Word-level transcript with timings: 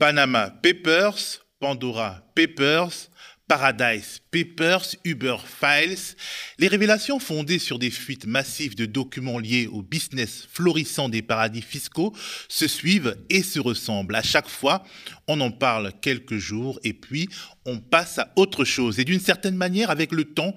Panama 0.00 0.48
Papers, 0.48 1.44
Pandora 1.58 2.22
Papers, 2.34 3.10
Paradise 3.46 4.22
Papers, 4.30 4.96
Uber 5.04 5.36
Files, 5.44 6.16
les 6.58 6.68
révélations 6.68 7.18
fondées 7.18 7.58
sur 7.58 7.78
des 7.78 7.90
fuites 7.90 8.24
massives 8.24 8.74
de 8.74 8.86
documents 8.86 9.38
liés 9.38 9.66
au 9.66 9.82
business 9.82 10.48
florissant 10.50 11.10
des 11.10 11.20
paradis 11.20 11.60
fiscaux 11.60 12.16
se 12.48 12.66
suivent 12.66 13.14
et 13.28 13.42
se 13.42 13.60
ressemblent. 13.60 14.16
À 14.16 14.22
chaque 14.22 14.48
fois, 14.48 14.84
on 15.28 15.38
en 15.42 15.50
parle 15.50 15.92
quelques 16.00 16.38
jours 16.38 16.80
et 16.82 16.94
puis 16.94 17.28
on 17.66 17.78
passe 17.78 18.18
à 18.18 18.32
autre 18.36 18.64
chose. 18.64 19.00
Et 19.00 19.04
d'une 19.04 19.20
certaine 19.20 19.56
manière, 19.56 19.90
avec 19.90 20.12
le 20.12 20.24
temps, 20.24 20.54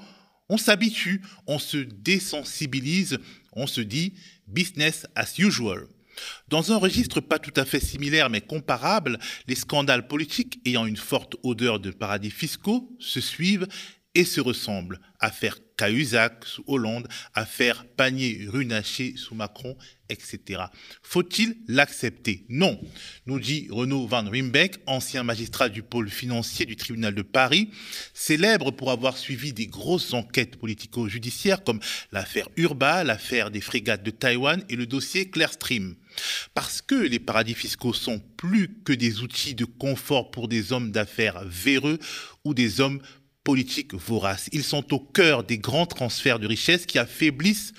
on 0.48 0.57
s'habitue, 0.57 1.21
on 1.48 1.60
se 1.60 1.75
désensibilise, 1.75 3.20
on 3.52 3.68
se 3.68 3.82
dit 3.82 4.14
business 4.48 5.05
as 5.16 5.38
usual. 5.38 5.88
Dans 6.47 6.71
un 6.71 6.77
registre 6.77 7.21
pas 7.21 7.39
tout 7.39 7.53
à 7.55 7.65
fait 7.65 7.79
similaire 7.79 8.29
mais 8.29 8.41
comparable, 8.41 9.19
les 9.47 9.55
scandales 9.55 10.07
politiques 10.07 10.59
ayant 10.65 10.86
une 10.86 10.97
forte 10.97 11.36
odeur 11.43 11.79
de 11.79 11.91
paradis 11.91 12.31
fiscaux 12.31 12.95
se 13.00 13.21
suivent 13.21 13.68
et 14.15 14.25
se 14.25 14.41
ressemblent. 14.41 15.00
Affaire 15.19 15.57
Cahuzac 15.78 16.45
sous 16.45 16.64
Hollande, 16.67 17.07
affaire 17.33 17.86
Panier-Runacher 17.97 19.15
sous 19.17 19.33
Macron, 19.33 19.75
etc. 20.09 20.65
Faut-il 21.01 21.57
l'accepter? 21.67 22.45
Non, 22.50 22.79
nous 23.25 23.39
dit 23.39 23.67
Renaud 23.71 24.05
Van 24.05 24.29
Rimbeck, 24.29 24.78
ancien 24.86 25.23
magistrat 25.23 25.69
du 25.69 25.81
pôle 25.81 26.09
financier 26.09 26.65
du 26.65 26.75
tribunal 26.75 27.15
de 27.15 27.23
Paris, 27.23 27.71
célèbre 28.14 28.71
pour 28.71 28.92
avoir 28.92 29.17
suivi 29.17 29.51
des 29.53 29.67
grosses 29.67 30.14
enquêtes 30.14 30.57
politico-judiciaires 30.57 31.64
comme 31.64 31.79
l'affaire 32.11 32.50
Urba, 32.55 33.03
l'affaire 33.03 33.50
des 33.50 33.61
frégates 33.61 34.03
de 34.03 34.11
Taïwan 34.11 34.64
et 34.69 34.75
le 34.75 34.86
dossier 34.86 35.30
Clearstream. 35.30 35.95
Parce 36.53 36.81
que 36.81 36.95
les 36.95 37.19
paradis 37.19 37.53
fiscaux 37.53 37.94
sont 37.94 38.22
plus 38.38 38.69
que 38.83 38.94
des 38.94 39.22
outils 39.22 39.55
de 39.55 39.66
confort 39.66 40.31
pour 40.31 40.47
des 40.47 40.72
hommes 40.72 40.91
d'affaires 40.91 41.44
véreux 41.45 41.99
ou 42.44 42.53
des 42.53 42.81
hommes 42.81 43.02
politiques 43.44 43.94
voraces. 43.94 44.50
Ils 44.52 44.64
sont 44.64 44.94
au 44.94 45.00
cœur 45.00 45.44
des 45.44 45.58
grands 45.58 45.86
transferts 45.86 46.39
de 46.39 46.47
richesses 46.47 46.86
qui 46.86 47.00
affaiblissent 47.00 47.73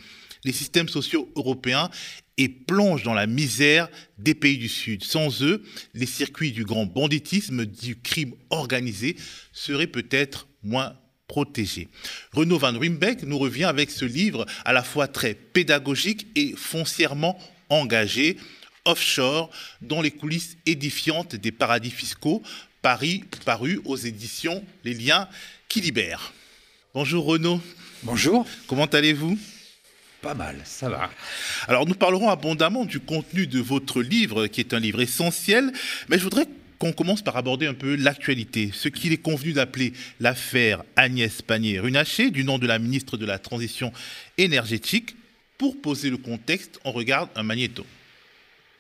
les 0.45 0.53
systèmes 0.53 0.89
sociaux 0.89 1.31
européens 1.37 1.91
et 2.37 2.49
plongent 2.49 3.05
dans 3.05 3.15
la 3.15 3.27
misère 3.27 3.89
des 4.19 4.35
pays 4.35 4.59
du 4.59 4.69
Sud. 4.69 5.05
Sans 5.05 5.43
eux, 5.43 5.63
les 5.95 6.07
circuits 6.07 6.53
du 6.53 6.65
grand 6.65 6.87
banditisme, 6.87 7.65
du 7.65 7.97
crime 7.97 8.35
organisé 8.51 9.17
seraient 9.53 9.87
peut-être 9.87 10.49
moins 10.63 10.95
protégés. 11.29 11.89
Renaud 12.33 12.59
Van 12.59 12.79
Rimbeck 12.79 13.23
nous 13.23 13.39
revient 13.39 13.65
avec 13.65 13.91
ce 13.91 14.05
livre 14.05 14.45
à 14.65 14.73
la 14.73 14.83
fois 14.83 15.09
très 15.09 15.35
pédagogique 15.35 16.27
et 16.35 16.55
foncièrement 16.57 17.39
engagé, 17.81 18.37
offshore, 18.85 19.51
dans 19.81 20.03
les 20.03 20.11
coulisses 20.11 20.57
édifiantes 20.67 21.37
des 21.37 21.53
paradis 21.53 21.91
fiscaux, 21.91 22.43
Paris 22.83 23.25
paru 23.45 23.81
aux 23.85 23.97
éditions 23.97 24.63
Les 24.85 24.95
Liens 24.95 25.29
qui 25.69 25.81
libèrent. 25.81 26.33
Bonjour 26.93 27.25
Renaud. 27.25 27.61
Bonjour. 28.03 28.47
Comment 28.67 28.85
allez-vous? 28.85 29.39
Pas 30.21 30.35
mal, 30.35 30.61
ça 30.65 30.89
va. 30.89 31.11
Alors 31.67 31.87
nous 31.87 31.95
parlerons 31.95 32.31
abondamment 32.31 32.85
du 32.85 33.01
contenu 33.01 33.47
de 33.47 33.61
votre 33.61 34.03
livre, 34.03 34.47
qui 34.47 34.61
est 34.61 34.75
un 34.75 34.81
livre 34.81 35.01
essentiel, 35.01 35.73
mais 36.09 36.19
je 36.19 36.25
voudrais 36.25 36.47
qu'on 36.79 36.93
commence 36.93 37.23
par 37.23 37.37
aborder 37.37 37.67
un 37.67 37.75
peu 37.75 37.95
l'actualité, 37.97 38.71
ce 38.73 38.89
qu'il 38.89 39.13
est 39.13 39.19
convenu 39.19 39.53
d'appeler 39.53 39.93
l'affaire 40.21 40.83
Agnès 40.97 41.43
Pannier-Runacher, 41.43 42.31
du 42.31 42.45
nom 42.45 42.59
de 42.59 42.67
la 42.67 42.79
ministre 42.79 43.17
de 43.17 43.27
la 43.27 43.39
Transition 43.39 43.93
énergétique. 44.39 45.17
Pour 45.59 45.81
poser 45.81 46.11
le 46.11 46.17
contexte, 46.17 46.81
on 46.85 46.93
regarde 46.93 47.29
un 47.37 47.45
magnéto. 47.45 47.85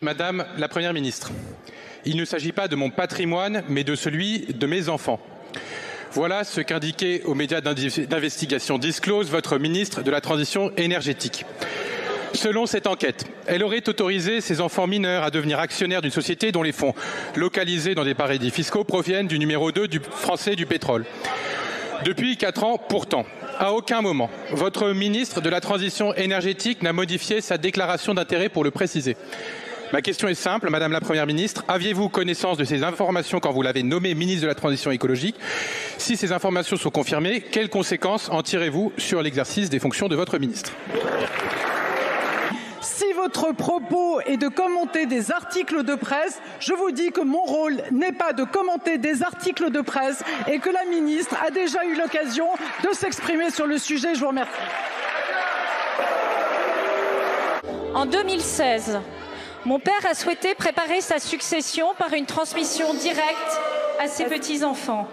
Madame 0.00 0.44
la 0.58 0.68
Première 0.68 0.92
ministre, 0.92 1.30
il 2.04 2.16
ne 2.16 2.24
s'agit 2.24 2.52
pas 2.52 2.68
de 2.68 2.76
mon 2.76 2.90
patrimoine, 2.90 3.62
mais 3.68 3.84
de 3.84 3.94
celui 3.94 4.40
de 4.40 4.66
mes 4.66 4.88
enfants. 4.88 5.20
Voilà 6.12 6.44
ce 6.44 6.60
qu'indiquait 6.60 7.22
aux 7.24 7.34
médias 7.34 7.60
d'investigation 7.60 8.78
Disclose 8.78 9.30
votre 9.30 9.58
ministre 9.58 10.02
de 10.02 10.10
la 10.10 10.20
Transition 10.20 10.72
énergétique. 10.76 11.44
Selon 12.34 12.66
cette 12.66 12.88
enquête, 12.88 13.24
elle 13.46 13.62
aurait 13.62 13.88
autorisé 13.88 14.40
ses 14.40 14.60
enfants 14.60 14.88
mineurs 14.88 15.22
à 15.22 15.30
devenir 15.30 15.60
actionnaires 15.60 16.02
d'une 16.02 16.10
société 16.10 16.50
dont 16.50 16.62
les 16.62 16.72
fonds 16.72 16.94
localisés 17.36 17.94
dans 17.94 18.04
des 18.04 18.14
paradis 18.14 18.50
fiscaux 18.50 18.82
proviennent 18.82 19.28
du 19.28 19.38
numéro 19.38 19.70
2 19.70 19.86
du 19.86 20.00
français 20.00 20.56
du 20.56 20.66
pétrole. 20.66 21.04
Depuis 22.04 22.36
quatre 22.36 22.64
ans, 22.64 22.76
pourtant, 22.76 23.24
à 23.58 23.72
aucun 23.72 24.02
moment, 24.02 24.30
votre 24.52 24.90
ministre 24.90 25.40
de 25.40 25.48
la 25.48 25.60
Transition 25.60 26.14
énergétique 26.14 26.82
n'a 26.82 26.92
modifié 26.92 27.40
sa 27.40 27.58
déclaration 27.58 28.14
d'intérêt 28.14 28.48
pour 28.48 28.64
le 28.64 28.70
préciser. 28.70 29.16
Ma 29.92 30.02
question 30.02 30.26
est 30.28 30.34
simple, 30.34 30.70
Madame 30.70 30.92
la 30.92 31.00
Première 31.00 31.26
ministre. 31.26 31.64
Aviez-vous 31.68 32.08
connaissance 32.08 32.56
de 32.56 32.64
ces 32.64 32.82
informations 32.82 33.38
quand 33.38 33.52
vous 33.52 33.62
l'avez 33.62 33.82
nommé 33.82 34.14
ministre 34.14 34.42
de 34.42 34.48
la 34.48 34.54
Transition 34.54 34.90
écologique? 34.90 35.36
Si 35.98 36.16
ces 36.16 36.32
informations 36.32 36.76
sont 36.76 36.90
confirmées, 36.90 37.40
quelles 37.40 37.68
conséquences 37.68 38.28
en 38.30 38.42
tirez-vous 38.42 38.92
sur 38.98 39.22
l'exercice 39.22 39.70
des 39.70 39.78
fonctions 39.78 40.08
de 40.08 40.16
votre 40.16 40.38
ministre? 40.38 40.72
Votre 43.24 43.52
propos 43.52 44.20
est 44.26 44.36
de 44.36 44.48
commenter 44.48 45.06
des 45.06 45.32
articles 45.32 45.82
de 45.82 45.94
presse, 45.94 46.38
je 46.60 46.74
vous 46.74 46.90
dis 46.90 47.10
que 47.10 47.22
mon 47.22 47.42
rôle 47.42 47.82
n'est 47.90 48.12
pas 48.12 48.34
de 48.34 48.44
commenter 48.44 48.98
des 48.98 49.22
articles 49.22 49.70
de 49.70 49.80
presse 49.80 50.22
et 50.46 50.58
que 50.58 50.68
la 50.68 50.84
ministre 50.84 51.34
a 51.42 51.50
déjà 51.50 51.86
eu 51.86 51.94
l'occasion 51.94 52.46
de 52.86 52.92
s'exprimer 52.92 53.48
sur 53.48 53.66
le 53.66 53.78
sujet. 53.78 54.14
Je 54.14 54.20
vous 54.20 54.28
remercie. 54.28 54.50
En 57.94 58.04
2016, 58.04 59.00
mon 59.64 59.78
père 59.78 60.04
a 60.06 60.12
souhaité 60.12 60.54
préparer 60.54 61.00
sa 61.00 61.18
succession 61.18 61.94
par 61.98 62.12
une 62.12 62.26
transmission 62.26 62.92
directe 62.92 63.60
à 64.00 64.06
ses 64.06 64.26
petits-enfants. 64.26 65.08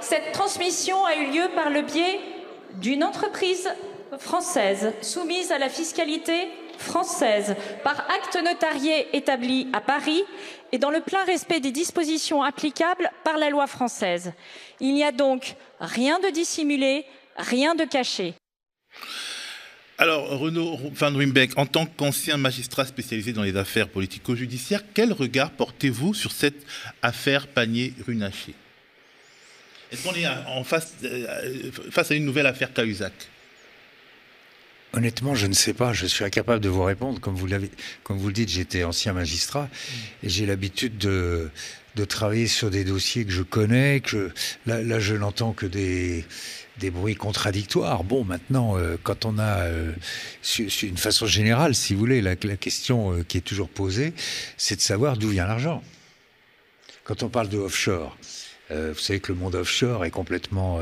Cette 0.00 0.32
transmission 0.32 1.04
a 1.04 1.16
eu 1.16 1.26
lieu 1.26 1.48
par 1.54 1.68
le 1.68 1.82
biais 1.82 2.20
d'une 2.76 3.04
entreprise 3.04 3.68
française 4.18 4.94
soumise 5.02 5.52
à 5.52 5.58
la 5.58 5.68
fiscalité 5.68 6.48
française 6.78 7.54
par 7.82 8.00
acte 8.10 8.38
notarié 8.42 9.16
établi 9.16 9.68
à 9.72 9.80
Paris 9.80 10.22
et 10.72 10.78
dans 10.78 10.90
le 10.90 11.00
plein 11.00 11.24
respect 11.24 11.60
des 11.60 11.70
dispositions 11.70 12.42
applicables 12.42 13.10
par 13.24 13.38
la 13.38 13.50
loi 13.50 13.66
française. 13.66 14.32
Il 14.80 14.94
n'y 14.94 15.04
a 15.04 15.12
donc 15.12 15.54
rien 15.80 16.18
de 16.20 16.30
dissimulé, 16.30 17.04
rien 17.36 17.74
de 17.74 17.84
caché. 17.84 18.34
Alors, 19.96 20.28
Renaud 20.38 20.76
Van 20.92 21.14
Rimbeck, 21.14 21.56
en 21.56 21.66
tant 21.66 21.86
qu'ancien 21.86 22.36
magistrat 22.36 22.84
spécialisé 22.84 23.32
dans 23.32 23.44
les 23.44 23.56
affaires 23.56 23.88
politico-judiciaires, 23.88 24.82
quel 24.92 25.12
regard 25.12 25.52
portez-vous 25.52 26.14
sur 26.14 26.32
cette 26.32 26.66
affaire 27.00 27.46
Panier-Runacher? 27.46 28.54
Est-ce 29.92 30.02
qu'on 30.02 30.14
est 30.14 30.64
face, 30.64 30.94
euh, 31.04 31.70
face 31.92 32.10
à 32.10 32.14
une 32.16 32.24
nouvelle 32.24 32.46
affaire 32.46 32.72
Cahuzac? 32.72 33.12
Honnêtement, 34.96 35.34
je 35.34 35.46
ne 35.46 35.54
sais 35.54 35.74
pas. 35.74 35.92
Je 35.92 36.06
suis 36.06 36.24
incapable 36.24 36.60
de 36.60 36.68
vous 36.68 36.84
répondre. 36.84 37.20
Comme 37.20 37.34
vous, 37.34 37.46
l'avez, 37.46 37.70
comme 38.04 38.18
vous 38.18 38.28
le 38.28 38.32
dites, 38.32 38.48
j'étais 38.48 38.84
ancien 38.84 39.12
magistrat 39.12 39.68
et 40.22 40.28
j'ai 40.28 40.46
l'habitude 40.46 40.98
de, 40.98 41.50
travailler 42.08 42.46
sur 42.46 42.70
des 42.70 42.84
dossiers 42.84 43.24
que 43.24 43.32
je 43.32 43.42
connais. 43.42 44.00
Que 44.00 44.32
là, 44.66 44.82
là, 44.82 45.00
je 45.00 45.14
n'entends 45.14 45.52
que 45.52 45.66
des 45.66 46.24
des 46.78 46.90
bruits 46.90 47.14
contradictoires. 47.14 48.04
Bon, 48.04 48.24
maintenant, 48.24 48.76
euh, 48.76 48.96
quand 49.02 49.24
on 49.24 49.38
a, 49.38 49.60
euh, 49.60 49.92
une 50.82 50.96
façon 50.96 51.26
générale, 51.26 51.74
si 51.74 51.94
vous 51.94 52.00
voulez, 52.00 52.20
la, 52.20 52.36
question 52.36 53.12
euh, 53.12 53.22
qui 53.22 53.38
est 53.38 53.42
toujours 53.42 53.68
posée, 53.68 54.12
c'est 54.56 54.76
de 54.76 54.80
savoir 54.80 55.16
d'où 55.16 55.28
vient 55.28 55.46
l'argent. 55.46 55.82
Quand 57.04 57.22
on 57.22 57.28
parle 57.28 57.48
de 57.48 57.58
offshore, 57.58 58.16
vous 58.70 58.98
savez 58.98 59.20
que 59.20 59.32
le 59.32 59.38
monde 59.38 59.54
offshore 59.54 60.04
est 60.04 60.10
complètement 60.10 60.80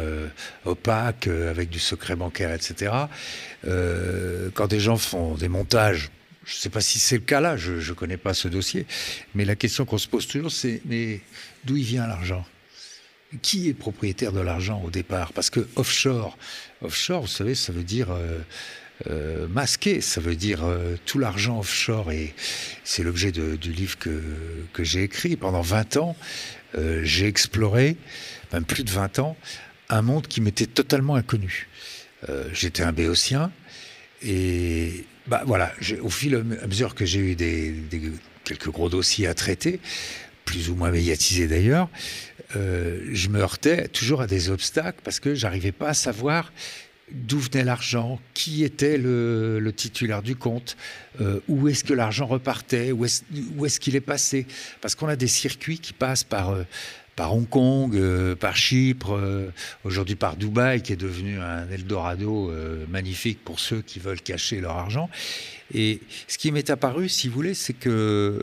opaque, 0.65 1.26
avec 1.26 1.69
du 1.69 1.78
secret 1.78 2.16
bancaire, 2.16 2.53
etc. 2.53 2.93
quand 3.65 4.66
des 4.69 4.81
gens 4.81 4.97
font 4.97 5.34
des 5.34 5.48
montages, 5.48 6.10
je 6.44 6.56
ne 6.56 6.60
sais 6.60 6.70
pas 6.70 6.81
si 6.81 6.98
c'est 6.98 7.16
le 7.16 7.22
cas 7.22 7.41
là, 7.41 7.56
je 7.56 7.72
ne 7.72 7.94
connais 7.94 8.16
pas 8.16 8.34
ce 8.34 8.48
dossier, 8.48 8.87
mais 9.34 9.44
la 9.44 9.56
question 9.56 9.84
qu'on 9.84 9.98
se 9.98 10.09
pose 10.09 10.26
toujours, 10.26 10.50
c'est 10.50 10.81
mais 10.84 11.20
d'où 11.64 11.76
il 11.76 11.84
vient 11.84 12.06
l'argent? 12.06 12.44
Qui 13.40 13.69
est 13.69 13.75
propriétaire 13.75 14.32
de 14.32 14.40
l'argent 14.40 14.82
au 14.85 14.90
départ? 14.90 15.32
Parce 15.32 15.49
que 15.49 15.67
offshore, 15.76 16.37
offshore, 16.82 17.23
vous 17.23 17.28
savez, 17.28 17.55
ça 17.55 17.73
veut 17.73 17.85
dire 17.85 18.11
euh, 18.11 18.38
euh, 19.08 19.49
masqué, 19.49 20.02
ça 20.02 20.20
veut 20.20 20.37
dire 20.37 20.64
euh, 20.64 20.96
tout 21.06 21.19
l'argent 21.19 21.58
offshore. 21.58 22.12
Et 22.12 22.35
c'est 22.85 23.02
l'objet 23.02 23.32
du 23.32 23.73
livre 23.73 23.99
que, 23.99 24.20
que 24.75 24.85
j'ai 24.85 25.05
écrit. 25.05 25.37
Pendant 25.37 25.62
20 25.62 25.96
ans, 25.96 26.14
j'ai 27.03 27.27
exploré, 27.27 27.97
même 28.53 28.65
plus 28.65 28.85
de 28.85 28.91
20 28.91 29.19
ans, 29.19 29.37
un 29.89 30.03
monde 30.03 30.27
qui 30.27 30.41
m'était 30.41 30.67
totalement 30.67 31.15
inconnu. 31.17 31.69
J'étais 32.53 32.83
un 32.83 32.93
béotien. 32.93 33.53
Et 34.23 35.05
bah, 35.27 35.43
voilà, 35.47 35.73
au 36.01 36.11
fil 36.11 36.35
à 36.35 36.67
mesure 36.67 36.95
que 36.95 37.05
j'ai 37.05 37.21
eu 37.21 37.35
des, 37.35 37.75
quelques 38.45 38.71
gros 38.71 38.89
dossiers 38.89 39.27
à 39.27 39.35
traiter, 39.35 39.81
plus 40.45 40.71
ou 40.71 40.75
moins 40.75 40.91
médiatisés 40.91 41.47
d'ailleurs, 41.47 41.89
euh, 42.57 43.01
je 43.13 43.29
me 43.29 43.41
heurtais 43.41 43.89
toujours 43.89 44.21
à 44.21 44.27
des 44.27 44.51
obstacles 44.51 45.01
parce 45.05 45.21
que 45.21 45.35
j'arrivais 45.35 45.73
pas 45.73 45.89
à 45.89 45.95
savoir 45.95 46.53
d'où 47.12 47.38
venait 47.38 47.64
l'argent, 47.64 48.20
qui 48.35 48.64
était 48.64 48.99
le, 48.99 49.73
titulaire 49.75 50.23
du 50.23 50.37
compte, 50.37 50.76
euh, 51.20 51.41
où 51.49 51.69
est-ce 51.69 51.85
que 51.85 51.94
l'argent 51.94 52.26
repartait, 52.26 52.93
où 52.93 53.05
est-ce 53.05 53.81
qu'il 53.81 53.97
est, 53.97 54.00
passé? 54.00 54.47
Parce 54.81 54.94
qu'on 54.94 55.09
a 55.09 55.17
des 55.17 55.29
circuits 55.29 55.79
qui 55.79 55.93
passent 55.93 56.25
par, 56.25 56.50
euh, 56.50 56.64
par 57.17 57.35
Hong 57.35 57.49
Kong, 57.49 57.94
euh, 57.94 58.35
par 58.35 58.56
Chypre, 58.56 59.50
aujourd'hui 59.85 60.14
par 60.14 60.37
Dubaï, 60.37 60.82
qui 60.82 60.93
est 60.93 60.97
devenu 60.97 61.38
un 61.41 61.69
Eldorado 61.70 62.53
magnifique 62.88 63.44
pour 63.44 63.61
ceux 63.61 63.82
qui 63.82 63.99
veulent 63.99 64.23
cacher 64.23 64.61
leur 64.61 64.76
argent. 64.76 65.09
Et 65.75 66.00
ce 66.29 66.38
qui 66.38 66.53
m'est 66.53 66.70
apparu, 66.70 67.09
si 67.09 67.29
vous 67.29 67.35
voulez, 67.35 67.55
c'est 67.55 67.73
que 67.75 68.43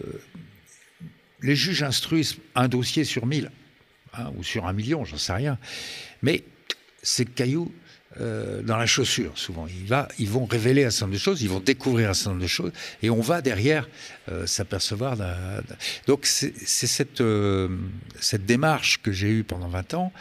les 1.41 1.55
juges 1.55 1.83
instruisent 1.83 2.37
un 2.55 2.67
dossier 2.67 3.03
sur 3.03 3.25
mille, 3.25 3.51
hein, 4.13 4.31
ou 4.37 4.43
sur 4.43 4.65
un 4.65 4.73
million, 4.73 5.05
j'en 5.05 5.17
sais 5.17 5.33
rien. 5.33 5.57
Mais 6.21 6.43
ces 7.01 7.25
cailloux 7.25 7.71
euh, 8.21 8.61
dans 8.61 8.75
la 8.75 8.85
chaussure, 8.85 9.31
souvent. 9.35 9.65
Il 9.67 9.87
va, 9.87 10.09
ils 10.19 10.27
vont 10.27 10.45
révéler 10.45 10.83
un 10.83 10.89
certain 10.89 11.05
nombre 11.05 11.17
de 11.17 11.21
choses, 11.21 11.41
ils 11.41 11.49
vont 11.49 11.61
découvrir 11.61 12.09
un 12.09 12.13
certain 12.13 12.31
nombre 12.31 12.41
de 12.41 12.47
choses, 12.47 12.71
et 13.01 13.09
on 13.09 13.21
va 13.21 13.41
derrière 13.41 13.87
euh, 14.29 14.45
s'apercevoir. 14.45 15.15
Donc 16.05 16.25
c'est 16.25 16.53
cette, 16.67 17.21
euh, 17.21 17.69
cette 18.19 18.45
démarche 18.45 19.01
que 19.01 19.13
j'ai 19.13 19.29
eue 19.29 19.43
pendant 19.43 19.69
20 19.69 19.93
ans. 19.93 20.11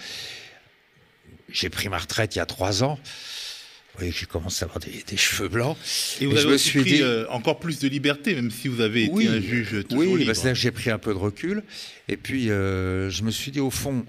J'ai 1.50 1.70
pris 1.70 1.88
ma 1.88 1.98
retraite 1.98 2.36
il 2.36 2.38
y 2.38 2.40
a 2.40 2.46
3 2.46 2.84
ans. 2.84 3.00
Vous 3.02 3.98
voyez 3.98 4.12
que 4.12 4.18
j'ai 4.18 4.26
commencé 4.26 4.64
à 4.64 4.68
avoir 4.68 4.78
des, 4.78 5.16
cheveux 5.16 5.48
blancs. 5.48 5.76
Et 6.20 6.26
vous 6.26 6.32
avez 6.32 6.42
je 6.42 6.48
me 6.48 6.56
suis 6.56 6.80
pris 6.80 6.92
dit, 6.98 7.04
encore 7.30 7.58
plus 7.58 7.80
de 7.80 7.88
liberté, 7.88 8.34
même 8.36 8.52
si 8.52 8.68
vous 8.68 8.80
avez 8.80 9.06
été 9.06 9.26
un 9.26 9.40
juge 9.40 9.70
toujours 9.88 10.12
oui, 10.12 10.20
libre. 10.20 10.32
Oui, 10.44 10.50
j'ai 10.54 10.70
pris 10.70 10.90
un 10.90 10.98
peu 10.98 11.12
de 11.12 11.18
recul. 11.18 11.64
Et 12.06 12.16
puis, 12.16 12.46
je 12.46 13.22
me 13.24 13.32
suis 13.32 13.50
dit, 13.50 13.58
au 13.58 13.70
fond, 13.70 14.06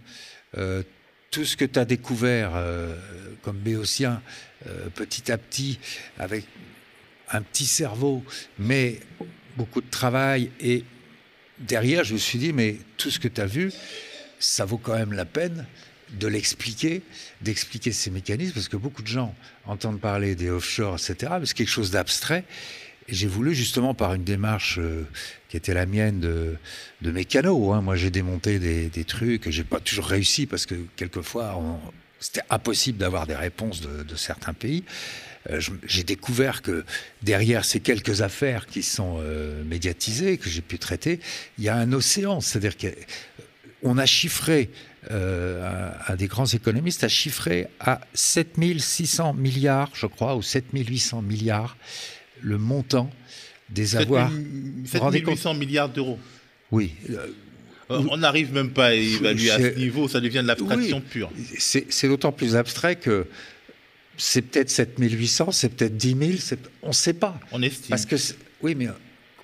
tout 1.31 1.45
ce 1.45 1.55
que 1.55 1.65
tu 1.65 1.79
as 1.79 1.85
découvert 1.85 2.51
euh, 2.55 2.95
comme 3.41 3.57
béotien, 3.57 4.21
euh, 4.67 4.89
petit 4.89 5.31
à 5.31 5.37
petit, 5.37 5.79
avec 6.17 6.45
un 7.31 7.41
petit 7.41 7.65
cerveau, 7.65 8.23
mais 8.57 8.99
beaucoup 9.55 9.81
de 9.81 9.89
travail. 9.89 10.51
Et 10.59 10.83
derrière, 11.59 12.03
je 12.03 12.13
me 12.13 12.19
suis 12.19 12.39
dit, 12.39 12.53
mais 12.53 12.77
tout 12.97 13.11
ce 13.11 13.19
que 13.19 13.27
tu 13.27 13.41
as 13.41 13.45
vu, 13.45 13.71
ça 14.39 14.65
vaut 14.65 14.77
quand 14.77 14.95
même 14.95 15.13
la 15.13 15.25
peine 15.25 15.65
de 16.11 16.27
l'expliquer, 16.27 17.03
d'expliquer 17.41 17.91
ces 17.91 18.09
mécanismes, 18.09 18.53
parce 18.53 18.67
que 18.67 18.77
beaucoup 18.77 19.03
de 19.03 19.07
gens 19.07 19.35
entendent 19.65 19.99
parler 19.99 20.33
des 20.33 20.49
offshore, 20.49 20.95
etc., 20.95 21.33
mais 21.39 21.45
c'est 21.45 21.53
quelque 21.53 21.67
chose 21.67 21.91
d'abstrait. 21.91 22.45
J'ai 23.11 23.27
voulu 23.27 23.53
justement 23.53 23.93
par 23.93 24.13
une 24.13 24.23
démarche 24.23 24.79
euh, 24.79 25.05
qui 25.49 25.57
était 25.57 25.73
la 25.73 25.85
mienne 25.85 26.19
de, 26.19 26.55
de 27.01 27.11
mécano. 27.11 27.73
Hein. 27.73 27.81
Moi, 27.81 27.95
j'ai 27.95 28.11
démonté 28.11 28.59
des, 28.59 28.89
des 28.89 29.03
trucs. 29.03 29.49
J'ai 29.49 29.63
pas 29.63 29.79
toujours 29.79 30.05
réussi 30.05 30.45
parce 30.45 30.65
que 30.65 30.75
quelquefois, 30.95 31.59
c'était 32.19 32.41
impossible 32.49 32.97
d'avoir 32.97 33.27
des 33.27 33.35
réponses 33.35 33.81
de, 33.81 34.15
certains 34.15 34.53
pays. 34.53 34.83
Euh, 35.49 35.61
j'ai 35.85 36.03
découvert 36.03 36.61
que 36.61 36.83
derrière 37.23 37.63
ces 37.63 37.79
quelques 37.79 38.21
affaires 38.21 38.67
qui 38.67 38.83
sont 38.83 39.19
euh, 39.19 39.63
médiatisées, 39.63 40.37
que 40.37 40.49
j'ai 40.49 40.61
pu 40.61 40.77
traiter, 40.77 41.19
il 41.57 41.63
y 41.63 41.69
a 41.69 41.75
un 41.75 41.93
océan. 41.93 42.41
C'est-à-dire 42.41 42.75
qu'on 42.77 43.97
a 43.97 44.05
chiffré, 44.05 44.69
euh, 45.11 45.91
un, 46.07 46.15
des 46.15 46.27
grands 46.27 46.45
économistes 46.45 47.05
a 47.05 47.07
chiffré 47.07 47.67
à 47.79 48.01
7600 48.13 49.33
milliards, 49.33 49.91
je 49.93 50.07
crois, 50.07 50.35
ou 50.35 50.41
7800 50.41 51.21
milliards, 51.21 51.77
le 52.41 52.57
montant 52.57 53.09
des 53.69 53.95
avoirs. 53.95 54.31
7800 54.85 55.53
milliards 55.53 55.89
d'euros. 55.89 56.19
Oui. 56.71 56.93
Euh, 57.09 57.27
on 57.89 58.17
n'arrive 58.17 58.53
même 58.53 58.71
pas 58.71 58.87
à 58.87 58.93
évaluer 58.93 59.49
à 59.49 59.57
ce 59.57 59.77
niveau, 59.77 60.07
ça 60.07 60.21
devient 60.21 60.41
de 60.41 60.47
l'abstraction 60.47 61.01
pure. 61.01 61.31
C'est 61.57 62.07
d'autant 62.07 62.31
plus 62.31 62.55
abstrait 62.55 62.95
que 62.95 63.25
c'est 64.17 64.41
peut-être 64.41 64.69
7800, 64.69 65.51
c'est 65.51 65.69
peut-être 65.69 65.97
10 65.97 66.15
000, 66.17 66.59
on 66.83 66.89
ne 66.89 66.93
sait 66.93 67.13
pas. 67.13 67.39
On 67.51 67.61
estime. 67.61 67.89
Parce 67.89 68.05
que 68.05 68.15
oui, 68.61 68.75
mais 68.75 68.89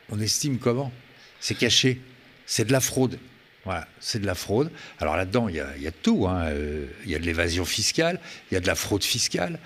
on 0.10 0.20
estime 0.20 0.60
comment? 0.60 0.92
C'est 1.40 1.56
caché. 1.56 2.00
C'est 2.46 2.66
de 2.66 2.72
la 2.72 2.82
fraude. 2.82 3.18
Voilà, 3.64 3.88
c'est 4.00 4.20
de 4.20 4.28
la 4.28 4.36
fraude. 4.36 4.70
Alors 5.00 5.18
là-dedans, 5.18 5.50
il 5.50 5.56
y, 5.56 5.60
a, 5.60 5.92
tout. 5.92 6.28
Hein. 6.28 6.46
Euh, 6.50 6.86
il 7.06 7.12
y 7.12 7.16
a 7.16 7.20
de 7.20 7.26
l'évasion 7.26 7.66
fiscale, 7.66 8.20
il 8.52 8.54
y 8.54 8.58
a 8.58 8.60
de 8.60 8.68
la 8.68 8.76
fraude 8.76 9.04
fiscale, 9.04 9.60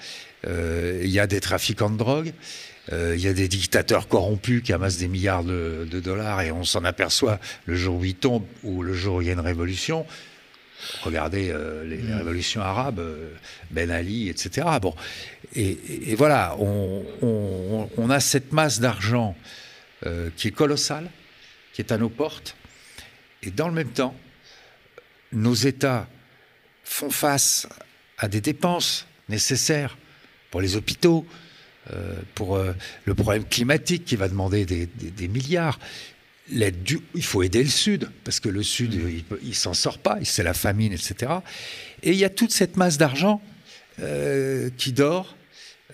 euh, 0.48 1.02
il 1.04 1.10
y 1.10 1.20
a 1.20 1.28
des 1.28 1.42
trafiquants 1.42 1.90
de 1.90 1.98
drogue, 1.98 2.32
il 2.92 3.20
y 3.20 3.28
a 3.28 3.34
des 3.34 3.48
dictateurs 3.48 4.08
corrompus 4.08 4.64
qui 4.64 4.74
amassent 4.74 4.98
des 4.98 5.08
milliards 5.08 5.44
de, 5.44 5.86
dollars 6.04 6.42
et 6.42 6.52
on 6.52 6.64
s'en 6.64 6.84
aperçoit 6.84 7.40
le 7.66 7.76
jour 7.76 8.00
où 8.00 8.06
ils 8.06 8.16
tombent 8.16 8.48
ou 8.64 8.82
le 8.82 8.94
jour 8.94 9.18
où 9.18 9.22
il 9.22 9.28
y 9.28 9.30
a 9.30 9.34
une 9.34 9.40
révolution. 9.40 10.06
Regardez 11.04 11.50
euh, 11.52 11.84
les, 11.84 11.98
mm. 11.98 12.18
révolutions 12.18 12.62
arabes, 12.62 13.00
euh, 13.00 13.32
Ben 13.70 13.92
Ali, 13.92 14.30
etc. 14.30 14.68
Bon, 14.82 14.96
et, 15.56 16.16
voilà, 16.16 16.56
on, 16.58 18.10
a 18.10 18.20
cette 18.20 18.54
masse 18.54 18.80
d'argent 18.80 19.36
qui 20.36 20.48
est 20.48 20.52
colossale, 20.52 21.10
qui 21.74 21.82
est 21.82 21.92
à 21.92 21.98
nos 21.98 22.10
portes, 22.10 22.56
et 23.44 23.52
dans 23.52 23.68
le 23.68 23.74
même 23.74 23.90
temps, 23.90 24.16
nos 25.32 25.54
États 25.54 26.08
font 26.84 27.10
face 27.10 27.68
à 28.18 28.28
des 28.28 28.42
dépenses 28.42 29.08
nécessaires 29.30 29.98
pour 30.52 30.62
les 30.62 30.76
hôpitaux, 30.76 31.26
euh, 31.30 31.49
pour 32.36 32.56
euh, 32.56 32.74
le 33.06 33.16
problème 33.16 33.46
climatique 33.46 34.06
qui 34.06 34.16
va 34.16 34.28
demander 34.28 34.66
des, 34.66 35.28
milliards. 35.28 35.80
Du, 36.50 37.00
il 37.14 37.24
faut 37.24 37.44
aider 37.44 37.64
le 37.64 37.70
Sud, 37.70 38.10
parce 38.24 38.40
que 38.40 38.50
le 38.50 38.64
Sud, 38.64 38.96
mm. 38.96 39.10
il 39.44 39.50
ne 39.50 39.54
s'en 39.54 39.74
sort 39.74 40.00
pas, 40.00 40.18
c'est 40.24 40.44
la 40.44 40.54
famine, 40.54 40.94
etc. 40.94 41.32
Et 42.02 42.12
il 42.12 42.18
y 42.18 42.26
a 42.26 42.30
toute 42.30 42.52
cette 42.52 42.76
masse 42.78 42.98
d'argent 42.98 43.42
euh, 44.02 44.70
qui 44.78 44.94
dort 44.94 45.36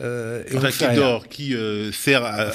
euh, 0.02 0.44
qui 0.72 0.96
dort, 0.96 1.30
qui 1.30 1.56
euh, 1.56 1.90
sert 1.94 2.26
à, 2.26 2.48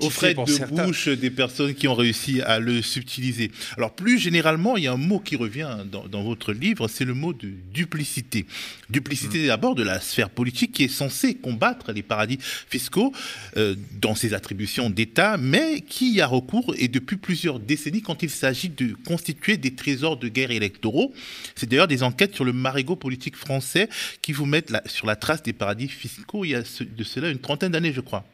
aux 0.00 0.10
frais 0.10 0.34
de 0.34 0.84
bouche 0.84 1.08
des 1.08 1.30
personnes 1.30 1.74
qui 1.74 1.88
ont 1.88 1.94
réussi 1.94 2.40
à 2.40 2.60
le 2.60 2.82
subtiliser. 2.82 3.50
Alors 3.76 3.92
plus 3.94 4.16
généralement, 4.18 4.76
il 4.76 4.84
y 4.84 4.86
a 4.86 4.92
un 4.92 4.96
mot 4.96 5.18
qui 5.18 5.34
revient 5.34 5.78
dans, 5.90 6.22
votre 6.22 6.52
livre, 6.52 6.86
c'est 6.86 7.04
le 7.04 7.14
mot 7.14 7.32
de 7.32 7.50
duplicité. 7.72 8.46
Duplicité 8.90 9.42
mm. 9.42 9.46
d'abord 9.48 9.74
de 9.74 9.82
la 9.82 9.98
sphère 9.98 10.30
politique 10.30 10.70
qui 10.70 10.84
est 10.84 10.88
censée 10.88 11.34
combattre 11.34 11.90
les 11.90 12.04
paradis 12.04 12.38
fiscaux 12.40 13.12
euh, 13.56 13.74
dans 14.00 14.14
ses 14.14 14.32
attributions 14.32 14.88
d'État, 14.88 15.36
mais 15.36 15.80
qui 15.80 16.12
y 16.12 16.20
a 16.20 16.28
recours 16.28 16.76
et 16.78 16.86
depuis 16.86 17.16
plusieurs 17.16 17.58
décennies 17.58 18.02
quand 18.02 18.22
il 18.22 18.30
s'agit 18.30 18.68
de 18.68 18.94
constituer 19.04 19.56
des 19.56 19.74
trésors 19.74 20.16
de 20.16 20.28
guerre 20.28 20.52
électoraux. 20.52 21.12
C'est 21.56 21.68
d'ailleurs 21.68 21.88
des 21.88 22.04
enquêtes 22.04 22.36
sur 22.36 22.44
le 22.44 22.52
marigot 22.52 22.94
politique 22.94 23.34
français 23.34 23.88
qui 24.22 24.32
vous 24.32 24.46
mettent 24.46 24.72
sur 24.86 25.08
la 25.08 25.16
trace 25.16 25.42
des 25.42 25.52
paradis 25.52 25.88
fiscaux. 25.88 26.44
Il 26.44 26.50
y 26.50 26.54
a 26.54 26.64
ce 26.64 26.83
de 26.84 27.04
cela 27.04 27.30
une 27.30 27.38
trentaine 27.38 27.72
d'années, 27.72 27.92
je 27.92 28.00
crois. 28.00 28.24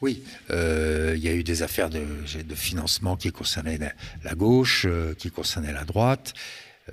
Oui, 0.00 0.22
euh, 0.50 1.12
il 1.14 1.22
y 1.22 1.28
a 1.28 1.32
eu 1.32 1.44
des 1.44 1.62
affaires 1.62 1.90
de, 1.90 2.02
financement 2.54 3.16
qui 3.16 3.32
concernaient 3.32 3.78
la, 4.24 4.34
gauche, 4.34 4.86
euh, 4.88 5.14
qui 5.14 5.30
concernaient 5.30 5.74
la 5.74 5.84
droite. 5.84 6.32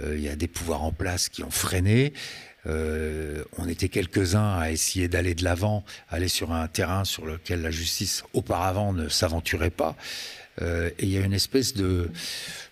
Euh, 0.01 0.15
il 0.17 0.21
y 0.21 0.27
a 0.27 0.35
des 0.35 0.47
pouvoirs 0.47 0.83
en 0.83 0.91
place 0.91 1.29
qui 1.29 1.43
ont 1.43 1.51
freiné. 1.51 2.13
on 2.65 3.67
était 3.69 3.87
quelques-uns 3.87 4.57
à 4.57 4.71
essayer 4.71 5.07
d'aller 5.07 5.35
de 5.35 5.45
l'avant, 5.45 5.85
aller 6.09 6.27
sur 6.27 6.51
un 6.51 6.67
terrain 6.67 7.05
sur 7.05 7.25
lequel 7.25 7.61
la 7.61 7.71
justice 7.71 8.23
auparavant 8.33 8.91
ne 8.91 9.07
s'aventurait 9.07 9.69
pas. 9.69 9.95
et 10.61 10.93
il 10.99 11.09
y 11.09 11.17
a 11.17 11.21
une 11.21 11.33
espèce 11.33 11.73
de, 11.73 12.09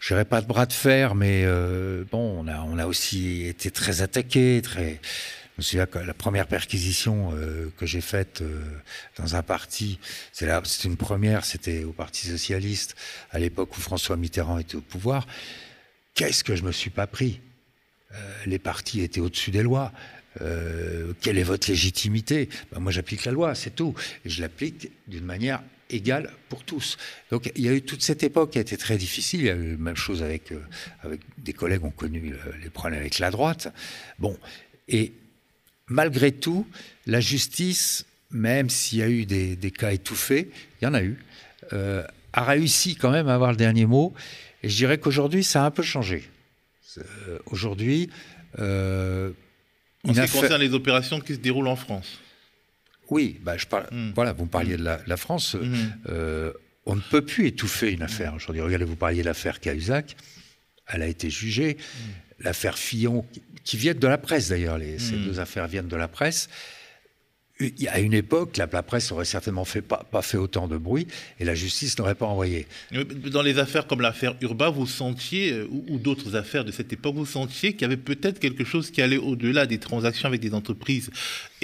je 0.02 0.08
dirais 0.10 0.26
pas 0.26 0.42
de 0.42 0.48
bras 0.48 0.66
de 0.66 0.74
fer, 0.74 1.16
mais 1.16 1.46
bon, 2.12 2.44
on 2.44 2.48
a, 2.50 2.60
on 2.64 2.78
a 2.78 2.88
aussi 2.88 3.46
été 3.46 3.72
très 3.72 4.02
attaqué, 4.02 4.60
très 4.62 5.00
je 5.56 5.62
me 5.62 5.64
souviens 5.64 5.86
que 5.86 6.00
la 6.00 6.14
première 6.14 6.48
perquisition 6.48 7.32
euh, 7.34 7.72
que 7.78 7.86
j'ai 7.86 8.02
faite 8.02 8.42
euh, 8.42 8.62
dans 9.18 9.38
un 9.38 9.42
parti, 9.42 10.00
c'est 10.34 10.50
une 10.84 10.98
première, 10.98 11.46
c'était 11.46 11.86
au 11.86 11.94
Parti 11.94 12.28
socialiste, 12.28 12.96
à 13.32 13.40
l'époque 13.40 13.78
où 13.78 13.80
François 13.80 14.18
Mitterrand 14.18 14.60
était 14.60 14.76
au 14.76 14.82
pouvoir. 14.82 15.26
Qu'est-ce 16.14 16.44
que 16.44 16.58
je 16.58 16.64
me 16.64 16.74
suis 16.74 16.90
pas 16.90 17.08
pris? 17.08 17.40
Euh, 18.12 18.16
Les 18.46 18.60
partis 18.60 19.00
étaient 19.00 19.22
au-dessus 19.22 19.52
des 19.52 19.64
lois. 19.64 19.94
quelle 21.22 21.38
est 21.38 21.44
votre 21.44 21.70
légitimité? 21.70 22.50
Ben, 22.74 22.82
Moi, 22.82 22.92
j'applique 22.92 23.24
la 23.24 23.32
loi, 23.32 23.56
c'est 23.56 23.74
tout. 23.74 23.96
Je 24.26 24.42
l'applique 24.42 24.92
d'une 25.08 25.24
manière 25.24 25.64
égale 25.90 26.32
pour 26.50 26.66
tous. 26.66 26.98
Donc 27.32 27.50
il 27.56 27.64
y 27.64 27.70
a 27.70 27.72
eu 27.72 27.82
toute 27.82 28.02
cette 28.02 28.24
époque 28.24 28.52
qui 28.52 28.58
a 28.58 28.62
été 28.62 28.76
très 28.76 28.98
difficile. 28.98 29.40
Il 29.40 29.46
y 29.46 29.50
a 29.50 29.56
eu 29.56 29.72
la 29.72 29.78
même 29.78 29.96
chose 29.96 30.22
avec, 30.22 30.52
avec 31.04 31.22
des 31.38 31.54
collègues 31.54 31.82
qui 31.82 31.86
ont 31.86 31.92
connu 31.92 32.34
les 32.62 32.70
problèmes 32.70 33.00
avec 33.00 33.20
la 33.20 33.32
droite. 33.32 33.72
Bon, 34.20 34.38
et 34.90 35.14
malgré 35.88 36.32
tout, 36.32 36.68
la 37.06 37.20
justice, 37.20 38.06
même 38.32 38.70
s'il 38.70 39.00
y 39.00 39.04
a 39.04 39.10
eu 39.10 39.26
des, 39.26 39.72
cas 39.72 39.92
étouffés, 39.92 40.52
il 40.82 40.86
y 40.86 40.88
en 40.88 40.94
a 40.94 41.02
eu, 41.02 41.18
euh, 41.74 42.04
a 42.34 42.44
réussi 42.44 42.96
quand 42.96 43.12
même 43.12 43.28
à 43.28 43.36
avoir 43.36 43.52
le 43.52 43.58
dernier 43.58 43.86
mot. 43.86 44.14
Et 44.64 44.70
je 44.70 44.76
dirais 44.76 44.98
qu'aujourd'hui, 44.98 45.44
ça 45.44 45.64
a 45.64 45.66
un 45.66 45.72
peu 45.72 45.84
changé. 45.84 46.30
Euh, 46.98 47.40
aujourd'hui. 47.48 48.10
Euh, 48.60 49.32
en 50.08 50.14
ce 50.14 50.22
qui 50.22 50.32
concerne 50.32 50.62
les 50.62 50.74
opérations 50.74 51.20
qui 51.20 51.34
se 51.34 51.40
déroulent 51.40 51.68
en 51.68 51.76
France. 51.76 52.20
Oui, 53.10 53.40
bah, 53.44 53.58
je 53.58 53.66
parle, 53.66 53.88
hmm. 53.92 54.12
voilà, 54.16 54.34
vous 54.34 54.46
parliez 54.46 54.78
de 54.78 54.84
la, 54.84 55.18
France. 55.18 55.56
Hmm. 55.56 56.52
on 56.86 56.96
ne 56.96 57.02
peut 57.02 57.22
plus 57.22 57.48
étouffer 57.48 57.92
une 57.92 58.02
affaire 58.02 58.34
aujourd'hui. 58.34 58.62
Regardez, 58.62 58.86
vous 58.86 58.96
parliez 58.96 59.22
de 59.22 59.28
l'affaire 59.28 59.60
Cahuzac. 59.60 60.16
Elle 60.88 61.02
a 61.02 61.08
été 61.08 61.30
jugée. 61.30 61.78
Hmm. 61.78 62.12
L'affaire 62.40 62.78
Fillon, 62.78 63.26
qui 63.64 63.78
viennent 63.78 64.00
de 64.00 64.08
la 64.08 64.18
presse 64.18 64.50
d'ailleurs, 64.50 64.80
ces 64.98 65.16
hmm. 65.16 65.26
deux 65.26 65.40
affaires 65.40 65.68
viennent 65.68 65.88
de 65.88 65.96
la 65.96 66.08
presse. 66.08 66.50
à 67.88 68.00
une 68.00 68.14
époque, 68.14 68.58
la, 68.58 68.68
presse 68.68 69.12
aurait 69.14 69.26
certainement 69.26 69.64
fait 69.64 69.82
pas, 69.82 70.06
pas, 70.12 70.22
fait 70.22 70.38
autant 70.38 70.68
de 70.68 70.78
bruit 70.78 71.08
et 71.40 71.46
la 71.46 71.56
justice 71.56 71.98
n'aurait 71.98 72.16
pas 72.16 72.26
envoyé. 72.26 72.68
Dans 73.32 73.42
les 73.42 73.58
affaires 73.58 73.88
comme 73.88 74.02
l'affaire 74.02 74.36
Urba, 74.42 74.70
vous 74.70 74.86
sentiez, 74.86 75.54
euh, 75.54 75.68
ou, 75.70 75.98
d'autres 75.98 76.36
affaires 76.36 76.66
de 76.66 76.72
cette 76.72 76.92
époque, 76.92 77.16
vous 77.16 77.26
sentiez 77.26 77.72
qu'il 77.72 77.84
y 77.84 77.86
avait 77.86 77.98
peut-être 77.98 78.40
quelque 78.40 78.66
chose 78.66 78.92
qui 78.92 79.02
allait 79.02 79.18
au-delà 79.18 79.66
des 79.66 79.80
transactions 79.80 80.28
avec 80.28 80.42
des 80.42 80.54
entreprises 80.54 81.10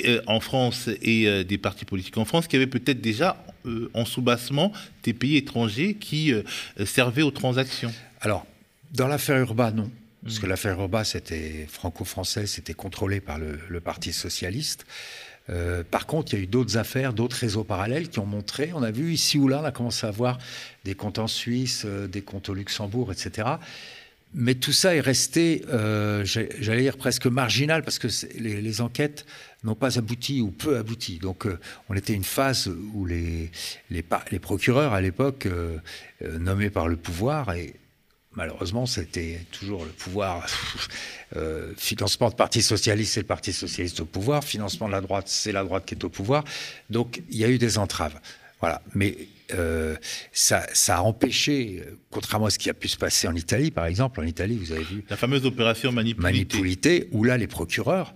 euh, 0.06 0.22
en 0.28 0.40
France 0.40 0.90
et 1.02 1.28
euh, 1.28 1.44
des 1.44 1.58
partis 1.58 1.86
politiques 1.86 2.18
en 2.18 2.26
France, 2.26 2.48
qui 2.48 2.56
avait 2.56 2.68
peut-être 2.68 3.02
déjà 3.02 3.46
en 3.94 4.06
sous-bassement 4.06 4.72
des 5.04 5.14
pays 5.14 5.38
étrangers 5.38 5.94
qui 5.94 6.34
servaient 6.84 7.22
aux 7.22 7.30
transactions? 7.30 7.94
Alors, 8.20 8.48
dans 8.92 9.08
l'affaire 9.08 9.38
Urba, 9.38 9.70
non. 9.70 9.92
Parce 10.24 10.40
que 10.40 10.46
hmm. 10.46 10.50
l'affaire 10.50 10.80
Urba, 10.80 11.04
c'était 11.04 11.68
franco-français, 11.70 12.46
c'était 12.46 12.74
contrôlé 12.74 13.22
par 13.22 13.40
le, 13.40 13.60
le 13.68 13.82
Parti 13.82 14.14
socialiste. 14.14 14.86
Euh, 15.50 15.84
par 15.90 16.06
contre, 16.06 16.34
il 16.34 16.38
y 16.38 16.40
a 16.40 16.44
eu 16.44 16.48
d'autres 16.48 16.78
affaires, 16.78 17.14
d'autres 17.14 17.38
réseaux 17.38 17.64
parallèles 17.64 18.10
qui 18.10 18.20
ont 18.20 18.26
montré, 18.26 18.72
on 18.74 18.84
a 18.84 18.92
vu 18.92 19.12
ici 19.12 19.38
ou 19.38 19.48
là, 19.48 19.60
on 19.62 19.66
a 19.66 19.72
commencé 19.72 20.06
à 20.06 20.12
voir 20.12 20.38
des 20.86 20.96
comptes 20.96 21.20
en 21.20 21.28
Suisse, 21.28 21.84
euh, 21.86 22.08
des 22.08 22.22
comptes 22.22 22.50
au 22.50 22.54
Luxembourg, 22.54 23.12
etc. 23.12 23.50
Mais 24.34 24.56
tout 24.56 24.72
ça 24.72 24.96
est 24.96 25.02
resté, 25.02 25.66
euh, 25.74 26.24
j'allais 26.24 26.84
dire 26.84 26.96
presque 26.96 27.26
marginal, 27.26 27.84
parce 27.84 28.00
que 28.00 28.08
les, 28.40 28.80
enquêtes 28.80 29.26
n'ont 29.66 29.76
pas 29.76 29.98
abouti 29.98 30.40
ou 30.40 30.52
peu 30.52 30.78
abouti. 30.78 31.18
Donc 31.18 31.46
on 31.90 31.96
était 31.96 32.14
une 32.14 32.24
phase 32.24 32.72
où 32.94 33.06
les, 33.06 33.52
les, 33.90 34.06
les 34.32 34.40
procureurs 34.40 34.94
à 34.94 35.02
l'époque, 35.02 35.50
nommés 36.22 36.70
par 36.70 36.88
le 36.88 36.96
pouvoir, 36.96 37.54
et 37.54 37.74
malheureusement, 38.34 38.86
c'était 38.86 39.46
toujours 39.52 39.86
le 39.86 39.92
pouvoir. 39.92 40.48
Euh, 41.38 41.72
financement 41.78 42.30
de 42.30 42.36
Parti 42.36 42.62
socialiste, 42.62 43.14
c'est 43.14 43.22
le 43.22 43.26
Parti 43.26 43.54
socialiste 43.54 44.02
au 44.02 44.06
pouvoir. 44.06 44.44
Financement 44.44 44.88
de 44.88 44.92
la 44.92 45.00
droite, 45.00 45.30
c'est 45.30 45.54
la 45.54 45.64
droite 45.64 45.86
qui 45.86 45.96
est 45.96 46.04
au 46.04 46.10
pouvoir. 46.10 46.44
Donc, 46.90 47.24
il 47.30 47.38
y 47.38 47.46
a 47.46 47.48
eu 47.48 47.58
des 47.58 47.78
entraves. 47.78 48.20
Voilà. 48.60 48.82
Mais 48.94 49.16
euh, 49.54 49.96
ça, 50.34 50.68
ça, 50.74 50.98
a 50.98 51.02
empêché, 51.04 51.86
contrairement 52.10 52.48
à 52.48 52.50
ce 52.50 52.60
qui 52.60 52.70
a 52.70 52.74
pu 52.74 52.90
se 52.90 52.98
passer 52.98 53.30
en 53.30 53.36
Italie, 53.38 53.72
par 53.72 53.86
exemple, 53.86 54.20
en 54.20 54.24
Italie, 54.24 54.58
vous 54.58 54.74
avez 54.74 54.84
vu. 54.84 55.06
La 55.10 55.16
fameuse 55.16 55.46
opération 55.46 55.94
manipulité. 55.94 56.22
Manipulité, 56.22 57.08
où 57.14 57.24
là, 57.24 57.38
les 57.38 57.48
procureurs 57.48 58.14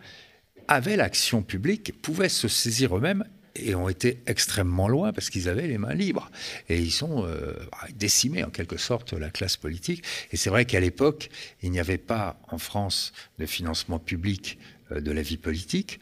avaient 0.67 0.97
l'action 0.97 1.41
publique, 1.41 1.93
pouvaient 2.01 2.27
se 2.27 2.49
saisir 2.49 2.97
eux-mêmes 2.97 3.23
et 3.55 3.75
ont 3.75 3.89
été 3.89 4.21
extrêmement 4.25 4.87
loin 4.87 5.13
parce 5.13 5.29
qu'ils 5.29 5.49
avaient 5.49 5.67
les 5.67 5.77
mains 5.77 5.93
libres. 5.93 6.29
Et 6.69 6.79
ils 6.79 6.91
sont 6.91 7.25
euh, 7.25 7.53
décimés 7.95 8.43
en 8.43 8.49
quelque 8.49 8.77
sorte 8.77 9.13
la 9.13 9.29
classe 9.29 9.57
politique. 9.57 10.03
Et 10.31 10.37
c'est 10.37 10.49
vrai 10.49 10.65
qu'à 10.65 10.79
l'époque, 10.79 11.29
il 11.61 11.71
n'y 11.71 11.79
avait 11.79 11.97
pas 11.97 12.39
en 12.49 12.57
France 12.57 13.13
de 13.39 13.45
financement 13.45 13.99
public 13.99 14.57
euh, 14.91 15.01
de 15.01 15.11
la 15.11 15.21
vie 15.21 15.37
politique. 15.37 15.99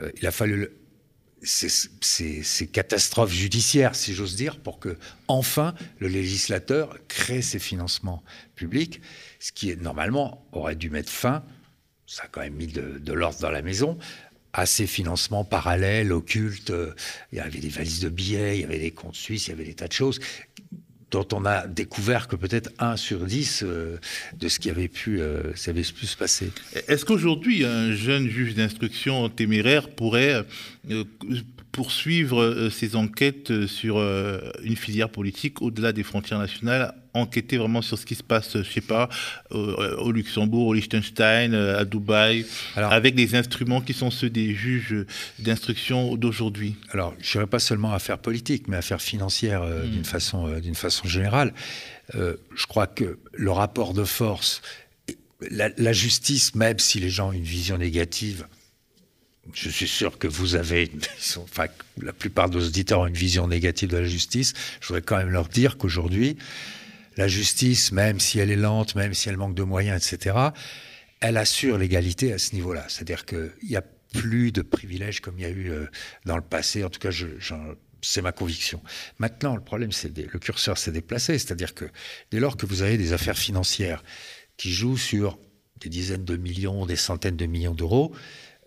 Euh, 0.00 0.10
il 0.20 0.26
a 0.26 0.32
fallu 0.32 0.68
ces, 1.42 2.68
catastrophes 2.70 3.32
judiciaires, 3.32 3.94
si 3.94 4.12
j'ose 4.12 4.36
dire, 4.36 4.58
pour 4.58 4.78
que 4.78 4.98
enfin 5.26 5.74
le 5.98 6.08
législateur 6.08 6.98
crée 7.08 7.40
ces 7.40 7.58
financements 7.58 8.22
publics, 8.56 9.00
ce 9.38 9.52
qui 9.52 9.74
normalement 9.76 10.46
aurait 10.52 10.76
dû 10.76 10.90
mettre 10.90 11.10
fin 11.10 11.42
ça 12.06 12.24
a 12.24 12.26
quand 12.26 12.40
même 12.40 12.54
mis 12.54 12.66
de 12.66 13.12
l'ordre 13.12 13.38
dans 13.38 13.52
la 13.52 13.62
maison, 13.62 13.96
à 14.52 14.66
ces 14.66 14.86
financements 14.86 15.44
parallèles, 15.44 16.12
occultes. 16.12 16.72
Il 17.32 17.38
y 17.38 17.40
avait 17.40 17.60
des 17.60 17.68
valises 17.68 18.00
de 18.00 18.08
billets, 18.08 18.58
il 18.58 18.60
y 18.62 18.64
avait 18.64 18.78
des 18.78 18.90
comptes 18.90 19.16
suisses, 19.16 19.46
il 19.46 19.50
y 19.50 19.52
avait 19.52 19.64
des 19.64 19.74
tas 19.74 19.88
de 19.88 19.92
choses 19.92 20.20
dont 21.10 21.26
on 21.32 21.44
a 21.44 21.66
découvert 21.66 22.28
que 22.28 22.36
peut-être 22.36 22.70
1 22.78 22.96
sur 22.96 23.24
10 23.24 23.62
euh, 23.62 23.98
de 24.38 24.48
ce 24.48 24.58
qui 24.58 24.70
avait 24.70 24.88
pu, 24.88 25.20
euh, 25.20 25.54
se 25.54 26.16
passer. 26.16 26.50
Est-ce 26.88 27.04
qu'aujourd'hui, 27.04 27.64
un 27.64 27.92
jeune 27.92 28.28
juge 28.28 28.54
d'instruction 28.54 29.28
téméraire 29.28 29.88
pourrait 29.90 30.44
euh, 30.90 31.04
poursuivre 31.72 32.68
ces 32.70 32.96
enquêtes 32.96 33.66
sur 33.66 33.98
une 33.98 34.76
filière 34.76 35.10
politique 35.10 35.62
au-delà 35.62 35.92
des 35.92 36.02
frontières 36.02 36.38
nationales 36.38 36.94
enquêter 37.14 37.56
vraiment 37.56 37.82
sur 37.82 37.98
ce 37.98 38.06
qui 38.06 38.14
se 38.14 38.22
passe, 38.22 38.56
je 38.56 38.70
sais 38.70 38.80
pas, 38.80 39.08
au, 39.50 40.12
Luxembourg, 40.12 40.68
au 40.68 40.74
Liechtenstein, 40.74 41.54
à 41.54 41.84
Dubaï, 41.84 42.46
avec 42.76 43.14
des 43.14 43.34
instruments 43.34 43.80
qui 43.80 43.92
sont 43.92 44.10
ceux 44.10 44.30
des 44.30 44.54
juges 44.54 44.94
d'instruction 45.38 46.16
d'aujourd'hui 46.16 46.76
Alors, 46.90 47.14
je 47.20 47.32
dirais 47.32 47.46
pas 47.46 47.58
seulement 47.58 47.92
affaires 47.92 48.18
politiques, 48.18 48.68
mais 48.68 48.76
affaires 48.76 49.02
financières 49.02 49.62
euh, 49.62 49.84
d'une 49.84 50.00
hmm. 50.00 50.04
façon, 50.04 50.46
euh, 50.46 50.60
d'une 50.60 50.74
façon 50.74 51.08
générale. 51.08 51.52
Euh, 52.14 52.36
je 52.54 52.66
crois 52.66 52.86
que 52.86 53.18
le 53.32 53.50
rapport 53.50 53.94
de 53.94 54.04
force, 54.04 54.62
la, 55.50 55.70
la, 55.76 55.92
justice, 55.92 56.54
même 56.54 56.78
si 56.78 57.00
les 57.00 57.10
gens 57.10 57.28
ont 57.28 57.32
une 57.32 57.42
vision 57.42 57.78
négative, 57.78 58.46
je 59.52 59.68
suis 59.68 59.88
sûr 59.88 60.18
que 60.18 60.28
vous 60.28 60.54
avez, 60.54 60.90
enfin, 61.38 61.66
la 62.00 62.12
plupart 62.12 62.50
des 62.50 62.64
auditeurs 62.66 63.00
ont 63.00 63.06
une 63.06 63.14
vision 63.14 63.48
négative 63.48 63.90
de 63.90 63.98
la 63.98 64.06
justice. 64.06 64.52
Je 64.80 64.88
voudrais 64.88 65.02
quand 65.02 65.16
même 65.16 65.30
leur 65.30 65.48
dire 65.48 65.78
qu'aujourd'hui, 65.78 66.36
la 67.16 67.28
justice, 67.28 67.92
même 67.92 68.20
si 68.20 68.38
elle 68.38 68.50
est 68.50 68.56
lente, 68.56 68.94
même 68.94 69.14
si 69.14 69.28
elle 69.28 69.36
manque 69.36 69.54
de 69.54 69.62
moyens, 69.62 70.02
etc., 70.02 70.36
elle 71.20 71.36
assure 71.36 71.76
l'égalité 71.76 72.32
à 72.32 72.38
ce 72.38 72.54
niveau-là. 72.54 72.86
C'est-à-dire 72.88 73.26
qu'il 73.26 73.52
n'y 73.62 73.76
a 73.76 73.84
plus 74.12 74.52
de 74.52 74.62
privilèges 74.62 75.20
comme 75.20 75.38
il 75.38 75.42
y 75.42 75.46
a 75.46 75.50
eu 75.50 75.70
euh, 75.70 75.86
dans 76.24 76.36
le 76.36 76.42
passé. 76.42 76.82
En 76.82 76.90
tout 76.90 76.98
cas, 76.98 77.10
c'est 78.02 78.22
ma 78.22 78.32
conviction. 78.32 78.82
Maintenant, 79.18 79.54
le 79.54 79.62
problème, 79.62 79.92
c'est 79.92 80.16
le 80.16 80.38
curseur 80.38 80.78
s'est 80.78 80.92
déplacé. 80.92 81.38
C'est-à-dire 81.38 81.74
que 81.74 81.84
dès 82.30 82.40
lors 82.40 82.56
que 82.56 82.66
vous 82.66 82.82
avez 82.82 82.96
des 82.96 83.12
affaires 83.12 83.38
financières 83.38 84.02
qui 84.56 84.72
jouent 84.72 84.96
sur 84.96 85.38
des 85.80 85.88
dizaines 85.88 86.24
de 86.24 86.36
millions, 86.36 86.86
des 86.86 86.96
centaines 86.96 87.36
de 87.36 87.46
millions 87.46 87.74
d'euros, 87.74 88.14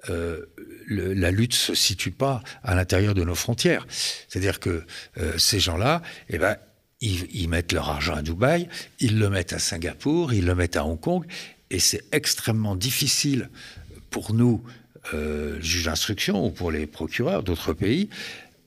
euh, 0.09 0.45
la 0.87 1.31
lutte 1.31 1.53
se 1.53 1.73
situe 1.73 2.11
pas 2.11 2.41
à 2.63 2.75
l'intérieur 2.75 3.13
de 3.13 3.23
nos 3.23 3.35
frontières. 3.35 3.87
C'est-à-dire 4.27 4.59
que 4.59 4.83
euh, 5.17 5.37
ces 5.37 5.59
gens-là, 5.59 6.01
eh 6.29 6.37
ben, 6.37 6.57
ils, 7.01 7.49
mettent 7.49 7.73
leur 7.73 7.89
argent 7.89 8.15
à 8.15 8.21
Dubaï, 8.21 8.67
ils 8.99 9.19
le 9.19 9.29
mettent 9.29 9.53
à 9.53 9.59
Singapour, 9.59 10.33
ils 10.33 10.45
le 10.45 10.55
mettent 10.55 10.77
à 10.77 10.85
Hong 10.85 10.99
Kong, 10.99 11.25
et 11.69 11.79
c'est 11.79 12.03
extrêmement 12.13 12.75
difficile 12.75 13.49
pour 14.09 14.33
nous, 14.33 14.63
euh, 15.13 15.59
juges 15.59 15.85
d'instruction, 15.85 16.45
ou 16.45 16.49
pour 16.49 16.71
les 16.71 16.85
procureurs 16.85 17.43
d'autres 17.43 17.73
pays, 17.73 18.09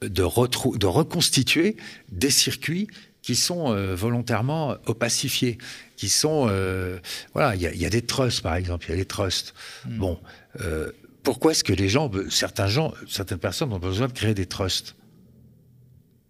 de, 0.02 0.09
de, 0.09 0.87
reconstituer 0.87 1.76
des 2.11 2.31
circuits 2.31 2.88
qui 3.23 3.35
sont 3.35 3.73
euh, 3.73 3.95
volontairement 3.95 4.76
opacifiés, 4.87 5.59
qui 5.97 6.09
sont... 6.09 6.47
Euh, 6.50 6.99
voilà, 7.33 7.57
il 7.57 7.62
y, 7.62 7.87
a 7.87 7.90
des 7.90 8.02
trusts, 8.02 8.43
par 8.43 8.55
exemple, 8.55 8.87
il 8.87 8.90
y 8.90 8.95
a 8.95 8.97
des 8.97 9.07
trusts. 9.07 9.55
Hmm. 9.87 9.99
Bon, 9.99 10.21
euh, 10.61 10.93
pourquoi 11.26 11.50
est-ce 11.50 11.64
que 11.64 11.73
les 11.73 11.88
gens, 11.88 12.09
certains 12.30 12.68
gens, 12.68 12.95
certaines 13.09 13.40
personnes 13.40 13.73
ont 13.73 13.80
besoin 13.80 14.06
de 14.06 14.12
créer 14.12 14.33
des 14.33 14.47
trusts? 14.47 14.95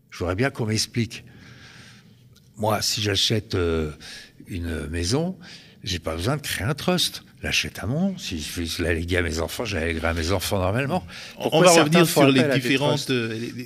Je 0.09 0.21
voudrais 0.21 0.35
bien 0.35 0.49
qu'on 0.49 0.65
m'explique. 0.65 1.23
Moi, 2.57 2.81
si 2.81 3.03
j'achète 3.03 3.55
euh, 3.55 3.93
une 4.47 4.87
maison, 4.87 5.37
j'ai 5.85 5.99
pas 5.99 6.17
besoin 6.17 6.39
de 6.39 6.41
créer 6.41 6.67
un 6.67 6.73
trust. 6.73 7.25
L'achète 7.43 7.79
à 7.81 7.87
mon 7.87 8.17
Si 8.17 8.41
je 8.41 8.83
la 8.83 8.95
léguer 8.95 9.19
à 9.19 9.23
mes 9.23 9.39
enfants, 9.41 9.67
je 9.67 9.77
la 9.77 10.09
à 10.09 10.15
mes 10.15 10.33
enfants 10.33 10.61
normalement. 10.61 11.07
On 11.37 11.61
va 11.61 11.71
revenir 11.73 12.09
sur 12.09 12.27
les 12.29 12.49
différentes, 12.59 13.13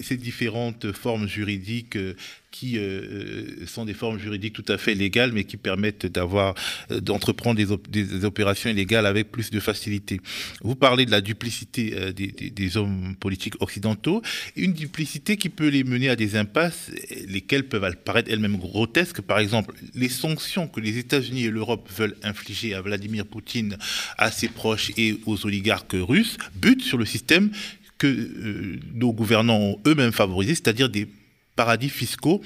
ces 0.03 0.17
différentes 0.17 0.91
formes 0.91 1.29
juridiques 1.29 1.95
euh, 1.95 2.17
qui 2.51 2.79
euh, 2.79 2.81
euh, 2.83 3.67
sont 3.67 3.85
des 3.85 3.95
formes 3.95 4.19
juridiques 4.19 4.55
tout 4.55 4.65
à 4.69 4.79
fait 4.79 4.95
légales, 4.95 5.33
mais 5.33 5.45
qui 5.45 5.57
permettent 5.57 6.07
d'avoir, 6.07 6.55
euh, 6.91 7.01
d'entreprendre 7.01 7.57
des, 7.57 8.25
opérations 8.25 8.71
illégales 8.71 9.07
avec 9.07 9.31
plus 9.31 9.51
de 9.51 9.61
facilité. 9.61 10.21
Vous 10.63 10.75
parlez 10.75 11.07
de 11.07 11.11
la 11.11 11.21
duplicité 11.21 12.13
des, 12.13 12.77
hommes 12.77 13.15
politiques 13.19 13.55
occidentaux, 13.61 14.23
une 14.57 14.73
duplicité 14.73 15.37
qui 15.37 15.49
peut 15.49 15.69
les 15.69 15.85
mener 15.85 16.09
à 16.09 16.17
des 16.17 16.37
impasses, 16.37 16.91
lesquelles 17.29 17.69
peuvent 17.69 17.97
paraître 18.05 18.31
elles-mêmes 18.31 18.57
grotesques. 18.57 19.21
Par 19.21 19.39
exemple, 19.39 19.75
les 19.95 20.09
sanctions 20.09 20.69
que 20.69 20.81
les 20.81 20.99
États-Unis 20.99 21.45
et 21.45 21.51
l'Europe 21.51 21.89
veulent 21.97 22.17
infliger 22.23 22.75
à 22.75 22.83
Vladimir 22.83 23.27
Poutine, 23.27 23.77
à 24.19 24.31
ses 24.31 24.49
proches 24.49 24.93
et 24.97 25.19
aux 25.27 25.47
oligarques 25.47 25.95
russes, 25.95 26.37
butent 26.57 26.83
sur 26.83 26.99
le 26.99 27.05
système 27.05 27.51
que 27.99 28.79
nos 28.95 29.13
gouvernants 29.13 29.61
ont 29.61 29.81
eux-mêmes 29.87 30.13
favorisé, 30.13 30.55
c'est-à-dire 30.55 30.89
des 30.89 31.07
paradis 31.61 31.91
fiscaux 31.91 32.41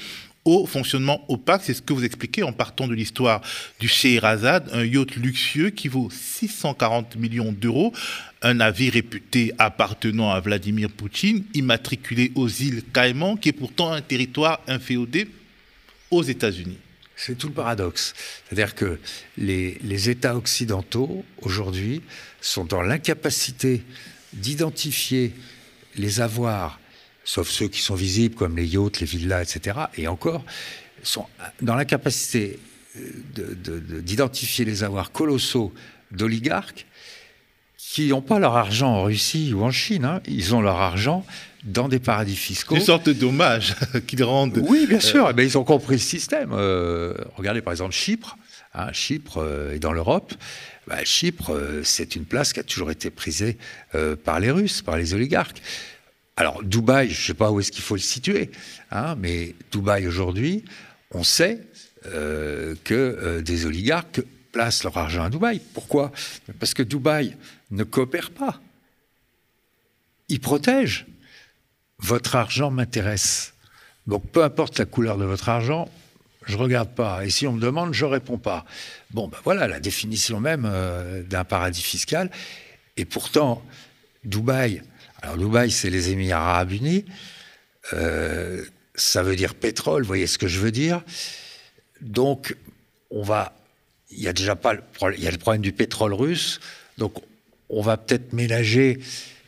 au 0.45 0.67
fonctionnement 0.67 1.25
opaque. 1.29 1.63
C'est 1.63 1.75
ce 1.75 1.83
que 1.83 1.93
vous 1.93 2.05
expliquez 2.05 2.43
en 2.43 2.53
partant 2.53 2.89
de 2.89 2.95
l'histoire 2.95 3.43
du 3.79 3.87
Scheherazade, 3.87 4.69
un 4.73 4.85
yacht 4.85 5.15
luxueux 5.15 5.71
qui 5.71 5.87
vaut 5.87 6.09
640 6.11 7.15
millions 7.15 7.53
d'euros, 7.53 7.93
un 8.43 8.55
navire 8.55 8.95
réputé 8.95 9.53
appartenant 9.57 10.33
à 10.33 10.41
Vladimir 10.41 10.91
Poutine, 10.91 11.45
immatriculé 11.55 12.33
aux 12.35 12.49
îles 12.49 12.83
Caïmans, 12.93 13.37
qui 13.37 13.51
est 13.51 13.53
pourtant 13.53 13.93
un 13.93 14.03
territoire 14.03 14.59
inféodé 14.67 15.29
aux 16.11 16.25
États-Unis. 16.25 16.79
C'est 17.15 17.39
tout 17.39 17.47
le 17.47 17.55
paradoxe. 17.55 18.15
C'est-à-dire 18.45 18.75
que 18.75 18.99
les, 19.39 19.79
les 19.85 20.11
États 20.11 20.37
occidentaux, 20.37 21.25
aujourd'hui, 21.43 22.03
sont 22.41 22.65
dans 22.65 22.83
l'incapacité 22.83 23.85
d'identifier 24.33 25.33
les 25.95 26.21
avoirs 26.21 26.81
sauf 27.25 27.49
ceux 27.49 27.69
qui 27.69 27.81
sont 27.81 27.95
visibles 27.95 28.35
comme 28.35 28.57
les 28.57 28.67
yachts, 28.67 29.01
les 29.01 29.07
villas, 29.07 29.43
etc. 29.43 29.79
Et 29.97 30.09
encore, 30.09 30.45
sont 31.03 31.27
dans 31.61 31.75
l'incapacité 31.75 32.59
euh, 32.97 34.01
d'identifier 34.01 34.65
les 34.65 34.85
avoirs 34.85 35.13
colossaux 35.13 35.73
d'oligarques 36.11 36.87
qui 37.95 38.09
n'ont 38.09 38.23
pas 38.23 38.41
leur 38.41 38.57
argent 38.57 38.89
en 38.89 39.03
Russie 39.05 39.53
ou 39.55 39.63
en 39.63 39.71
Chine. 39.71 40.05
Hein. 40.05 40.21
Ils 40.27 40.55
ont 40.55 40.61
leur 40.61 40.81
argent 40.81 41.25
dans 41.65 41.89
des 41.89 41.99
paradis 41.99 42.35
fiscaux. 42.35 42.75
Une 42.75 42.81
sorte 42.81 43.09
d'hommage 43.09 43.77
qu'ils 44.07 44.25
rendent. 44.25 44.63
Oui, 44.69 44.87
bien 44.89 44.99
sûr. 44.99 45.29
Eh 45.31 45.33
ben, 45.33 45.45
ils 45.45 45.57
ont 45.57 45.65
compris 45.65 45.95
le 45.95 46.01
système. 46.01 46.51
Euh, 46.53 47.15
regardez 47.37 47.63
par 47.63 47.73
exemple 47.73 47.95
Chypre. 47.95 48.37
Hein. 48.75 48.93
Chypre 48.93 49.39
euh, 49.39 49.75
est 49.75 49.79
dans 49.79 49.93
l'Europe. 49.93 50.35
Bah, 50.89 51.05
Chypre, 51.05 51.53
euh, 51.53 51.83
c'est 51.85 52.17
une 52.17 52.25
place 52.25 52.53
qui 52.53 52.61
a 52.61 52.65
toujours 52.65 52.91
été 52.91 53.11
prisée 53.11 53.57
par 54.25 54.41
les 54.41 54.51
Russes, 54.51 54.83
par 54.83 54.97
les 54.97 55.15
oligarques. 55.15 55.63
Alors 56.37 56.63
Dubaï, 56.63 57.11
je 57.11 57.21
ne 57.21 57.27
sais 57.27 57.35
pas 57.35 57.51
où 57.51 57.61
est-ce 57.61 57.71
qu'il 57.71 57.83
faut 57.83 57.95
le 57.95 58.01
situer, 58.01 58.51
hein, 58.91 59.15
mais 59.19 59.55
Dubaï 59.71 60.07
aujourd'hui, 60.07 60.65
on 61.13 61.23
sait 61.23 61.61
que 62.03 63.41
des 63.41 63.65
oligarques 63.67 64.21
placent 64.53 64.85
leur 64.85 64.99
argent 64.99 65.25
à 65.25 65.31
Dubaï. 65.31 65.61
Pourquoi? 65.73 66.13
Parce 66.61 66.75
que 66.75 66.83
Dubaï 66.83 67.37
ne 67.71 67.83
coopère 67.83 68.31
pas. 68.31 68.61
Il 70.29 70.41
protège 70.41 71.07
votre 71.99 72.37
argent 72.37 72.71
m'intéresse. 72.71 73.55
Donc 74.07 74.29
peu 74.31 74.45
importe 74.45 74.79
la 74.79 74.85
couleur 74.85 75.17
de 75.17 75.25
votre 75.25 75.49
argent, 75.49 75.89
je 76.47 76.57
regarde 76.57 76.91
pas. 76.91 77.25
Et 77.25 77.31
si 77.31 77.47
on 77.47 77.53
me 77.53 77.61
demande, 77.61 77.95
je 77.95 78.05
réponds 78.05 78.39
pas. 78.39 78.65
Bon, 79.11 79.29
ben 79.29 79.39
voilà 79.45 79.67
la 79.67 79.81
définition 79.81 80.41
même 80.41 80.65
euh, 80.67 81.23
d'un 81.23 81.45
paradis 81.45 81.83
fiscal. 81.83 82.31
Et 82.97 83.05
pourtant, 83.07 83.65
Dubaï, 84.25 84.83
alors 85.25 85.39
Dubaï, 85.39 85.71
c'est 85.71 85.89
les 85.89 86.11
Émirats 86.11 86.51
Arabes 86.51 86.73
Unis. 86.73 87.07
Euh, 87.95 88.63
ça 88.95 89.23
veut 89.23 89.37
dire 89.37 89.55
pétrole, 89.55 90.03
vous 90.03 90.07
voyez 90.07 90.27
ce 90.27 90.37
que 90.37 90.49
je 90.49 90.61
veux 90.61 90.71
dire 90.71 91.03
Donc, 92.03 92.55
on 93.11 93.23
va. 93.23 93.57
Il 94.11 94.21
y 94.21 94.29
a 94.29 94.35
déjà 94.35 94.55
pas 94.55 94.75
il 95.17 95.23
y 95.23 95.27
a 95.27 95.31
le 95.31 95.39
problème 95.39 95.63
du 95.63 95.73
pétrole 95.73 96.13
russe. 96.13 96.61
Donc, 96.99 97.15
on 97.71 97.81
va 97.81 97.97
peut-être 97.97 98.35
ménager 98.35 99.01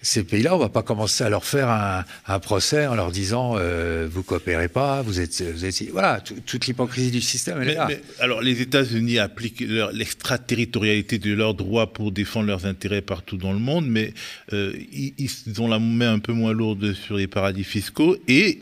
ces 0.06 0.22
pays-là, 0.22 0.54
on 0.54 0.58
ne 0.58 0.62
va 0.62 0.68
pas 0.68 0.82
commencer 0.82 1.24
à 1.24 1.28
leur 1.28 1.44
faire 1.44 1.68
un, 1.68 2.38
procès 2.38 2.86
en 2.86 2.94
leur 2.94 3.10
disant 3.10 3.54
euh, 3.56 4.06
vous 4.10 4.22
coopérez 4.22 4.68
pas, 4.68 5.02
vous 5.02 5.20
êtes, 5.20 5.42
vous 5.42 5.64
êtes 5.64 5.90
voilà, 5.90 6.20
toute 6.20 6.66
l'hypocrisie 6.66 7.10
du 7.10 7.20
système 7.20 7.60
elle 7.60 7.70
est 7.70 7.74
là. 7.74 7.88
alors 8.20 8.40
les 8.40 8.60
États-Unis 8.62 9.18
appliquent 9.18 9.64
l'extraterritorialité 9.92 11.18
de 11.18 11.32
leurs 11.34 11.54
droits 11.54 11.92
pour 11.92 12.12
défendre 12.12 12.46
leurs 12.46 12.66
intérêts 12.66 13.00
partout 13.00 13.36
dans 13.36 13.52
le 13.52 13.58
monde, 13.58 13.86
mais 13.88 14.14
euh, 14.52 14.72
ils, 14.92 15.14
ils, 15.18 15.60
ont 15.60 15.66
la 15.66 15.80
main 15.80 16.12
un 16.12 16.18
peu 16.20 16.32
moins 16.32 16.52
lourde 16.52 16.92
sur 16.92 17.16
les 17.16 17.26
paradis 17.26 17.64
fiscaux 17.64 18.16
et 18.28 18.60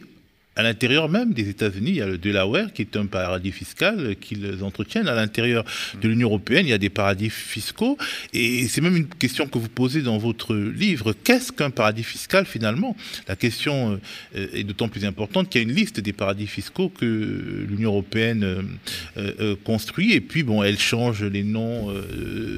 à 0.57 0.63
l'intérieur 0.63 1.09
même 1.09 1.33
des 1.33 1.49
États-Unis, 1.49 1.91
il 1.91 1.97
y 1.97 2.03
a 2.03 2.07
le 2.07 2.19
Delaware 2.19 2.73
qui 2.73 2.83
est 2.83 2.97
un 2.97 3.07
paradis 3.07 3.51
fiscal 3.51 4.17
qu'ils 4.21 4.63
entretiennent. 4.63 5.09
À 5.09 5.15
l'intérieur 5.15 5.65
de 6.01 6.09
l'Union 6.09 6.29
européenne, 6.29 6.67
il 6.67 6.71
y 6.71 6.75
a 6.75 6.79
des 6.79 6.91
paradis 6.91 7.31
fiscaux. 7.31 7.99
Et 8.33 8.69
c'est 8.69 8.81
même 8.81 8.97
une 8.97 9.09
question 9.09 9.47
que 9.47 9.59
vous 9.59 9.69
posez 9.69 10.03
dans 10.03 10.19
votre 10.19 10.55
livre. 10.55 11.13
Qu'est-ce 11.25 11.51
qu'un 11.51 11.71
paradis 11.71 12.05
fiscal 12.05 12.47
finalement? 12.47 12.97
La 13.27 13.37
question 13.37 14.01
euh, 14.37 14.47
est 14.53 14.65
d'autant 14.65 14.89
plus 14.89 15.05
importante 15.05 15.49
qu'il 15.49 15.61
y 15.61 15.65
a 15.65 15.69
une 15.69 15.75
liste 15.75 15.99
des 15.99 16.13
paradis 16.13 16.47
fiscaux 16.47 16.89
que 16.89 17.67
l'Union 17.69 17.91
européenne 17.91 18.45
euh, 18.45 18.63
euh, 19.41 19.57
construit. 19.65 20.13
Et 20.13 20.21
puis, 20.21 20.45
bon, 20.45 20.63
elle 20.63 20.79
change 20.79 21.25
les 21.25 21.43
noms 21.43 21.93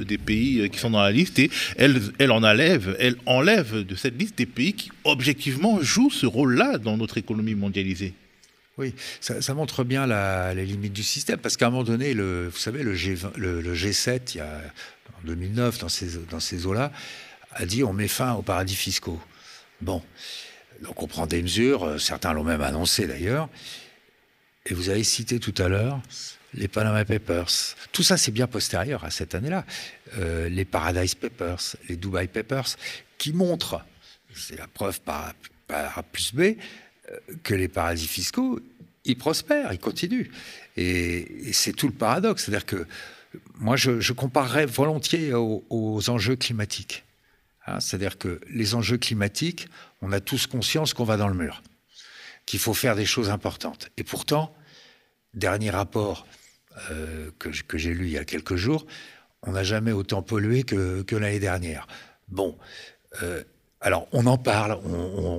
des 0.06 0.18
pays 0.18 0.68
qui 0.70 0.78
sont 0.78 0.90
dans 0.90 1.02
la 1.02 1.12
liste 1.12 1.38
et 1.38 1.50
elle, 1.76 2.00
elle 2.18 2.30
en 2.30 2.42
enlève, 2.42 2.96
elle 2.98 3.16
enlève 3.26 3.84
de 3.86 3.94
cette 3.94 4.18
liste 4.18 4.38
des 4.38 4.46
pays 4.46 4.72
qui 4.72 4.90
objectivement 5.04 5.80
jouent 5.80 6.10
ce 6.10 6.26
rôle-là 6.26 6.78
dans 6.78 6.96
notre 6.96 7.18
économie 7.18 7.54
mondiale. 7.54 7.85
Oui, 8.78 8.94
ça, 9.20 9.54
montre 9.54 9.84
bien 9.84 10.06
les 10.54 10.66
limites 10.66 10.92
du 10.92 11.02
système, 11.02 11.38
parce 11.38 11.56
qu'à 11.56 11.68
un 11.68 11.70
moment 11.70 11.84
donné, 11.84 12.12
vous 12.14 12.50
savez, 12.58 12.82
le, 12.82 12.94
G7, 12.94 14.34
il 14.34 14.38
y 14.38 14.40
a, 14.40 14.60
en 15.18 15.26
2009, 15.26 15.78
dans 15.78 15.88
ces, 15.88 16.18
dans 16.30 16.40
ces 16.40 16.66
eaux-là, 16.66 16.92
a 17.52 17.64
dit 17.64 17.82
on 17.82 17.94
met 17.94 18.08
fin 18.08 18.34
aux 18.34 18.42
paradis 18.42 18.76
fiscaux. 18.76 19.20
Bon, 19.80 20.02
donc 20.82 21.02
on 21.02 21.06
prend 21.06 21.26
des 21.26 21.42
mesures, 21.42 21.84
euh, 21.84 21.98
certains 21.98 22.32
l'ont 22.32 22.44
même 22.44 22.60
annoncé 22.60 23.06
d'ailleurs, 23.06 23.48
et 24.66 24.74
vous 24.74 24.88
avez 24.88 25.04
cité 25.04 25.38
tout 25.40 25.54
à 25.58 25.68
l'heure 25.68 26.00
les 26.54 26.68
Panama 26.68 27.04
Papers. 27.04 27.50
Tout 27.92 28.02
ça, 28.02 28.16
c'est 28.16 28.30
bien 28.30 28.46
postérieur 28.46 29.04
à 29.04 29.10
cette 29.10 29.34
année-là. 29.34 29.64
Euh, 30.18 30.48
les 30.48 30.64
Paradise 30.64 31.14
Papers, 31.14 31.76
les 31.88 31.96
Dubai 31.96 32.28
Papers, 32.28 32.76
qui 33.18 33.32
montrent, 33.32 33.84
c'est 34.34 34.56
la 34.56 34.66
preuve 34.66 35.00
par, 35.02 35.34
par 35.66 35.98
A 35.98 36.02
plus 36.02 36.34
B, 36.34 36.56
que 37.42 37.54
les 37.54 37.68
paradis 37.68 38.06
fiscaux, 38.06 38.60
ils 39.06 39.16
prospèrent, 39.16 39.72
ils 39.72 39.78
continuent. 39.78 40.28
Et, 40.76 41.52
c'est 41.52 41.72
tout 41.72 41.86
le 41.86 41.94
paradoxe. 41.94 42.44
C'est-à-dire 42.44 42.66
que 42.66 42.86
moi, 43.58 43.76
je, 43.76 44.12
comparerais 44.12 44.66
volontiers 44.66 45.32
aux, 45.34 46.10
enjeux 46.10 46.36
climatiques. 46.36 47.04
Hein, 47.66 47.80
c'est-à-dire 47.80 48.18
que 48.18 48.40
les 48.50 48.74
enjeux 48.74 48.98
climatiques, 48.98 49.68
on 50.02 50.12
a 50.12 50.20
tous 50.20 50.46
conscience 50.46 50.94
qu'on 50.94 51.04
va 51.04 51.16
dans 51.16 51.28
le 51.28 51.34
mur, 51.34 51.62
qu'il 52.44 52.60
faut 52.60 52.74
faire 52.74 52.94
des 52.94 53.06
choses 53.06 53.30
importantes. 53.30 53.90
Et 53.96 54.04
pourtant, 54.04 54.54
dernier 55.34 55.70
rapport 55.70 56.26
euh, 56.90 57.30
que, 57.38 57.78
j'ai 57.78 57.94
lu 57.94 58.06
il 58.06 58.12
y 58.12 58.18
a 58.18 58.24
quelques 58.24 58.56
jours, 58.56 58.86
on 59.42 59.52
n'a 59.52 59.64
jamais 59.64 59.92
autant 59.92 60.22
pollué 60.22 60.62
que, 60.62 61.04
l'année 61.16 61.40
dernière. 61.40 61.86
Bon, 62.28 62.56
euh, 63.22 63.42
alors 63.80 64.08
on 64.12 64.26
en 64.26 64.38
parle, 64.38 64.78
on, 64.84 64.94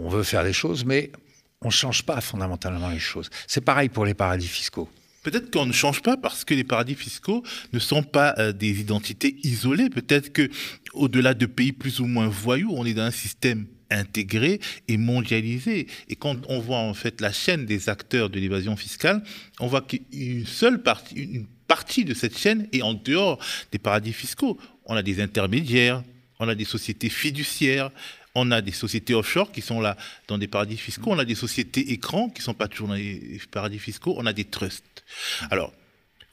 on, 0.05 0.09
veut 0.09 0.23
faire 0.23 0.43
des 0.43 0.53
choses, 0.53 0.85
mais 0.85 1.11
on 1.61 1.67
ne 1.67 1.71
change 1.71 2.03
pas 2.03 2.21
fondamentalement 2.21 2.89
les 2.89 2.99
choses. 2.99 3.29
C'est 3.47 3.61
pareil 3.61 3.89
pour 3.89 4.05
les 4.05 4.13
paradis 4.13 4.47
fiscaux. 4.47 4.89
Peut-être 5.23 5.51
qu'on 5.51 5.65
ne 5.65 5.73
change 5.73 6.01
pas 6.01 6.15
parce 6.15 6.45
que 6.45 6.53
les 6.53 6.63
paradis 6.63 6.95
fiscaux 6.95 7.43
ne 7.73 7.79
sont 7.79 8.03
pas 8.03 8.33
euh, 8.37 8.53
des 8.53 8.79
identités 8.79 9.35
isolées. 9.43 9.89
Peut-être 9.89 10.31
que, 10.31 10.49
au-delà 10.93 11.33
de 11.33 11.45
pays 11.45 11.73
plus 11.73 11.99
ou 11.99 12.05
moins 12.05 12.27
voyous, 12.27 12.71
on 12.73 12.85
est 12.85 12.93
dans 12.93 13.03
un 13.03 13.11
système 13.11 13.65
intégré 13.89 14.59
et 14.87 14.97
mondialisé. 14.97 15.87
Et 16.07 16.15
quand 16.15 16.37
on 16.47 16.59
voit 16.59 16.77
en 16.77 16.93
fait 16.93 17.19
la 17.19 17.31
chaîne 17.31 17.65
des 17.65 17.89
acteurs 17.89 18.29
de 18.29 18.39
l'évasion 18.39 18.75
fiscale, 18.75 19.23
on 19.59 19.67
voit 19.67 19.81
qu'une 19.81 20.45
seule 20.45 20.81
partie, 20.81 21.45
partie 21.67 22.05
de 22.05 22.13
cette 22.13 22.37
chaîne 22.37 22.67
est 22.71 22.81
en 22.81 22.93
dehors 22.93 23.39
des 23.71 23.79
paradis 23.79 24.13
fiscaux. 24.13 24.57
On 24.85 24.95
a 24.95 25.03
des 25.03 25.21
intermédiaires, 25.21 26.03
on 26.39 26.47
a 26.47 26.55
des 26.55 26.65
sociétés 26.65 27.09
fiduciaires, 27.09 27.91
on 28.37 28.51
a 28.51 28.61
des 28.61 28.71
sociétés 28.71 29.15
offshore 29.15 29.51
qui 29.51 29.61
sont 29.61 29.81
là 29.81 29.97
dans 30.27 30.37
des 30.37 30.47
paradis 30.47 30.77
fiscaux, 30.77 31.11
on 31.11 31.19
a 31.19 31.25
des 31.25 31.35
sociétés 31.35 31.91
écrans 31.91 32.29
qui 32.29 32.41
ne 32.41 32.43
sont 32.43 32.53
pas 32.53 32.67
toujours 32.67 32.89
dans 32.89 32.93
les 32.93 33.41
paradis 33.51 33.79
fiscaux, 33.79 34.13
on 34.17 34.25
a 34.27 34.33
des 34.33 34.45
trusts. 34.45 35.03
Alors, 35.49 35.73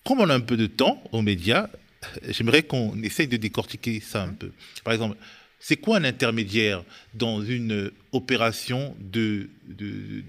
comme 0.04 0.20
on 0.20 0.28
a 0.28 0.34
un 0.34 0.40
peu 0.40 0.58
de 0.58 0.66
temps 0.66 1.02
aux 1.12 1.22
médias, 1.22 1.68
j'aimerais 2.28 2.62
qu'on 2.62 3.02
essaye 3.02 3.26
de 3.26 3.38
décortiquer 3.38 4.00
ça 4.00 4.22
un 4.22 4.34
peu. 4.34 4.52
Par 4.84 4.92
exemple, 4.92 5.16
c'est 5.66 5.76
quoi 5.76 5.96
un 5.96 6.04
intermédiaire 6.04 6.84
dans 7.14 7.42
une 7.42 7.90
opération 8.12 8.94
de, 9.00 9.48
de, 9.66 10.22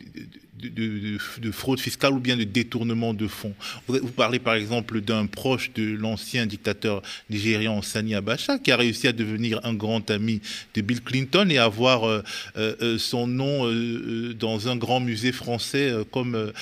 fraude 1.52 1.82
fiscale 1.82 2.14
ou 2.14 2.22
bien 2.22 2.38
de 2.38 2.46
détournement 2.46 3.14
de 3.14 3.28
fonds? 3.28 3.54
Vous 3.90 4.12
parlez 4.12 4.40
par 4.40 4.54
exemple 4.54 5.02
d'un 5.02 5.26
proche 5.26 5.74
de 5.74 5.94
l'ancien 5.94 6.46
dictateur 6.46 7.02
nigérian 7.30 7.82
Sani 7.82 8.16
Abacha 8.16 8.60
qui 8.60 8.72
a 8.72 8.78
réussi 8.78 9.10
à 9.10 9.12
devenir 9.12 9.60
un 9.66 9.74
grand 9.74 10.10
ami 10.10 10.40
de 10.74 10.80
Bill 10.80 11.02
Clinton 11.02 11.50
et 11.50 11.58
avoir 11.58 12.06
euh, 12.06 12.24
euh, 12.56 12.98
son 12.98 13.28
nom 13.28 13.70
euh, 13.70 14.34
dans 14.34 14.70
un 14.70 14.78
grand 14.78 15.02
musée 15.02 15.34
français 15.34 15.92
comme, 16.14 16.54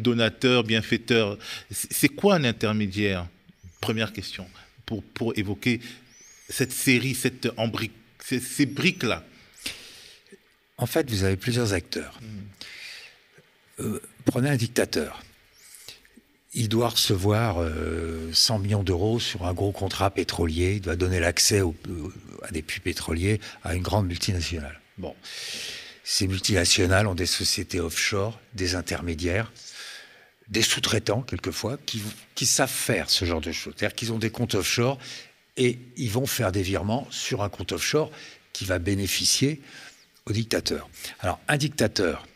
donateur, 0.00 0.64
bienfaiteur. 0.64 1.36
C'est 1.70 2.08
quoi 2.08 2.36
un 2.36 2.44
intermédiaire? 2.44 3.26
Première 3.82 4.14
question 4.14 4.46
pour 4.86 5.34
évoquer 5.36 5.80
cette 6.50 6.72
série, 6.72 7.14
cette 7.14 7.48
ces, 8.22 8.40
ces 8.40 8.66
briques-là 8.66 9.24
En 10.76 10.86
fait, 10.86 11.08
vous 11.10 11.24
avez 11.24 11.36
plusieurs 11.36 11.72
acteurs. 11.72 12.20
Hmm. 12.20 13.82
Euh, 13.82 14.02
prenez 14.24 14.50
un 14.50 14.56
dictateur. 14.56 15.22
Il 16.52 16.68
doit 16.68 16.88
recevoir 16.88 17.56
100 17.56 17.62
euh, 17.62 18.58
millions 18.58 18.82
d'euros 18.82 19.20
sur 19.20 19.46
un 19.46 19.54
gros 19.54 19.72
contrat 19.72 20.10
pétrolier. 20.10 20.74
Il 20.74 20.80
doit 20.80 20.96
donner 20.96 21.20
l'accès 21.20 21.62
à 22.42 22.50
des 22.50 22.62
puits 22.62 22.80
pétroliers 22.80 23.40
à 23.62 23.74
une 23.76 23.82
grande 23.82 24.08
multinationale. 24.08 24.80
Bon. 24.98 25.14
Ces 26.02 26.26
multinationales 26.26 27.06
ont 27.06 27.14
des 27.14 27.26
sociétés 27.26 27.78
offshore, 27.78 28.40
des 28.54 28.74
intermédiaires, 28.74 29.52
des 30.48 30.62
sous-traitants, 30.62 31.22
quelquefois, 31.22 31.78
qui, 31.86 32.02
qui 32.34 32.46
savent 32.46 32.68
faire 32.68 33.08
ce 33.08 33.24
genre 33.24 33.40
de 33.40 33.52
choses. 33.52 33.74
C'est-à-dire 33.76 33.94
qu'ils 33.94 34.12
ont 34.12 34.18
des 34.18 34.30
comptes 34.30 34.56
offshore 34.56 34.98
et 35.60 35.78
ils 35.98 36.10
vont 36.10 36.26
faire 36.26 36.52
des 36.52 36.62
virements 36.62 37.06
sur 37.10 37.42
un 37.42 37.50
compte 37.50 37.72
offshore 37.72 38.10
qui 38.54 38.64
va 38.64 38.78
bénéficier 38.78 39.60
au 40.24 40.32
dictateur. 40.32 40.88
Alors, 41.20 41.38
un 41.48 41.58
dictateur, 41.58 42.26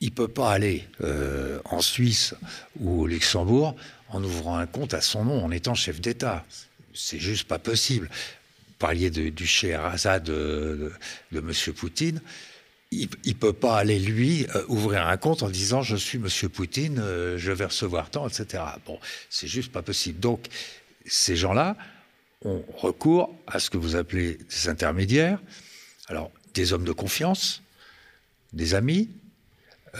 il 0.00 0.08
ne 0.08 0.14
peut 0.14 0.26
pas 0.28 0.50
aller 0.50 0.88
euh, 1.02 1.60
en 1.66 1.82
Suisse 1.82 2.34
ou 2.80 3.02
au 3.02 3.06
Luxembourg 3.06 3.76
en 4.08 4.24
ouvrant 4.24 4.56
un 4.56 4.66
compte 4.66 4.94
à 4.94 5.02
son 5.02 5.26
nom, 5.26 5.44
en 5.44 5.50
étant 5.50 5.74
chef 5.74 6.00
d'État. 6.00 6.46
C'est 6.94 7.20
juste 7.20 7.46
pas 7.46 7.58
possible. 7.58 8.08
Vous 8.08 8.74
parliez 8.78 9.10
de, 9.10 9.28
du 9.28 9.46
Scheherazade 9.46 10.24
de, 10.24 10.92
de, 11.32 11.38
M. 11.38 11.52
Poutine. 11.74 12.22
Il 12.90 13.08
ne 13.26 13.32
peut 13.34 13.52
pas 13.52 13.76
aller, 13.76 13.98
lui, 13.98 14.46
euh, 14.54 14.64
ouvrir 14.68 15.06
un 15.06 15.16
compte 15.18 15.42
en 15.42 15.50
disant 15.50 15.82
Je 15.82 15.94
suis 15.94 16.16
M. 16.16 16.48
Poutine, 16.48 17.00
euh, 17.00 17.36
je 17.36 17.52
vais 17.52 17.66
recevoir 17.66 18.08
tant, 18.08 18.26
etc. 18.26 18.62
Bon, 18.86 18.98
c'est 19.28 19.46
juste 19.46 19.70
pas 19.70 19.82
possible. 19.82 20.18
Donc, 20.18 20.46
ces 21.04 21.36
gens-là, 21.36 21.76
ont 22.44 22.64
recours 22.76 23.34
à 23.46 23.60
ce 23.60 23.70
que 23.70 23.76
vous 23.76 23.96
appelez 23.96 24.38
des 24.48 24.68
intermédiaires, 24.68 25.40
alors 26.08 26.30
des 26.54 26.72
hommes 26.72 26.84
de 26.84 26.92
confiance, 26.92 27.62
des 28.52 28.74
amis, 28.74 29.08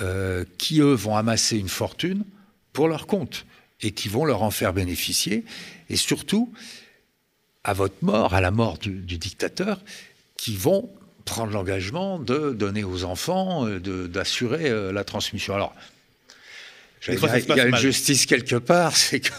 euh, 0.00 0.44
qui 0.58 0.80
eux 0.80 0.94
vont 0.94 1.16
amasser 1.16 1.58
une 1.58 1.68
fortune 1.68 2.24
pour 2.72 2.88
leur 2.88 3.06
compte 3.06 3.44
et 3.82 3.92
qui 3.92 4.08
vont 4.08 4.24
leur 4.24 4.42
en 4.42 4.50
faire 4.50 4.72
bénéficier, 4.72 5.44
et 5.88 5.96
surtout, 5.96 6.52
à 7.64 7.72
votre 7.72 7.96
mort, 8.02 8.34
à 8.34 8.40
la 8.40 8.50
mort 8.50 8.78
du, 8.78 9.00
dictateur, 9.18 9.80
qui 10.36 10.56
vont 10.56 10.90
prendre 11.24 11.52
l'engagement 11.52 12.18
de 12.18 12.52
donner 12.52 12.84
aux 12.84 13.04
enfants, 13.04 13.66
euh, 13.66 14.08
d'assurer 14.08 14.68
euh, 14.68 14.92
la 14.92 15.04
transmission. 15.04 15.54
Alors, 15.54 15.74
il 17.08 17.14
y 17.14 17.60
a 17.60 17.66
une 17.66 17.76
justice 17.76 18.26
quelque 18.26 18.56
part, 18.56 18.96
c'est 18.96 19.20
que 19.20 19.30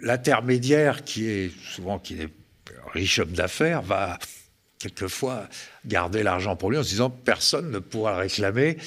l'intermédiaire, 0.00 1.04
qui 1.04 1.26
est 1.26 1.52
souvent 1.74 1.98
qui 1.98 2.14
est 2.14 2.28
riche 2.92 3.18
homme 3.18 3.32
d'affaires, 3.32 3.82
va 3.82 4.18
quelquefois 4.78 5.48
garder 5.84 6.22
l'argent 6.22 6.56
pour 6.56 6.70
lui 6.70 6.78
en 6.78 6.82
se 6.82 6.90
disant 6.90 7.10
personne 7.10 7.70
ne 7.70 7.78
pourra 7.78 8.12
le 8.12 8.18
réclamer. 8.18 8.78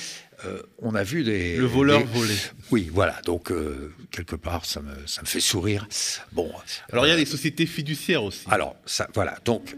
Euh, 0.45 0.61
on 0.79 0.95
a 0.95 1.03
vu 1.03 1.23
des. 1.23 1.57
Le 1.57 1.65
voleur 1.65 2.03
volé. 2.05 2.33
Oui, 2.71 2.89
voilà. 2.91 3.21
Donc, 3.25 3.51
euh, 3.51 3.93
quelque 4.09 4.35
part, 4.35 4.65
ça 4.65 4.81
me, 4.81 5.05
ça 5.05 5.21
me 5.21 5.27
fait 5.27 5.39
sourire. 5.39 5.87
Bon. 6.31 6.51
Alors, 6.91 7.05
il 7.05 7.09
y 7.09 7.13
a 7.13 7.17
des 7.17 7.25
sociétés 7.25 7.67
fiduciaires 7.67 8.23
aussi. 8.23 8.45
Alors, 8.49 8.75
ça, 8.85 9.07
voilà. 9.13 9.37
Donc, 9.45 9.75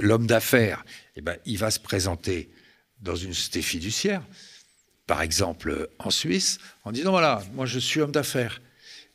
l'homme 0.00 0.26
d'affaires, 0.26 0.84
eh 1.16 1.20
ben, 1.20 1.36
il 1.46 1.58
va 1.58 1.70
se 1.70 1.80
présenter 1.80 2.50
dans 3.00 3.16
une 3.16 3.34
société 3.34 3.62
fiduciaire, 3.62 4.22
par 5.06 5.22
exemple 5.22 5.88
en 5.98 6.10
Suisse, 6.10 6.58
en 6.84 6.92
disant 6.92 7.10
voilà, 7.10 7.42
moi 7.54 7.66
je 7.66 7.78
suis 7.78 8.00
homme 8.00 8.12
d'affaires. 8.12 8.60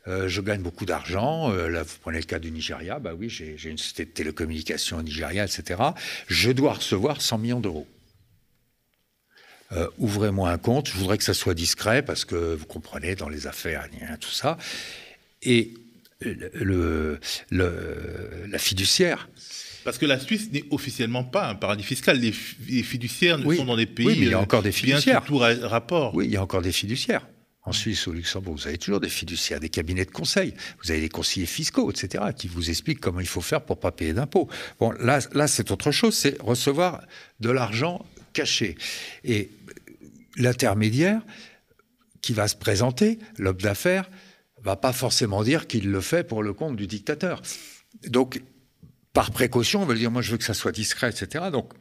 Euh, 0.06 0.28
je 0.28 0.40
gagne 0.40 0.60
beaucoup 0.60 0.84
d'argent. 0.84 1.50
Euh, 1.52 1.68
là, 1.68 1.82
vous 1.82 1.96
prenez 2.00 2.18
le 2.18 2.24
cas 2.24 2.38
du 2.38 2.50
Nigeria. 2.50 2.98
Bah 2.98 3.12
oui, 3.16 3.30
j'ai 3.30 3.56
une 3.64 3.78
société 3.78 4.04
de 4.04 4.10
télécommunications 4.10 4.98
au 4.98 5.02
Nigeria, 5.02 5.44
etc. 5.44 5.80
Je 6.26 6.50
dois 6.50 6.74
recevoir 6.74 7.22
100 7.22 7.38
millions 7.38 7.60
d'euros. 7.60 7.86
Euh, 9.72 9.88
ouvrez-moi 9.98 10.50
un 10.50 10.58
compte. 10.58 10.88
Je 10.88 10.94
voudrais 10.94 11.16
que 11.16 11.24
ça 11.24 11.32
soit 11.32 11.54
discret 11.54 12.02
parce 12.02 12.24
que 12.24 12.54
vous 12.54 12.66
comprenez, 12.66 13.14
dans 13.14 13.30
les 13.30 13.46
affaires, 13.46 13.88
tout 14.20 14.30
ça. 14.30 14.58
Et 15.42 15.72
le, 16.20 17.18
la 17.50 18.58
fiduciaire. 18.58 19.28
Parce 19.84 19.98
que 19.98 20.06
la 20.06 20.18
Suisse 20.18 20.50
n'est 20.52 20.64
officiellement 20.70 21.24
pas 21.24 21.48
un 21.48 21.54
paradis 21.54 21.82
fiscal. 21.82 22.18
Les, 22.18 22.32
fiduciaires 22.32 23.38
ne 23.38 23.54
sont 23.54 23.64
dans 23.64 23.76
des 23.76 23.86
pays. 23.86 24.06
Oui, 24.06 24.16
mais 24.18 24.26
il 24.26 24.30
y 24.30 24.34
a 24.34 24.40
encore 24.40 24.62
des 24.62 24.72
fiduciaires. 24.72 25.22
Bien 25.22 25.28
tout 25.28 25.38
rapport. 25.66 26.14
Oui, 26.14 26.26
il 26.26 26.30
y 26.30 26.36
a 26.36 26.42
encore 26.42 26.62
des 26.62 26.72
fiduciaires. 26.72 27.26
En 27.66 27.72
Suisse, 27.72 28.06
au 28.08 28.12
Luxembourg, 28.12 28.54
vous 28.54 28.66
avez 28.66 28.76
toujours 28.76 29.00
des 29.00 29.08
fiduciaires, 29.08 29.58
des 29.58 29.70
cabinets 29.70 30.04
de 30.04 30.10
conseil. 30.10 30.54
Vous 30.82 30.90
avez 30.90 31.00
des 31.00 31.08
conseillers 31.08 31.46
fiscaux, 31.46 31.90
etc., 31.90 32.24
qui 32.36 32.46
vous 32.46 32.68
expliquent 32.68 33.00
comment 33.00 33.20
il 33.20 33.26
faut 33.26 33.40
faire 33.40 33.62
pour 33.62 33.80
pas 33.80 33.90
payer 33.90 34.12
d'impôts. 34.12 34.48
Bon, 34.78 34.92
là, 34.92 35.20
là 35.32 35.46
c'est 35.46 35.70
autre 35.70 35.90
chose, 35.90 36.14
c'est 36.14 36.40
recevoir 36.42 37.02
de 37.40 37.48
l'argent 37.48 38.04
caché. 38.34 38.76
Et 39.24 39.50
l'intermédiaire 40.36 41.22
qui 42.20 42.34
va 42.34 42.48
se 42.48 42.56
présenter, 42.56 43.18
l'homme 43.38 43.56
d'affaires, 43.56 44.10
va 44.62 44.76
pas 44.76 44.92
forcément 44.92 45.42
dire 45.42 45.66
qu'il 45.66 45.90
le 45.90 46.00
fait 46.02 46.24
pour 46.24 46.42
le 46.42 46.52
compte 46.52 46.76
du 46.76 46.86
dictateur. 46.86 47.40
Donc, 48.08 48.42
par 49.14 49.30
précaution, 49.30 49.82
on 49.82 49.86
va 49.86 49.94
dire, 49.94 50.10
moi, 50.10 50.20
je 50.20 50.32
veux 50.32 50.38
que 50.38 50.44
ça 50.44 50.54
soit 50.54 50.72
discret, 50.72 51.08
etc. 51.10 51.46
Donc, 51.50 51.72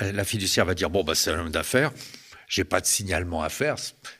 la, 0.00 0.12
la 0.12 0.24
fiduciaire 0.24 0.66
va 0.66 0.74
dire, 0.74 0.90
bon, 0.90 1.02
bah, 1.02 1.14
c'est 1.14 1.30
un 1.30 1.40
homme 1.40 1.50
d'affaires 1.50 1.92
j'ai 2.52 2.64
pas 2.64 2.82
de 2.82 2.86
signalement 2.86 3.42
à 3.42 3.48
faire. 3.48 3.76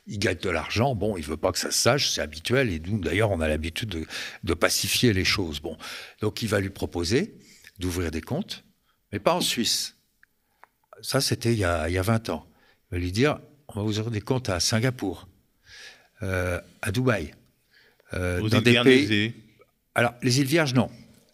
Il 0.07 0.19
gagne 0.19 0.39
de 0.39 0.49
l'argent. 0.49 0.95
Bon, 0.95 1.19
il 1.19 1.23
veut 1.23 1.37
pas 1.37 1.53
que 1.53 1.59
ça 1.59 1.71
se 1.71 1.79
sache, 1.79 2.09
c'est 2.09 2.23
habituel. 2.23 2.71
Et 2.71 2.81
nous, 2.81 2.99
d'ailleurs, 2.99 3.31
on 3.31 3.43
a 3.43 3.47
l'habitude 3.47 4.07
de, 4.43 4.55
pacifier 4.55 5.13
les 5.13 5.27
choses. 5.27 5.61
Bon, 5.61 5.77
donc 6.23 6.41
il 6.41 6.49
va 6.49 6.59
lui 6.59 6.71
proposer 6.71 7.35
d'ouvrir 7.79 8.11
des 8.11 8.23
comptes, 8.23 8.65
mais 9.13 9.19
pas 9.19 9.35
en 9.35 9.43
Suisse. 9.43 9.97
Ça, 11.03 11.21
c'était 11.21 11.53
il, 11.53 11.59
y 11.59 11.65
a, 11.65 11.87
20 11.87 12.31
ans. 12.31 12.49
Il 12.91 12.95
va 12.95 12.99
lui 13.01 13.13
dire, 13.13 13.39
on 13.69 13.81
va 13.81 13.83
vous 13.83 13.99
ouvrir 13.99 14.11
des 14.11 14.23
comptes 14.23 14.49
à 14.49 14.61
Singapour, 14.61 15.29
euh, 16.23 16.59
à 16.81 16.91
Dubaï, 16.91 17.35
euh, 18.15 18.49
dans 18.49 18.63
des 18.63 18.81
pays. 18.83 19.35
Alors, 19.95 20.15
les 20.23 20.41
îles 20.41 20.47
Vierges, 20.47 20.73
non. 20.73 20.91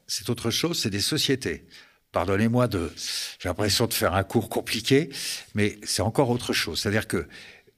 C'est 0.09 0.31
autre 0.31 0.51
chose, 0.51 0.81
c'est 0.81 0.91
des 0.91 0.99
sociétés. 0.99 1.65
Pardonnez-moi 2.13 2.69
j'ai 3.39 3.49
l'impression 3.49 3.87
de 3.87 3.93
faire 3.93 4.15
un 4.15 4.25
cours 4.25 4.49
compliqué, 4.49 5.11
mais 5.55 5.79
c'est 5.83 6.03
encore 6.03 6.31
autre 6.31 6.53
chose. 6.53 6.81
C'est-à-dire 6.81 7.07
que 7.07 7.29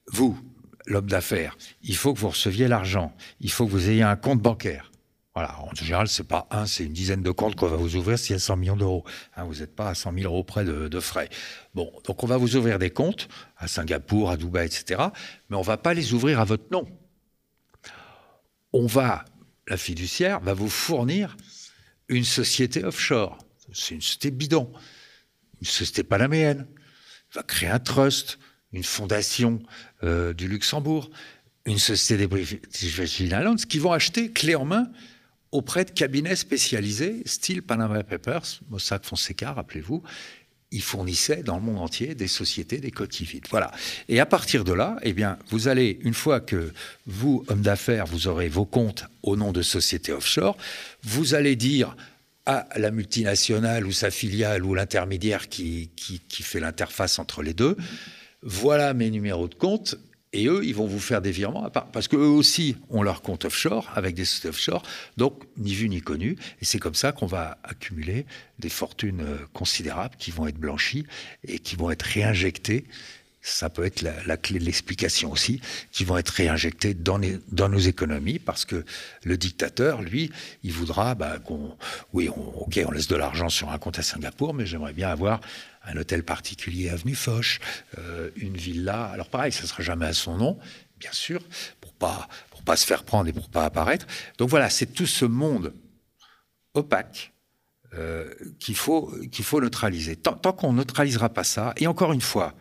vous, 0.07 0.39
l'homme 0.85 1.07
d'affaires, 1.07 1.57
il 1.83 1.95
faut 1.95 2.13
que 2.13 2.19
vous 2.19 2.29
receviez 2.29 2.67
l'argent, 2.67 3.13
il 3.39 3.51
faut 3.51 3.65
que 3.65 3.71
vous 3.71 3.89
ayez 3.89 4.03
un 4.03 4.15
compte 4.15 4.41
bancaire. 4.41 4.91
Voilà, 5.33 5.57
en 5.61 5.73
général, 5.73 6.09
c'est 6.09 6.27
pas 6.27 6.47
un, 6.51 6.65
c'est 6.65 6.83
une 6.83 6.91
dizaine 6.91 7.23
de 7.23 7.31
comptes 7.31 7.55
qu'on 7.55 7.67
va 7.67 7.77
vous 7.77 7.95
ouvrir 7.95 8.19
s'il 8.19 8.33
y 8.33 8.35
a 8.35 8.39
100 8.39 8.57
millions 8.57 8.75
d'euros. 8.75 9.05
Hein, 9.35 9.45
vous 9.45 9.59
n'êtes 9.59 9.73
pas 9.73 9.87
à 9.87 9.95
100 9.95 10.13
000 10.13 10.25
euros 10.25 10.43
près 10.43 10.65
de, 10.65 10.99
frais. 10.99 11.29
Bon, 11.73 11.89
donc 12.05 12.23
on 12.23 12.27
va 12.27 12.35
vous 12.35 12.57
ouvrir 12.57 12.79
des 12.79 12.89
comptes 12.89 13.29
à 13.57 13.69
Singapour, 13.69 14.29
à 14.29 14.35
Dubaï, 14.35 14.65
etc. 14.65 15.01
Mais 15.49 15.55
on 15.55 15.61
va 15.61 15.77
pas 15.77 15.93
les 15.93 16.13
ouvrir 16.13 16.41
à 16.41 16.43
votre 16.43 16.65
nom. 16.71 16.85
On 18.73 18.87
va, 18.87 19.23
la 19.67 19.77
fiduciaire 19.77 20.41
va 20.41 20.53
vous 20.53 20.69
fournir 20.69 21.37
une 22.09 22.25
société 22.25 22.83
offshore 22.83 23.37
c'est 23.73 23.95
une 23.95 24.01
société 24.01 24.31
bidon, 24.31 24.71
une 25.61 25.67
société 25.67 26.03
panaméenne. 26.03 26.67
Il 27.31 27.35
va 27.35 27.43
créer 27.43 27.69
un 27.69 27.79
trust, 27.79 28.39
une 28.73 28.83
fondation 28.83 29.61
euh, 30.03 30.33
du 30.33 30.47
Luxembourg, 30.47 31.09
une 31.65 31.79
société 31.79 32.17
des 32.17 32.27
British 32.27 33.19
Islands 33.19 33.55
qui 33.55 33.79
vont 33.79 33.91
acheter 33.91 34.31
clé 34.31 34.55
en 34.55 34.65
main 34.65 34.89
auprès 35.51 35.85
de 35.85 35.91
cabinets 35.91 36.35
spécialisés, 36.35 37.23
style 37.25 37.61
Panama 37.61 38.03
Papers, 38.03 38.61
Mossack 38.69 39.05
Fonseca, 39.05 39.53
rappelez-vous, 39.53 40.01
ils 40.71 40.81
fournissaient 40.81 41.43
dans 41.43 41.57
le 41.57 41.61
monde 41.61 41.79
entier 41.79 42.15
des 42.15 42.29
sociétés, 42.29 42.77
des 42.77 42.91
coquilles 42.91 43.25
vides. 43.25 43.47
Voilà. 43.49 43.71
Et 44.07 44.21
à 44.21 44.25
partir 44.25 44.63
de 44.63 44.71
là, 44.71 44.95
eh 45.03 45.11
bien, 45.11 45.37
vous 45.49 45.67
allez, 45.67 45.99
une 46.01 46.13
fois 46.13 46.39
que 46.39 46.71
vous, 47.05 47.43
homme 47.49 47.61
d'affaires, 47.61 48.05
vous 48.05 48.27
aurez 48.27 48.47
vos 48.47 48.65
comptes 48.65 49.05
au 49.21 49.35
nom 49.35 49.51
de 49.51 49.61
sociétés 49.61 50.13
offshore, 50.13 50.55
vous 51.03 51.35
allez 51.35 51.57
dire 51.57 51.97
à 52.45 52.67
la 52.77 52.91
multinationale 52.91 53.85
ou 53.85 53.91
sa 53.91 54.11
filiale 54.11 54.65
ou 54.65 54.73
l'intermédiaire 54.73 55.49
qui, 55.49 55.91
qui, 55.95 56.43
fait 56.43 56.59
l'interface 56.59 57.19
entre 57.19 57.43
les 57.43 57.53
deux, 57.53 57.77
voilà 58.41 58.93
mes 58.93 59.11
numéros 59.11 59.47
de 59.47 59.55
compte, 59.55 59.95
et 60.33 60.47
eux, 60.47 60.61
ils 60.63 60.73
vont 60.73 60.87
vous 60.87 60.99
faire 60.99 61.21
des 61.21 61.31
virements, 61.31 61.69
parce 61.69 62.07
qu'eux 62.07 62.17
aussi 62.17 62.77
ont 62.89 63.03
leur 63.03 63.21
compte 63.21 63.45
offshore, 63.45 63.91
avec 63.95 64.15
des 64.15 64.23
sociétés 64.23 64.47
offshore, 64.47 64.83
donc 65.17 65.43
ni 65.57 65.73
vu 65.73 65.89
ni 65.89 66.01
connu, 66.01 66.37
et 66.61 66.65
c'est 66.65 66.79
comme 66.79 66.95
ça 66.95 67.11
qu'on 67.11 67.25
va 67.25 67.57
accumuler 67.63 68.25
des 68.57 68.69
fortunes 68.69 69.21
euh, 69.21 69.37
considérables 69.53 70.15
qui 70.17 70.31
vont 70.31 70.47
être 70.47 70.57
blanchies 70.57 71.05
et 71.45 71.59
qui 71.59 71.75
vont 71.75 71.91
être 71.91 72.03
réinjectées 72.03 72.85
ça 73.41 73.69
peut 73.69 73.85
être 73.85 74.01
la, 74.01 74.37
clé 74.37 74.59
de 74.59 74.65
l'explication 74.65 75.31
aussi, 75.31 75.61
qui 75.91 76.05
vont 76.05 76.17
être 76.17 76.29
réinjectés 76.29 76.93
dans, 76.93 77.19
nos 77.19 77.79
économies, 77.79 78.39
parce 78.39 78.65
que 78.65 78.85
le 79.23 79.37
dictateur, 79.37 80.01
lui, 80.01 80.31
il 80.63 80.71
voudra 80.71 81.15
bah, 81.15 81.39
qu'on, 81.39 81.75
oui, 82.13 82.29
on, 82.29 82.41
ok, 82.61 82.79
on 82.85 82.91
laisse 82.91 83.07
de 83.07 83.15
l'argent 83.15 83.49
sur 83.49 83.71
un 83.71 83.77
compte 83.77 83.99
à 83.99 84.03
Singapour, 84.03 84.53
mais 84.53 84.65
j'aimerais 84.65 84.93
bien 84.93 85.09
avoir 85.09 85.41
un 85.83 85.97
hôtel 85.97 86.23
particulier 86.23 86.89
avenue 86.89 87.15
Foch, 87.15 87.59
euh, 87.97 88.29
une 88.35 88.55
villa. 88.55 89.05
Alors 89.05 89.29
pareil, 89.29 89.51
ça 89.51 89.65
sera 89.65 89.81
jamais 89.81 90.05
à 90.05 90.13
son 90.13 90.37
nom, 90.37 90.59
bien 90.99 91.11
sûr, 91.11 91.41
pour 91.79 91.93
pas 91.93 92.27
pas 92.63 92.75
se 92.75 92.85
faire 92.85 93.03
prendre 93.03 93.27
et 93.27 93.33
pour 93.33 93.49
pas 93.49 93.65
apparaître. 93.65 94.05
Donc 94.37 94.49
voilà, 94.49 94.69
c'est 94.69 94.87
tout 94.87 95.05
ce 95.05 95.25
monde 95.25 95.73
opaque 96.73 97.33
euh, 97.93 98.33
qu'il 98.59 98.75
faut 98.75 99.13
qu'il 99.31 99.43
faut 99.43 99.59
neutraliser. 99.59 100.15
Tant, 100.15 100.33
tant 100.33 100.53
qu'on 100.53 100.73
neutralisera 100.73 101.29
pas 101.29 101.43
ça, 101.43 101.73
et 101.77 101.87
encore 101.87 102.13
une 102.13 102.21
fois 102.21 102.55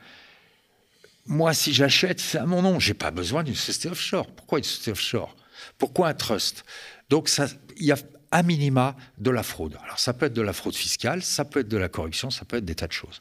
moi, 1.27 1.55
si 1.55 1.73
j'achète, 1.73 2.21
c'est 2.21 2.39
à 2.39 2.47
mon 2.47 2.63
nom. 2.63 2.79
J'ai 2.79 2.95
pas 2.95 3.11
besoin 3.11 3.43
d'une 3.43 3.55
société 3.55 3.89
offshore. 3.89 4.27
Pourquoi 4.27 4.59
une 4.59 4.65
société 4.65 4.91
offshore? 4.93 5.37
Pourquoi 5.79 6.09
un 6.09 6.15
trust? 6.15 6.65
Donc, 7.09 7.31
il 7.77 7.87
y 7.87 7.93
a 7.93 7.97
à 8.33 8.43
minima 8.45 8.97
de 9.19 9.31
la 9.31 9.43
fraude. 9.43 9.77
Alors 9.85 9.99
ça 9.99 10.12
peut 10.12 10.27
être 10.27 10.35
de 10.35 10.43
la 10.43 10.53
fraude 10.53 10.75
fiscale, 10.75 11.23
ça 11.23 11.45
peut 11.45 11.61
être 11.61 11.69
de 11.69 11.77
la 11.77 11.88
corruption, 11.88 12.31
ça 12.31 12.45
peut 12.45 12.59
être 12.59 12.64
des 12.64 12.77
tas 12.77 12.87
de 12.87 12.93
choses. 12.93 13.21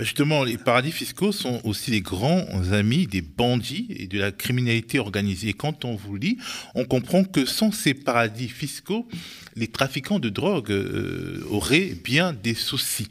Justement, 0.00 0.42
les 0.42 0.58
paradis 0.58 0.90
fiscaux 0.90 1.30
sont 1.30 1.60
aussi 1.64 1.92
les 1.92 2.00
grands 2.00 2.44
amis 2.72 3.06
des 3.06 3.22
bandits 3.22 3.86
et 3.90 4.08
de 4.08 4.18
la 4.18 4.32
criminalité 4.32 4.98
organisée. 4.98 5.52
quand 5.52 5.84
on 5.84 5.94
vous 5.94 6.16
lit, 6.16 6.38
on 6.74 6.84
comprend 6.84 7.22
que 7.22 7.46
sans 7.46 7.70
ces 7.70 7.94
paradis 7.94 8.48
fiscaux, 8.48 9.06
les 9.54 9.68
trafiquants 9.68 10.18
de 10.18 10.28
drogue 10.28 10.72
euh, 10.72 11.44
auraient 11.50 11.94
bien 12.04 12.32
des 12.32 12.54
soucis. 12.54 13.08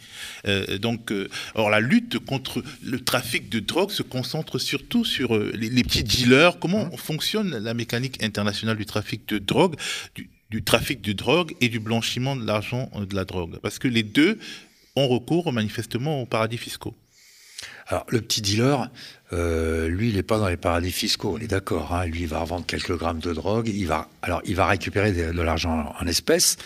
Euh, 0.48 0.78
donc, 0.78 1.12
euh, 1.12 1.30
alors 1.56 1.70
la 1.70 1.80
lutte 1.80 2.20
contre 2.20 2.64
le 2.84 3.00
trafic 3.00 3.50
de 3.50 3.60
drogue 3.60 3.92
se 3.92 4.04
concentre 4.04 4.60
surtout 4.60 5.06
sur 5.06 5.38
les, 5.38 5.70
les, 5.70 5.84
petits 5.84 6.04
dealers. 6.04 6.60
Comment 6.60 6.86
mmh. 6.86 6.98
fonctionne 6.98 7.58
la 7.58 7.74
mécanique 7.74 8.22
internationale 8.24 8.78
du 8.78 8.86
trafic 8.86 9.28
de 9.28 9.38
drogue 9.38 9.76
du, 10.16 10.30
du 10.50 10.64
trafic 10.64 11.02
de 11.02 11.14
drogue 11.14 11.56
et 11.62 11.70
du 11.70 11.80
blanchiment 11.80 12.36
de 12.36 12.46
l'argent 12.46 12.90
de 12.96 13.16
la 13.16 13.26
drogue. 13.26 13.58
Parce 13.62 13.80
que 13.80 13.88
les 13.88 14.04
deux 14.04 14.40
ont 14.96 15.08
recours 15.08 15.52
manifestement 15.52 16.22
aux 16.22 16.26
paradis 16.26 16.58
fiscaux. 16.58 16.96
Alors, 17.88 18.06
le 18.10 18.22
petit 18.22 18.42
dealer, 18.42 18.90
euh, 19.34 19.88
lui, 19.88 20.10
il 20.10 20.16
n'est 20.16 20.24
pas 20.24 20.40
dans 20.40 20.50
les 20.50 20.58
paradis 20.58 20.92
fiscaux, 20.92 21.38
on 21.38 21.42
est 21.42 21.48
d'accord. 21.48 21.94
Hein. 21.94 22.06
Lui, 22.06 22.22
il 22.22 22.28
va 22.28 22.40
revendre 22.40 22.66
quelques 22.66 22.96
grammes 22.98 23.20
de 23.20 23.34
drogue. 23.34 23.70
Il 23.70 23.88
va, 23.88 24.10
alors, 24.22 24.42
il 24.46 24.56
va 24.56 24.68
récupérer 24.68 25.14
de, 25.14 25.42
l'argent 25.42 25.94
en 25.98 26.08
espèces. 26.08 26.58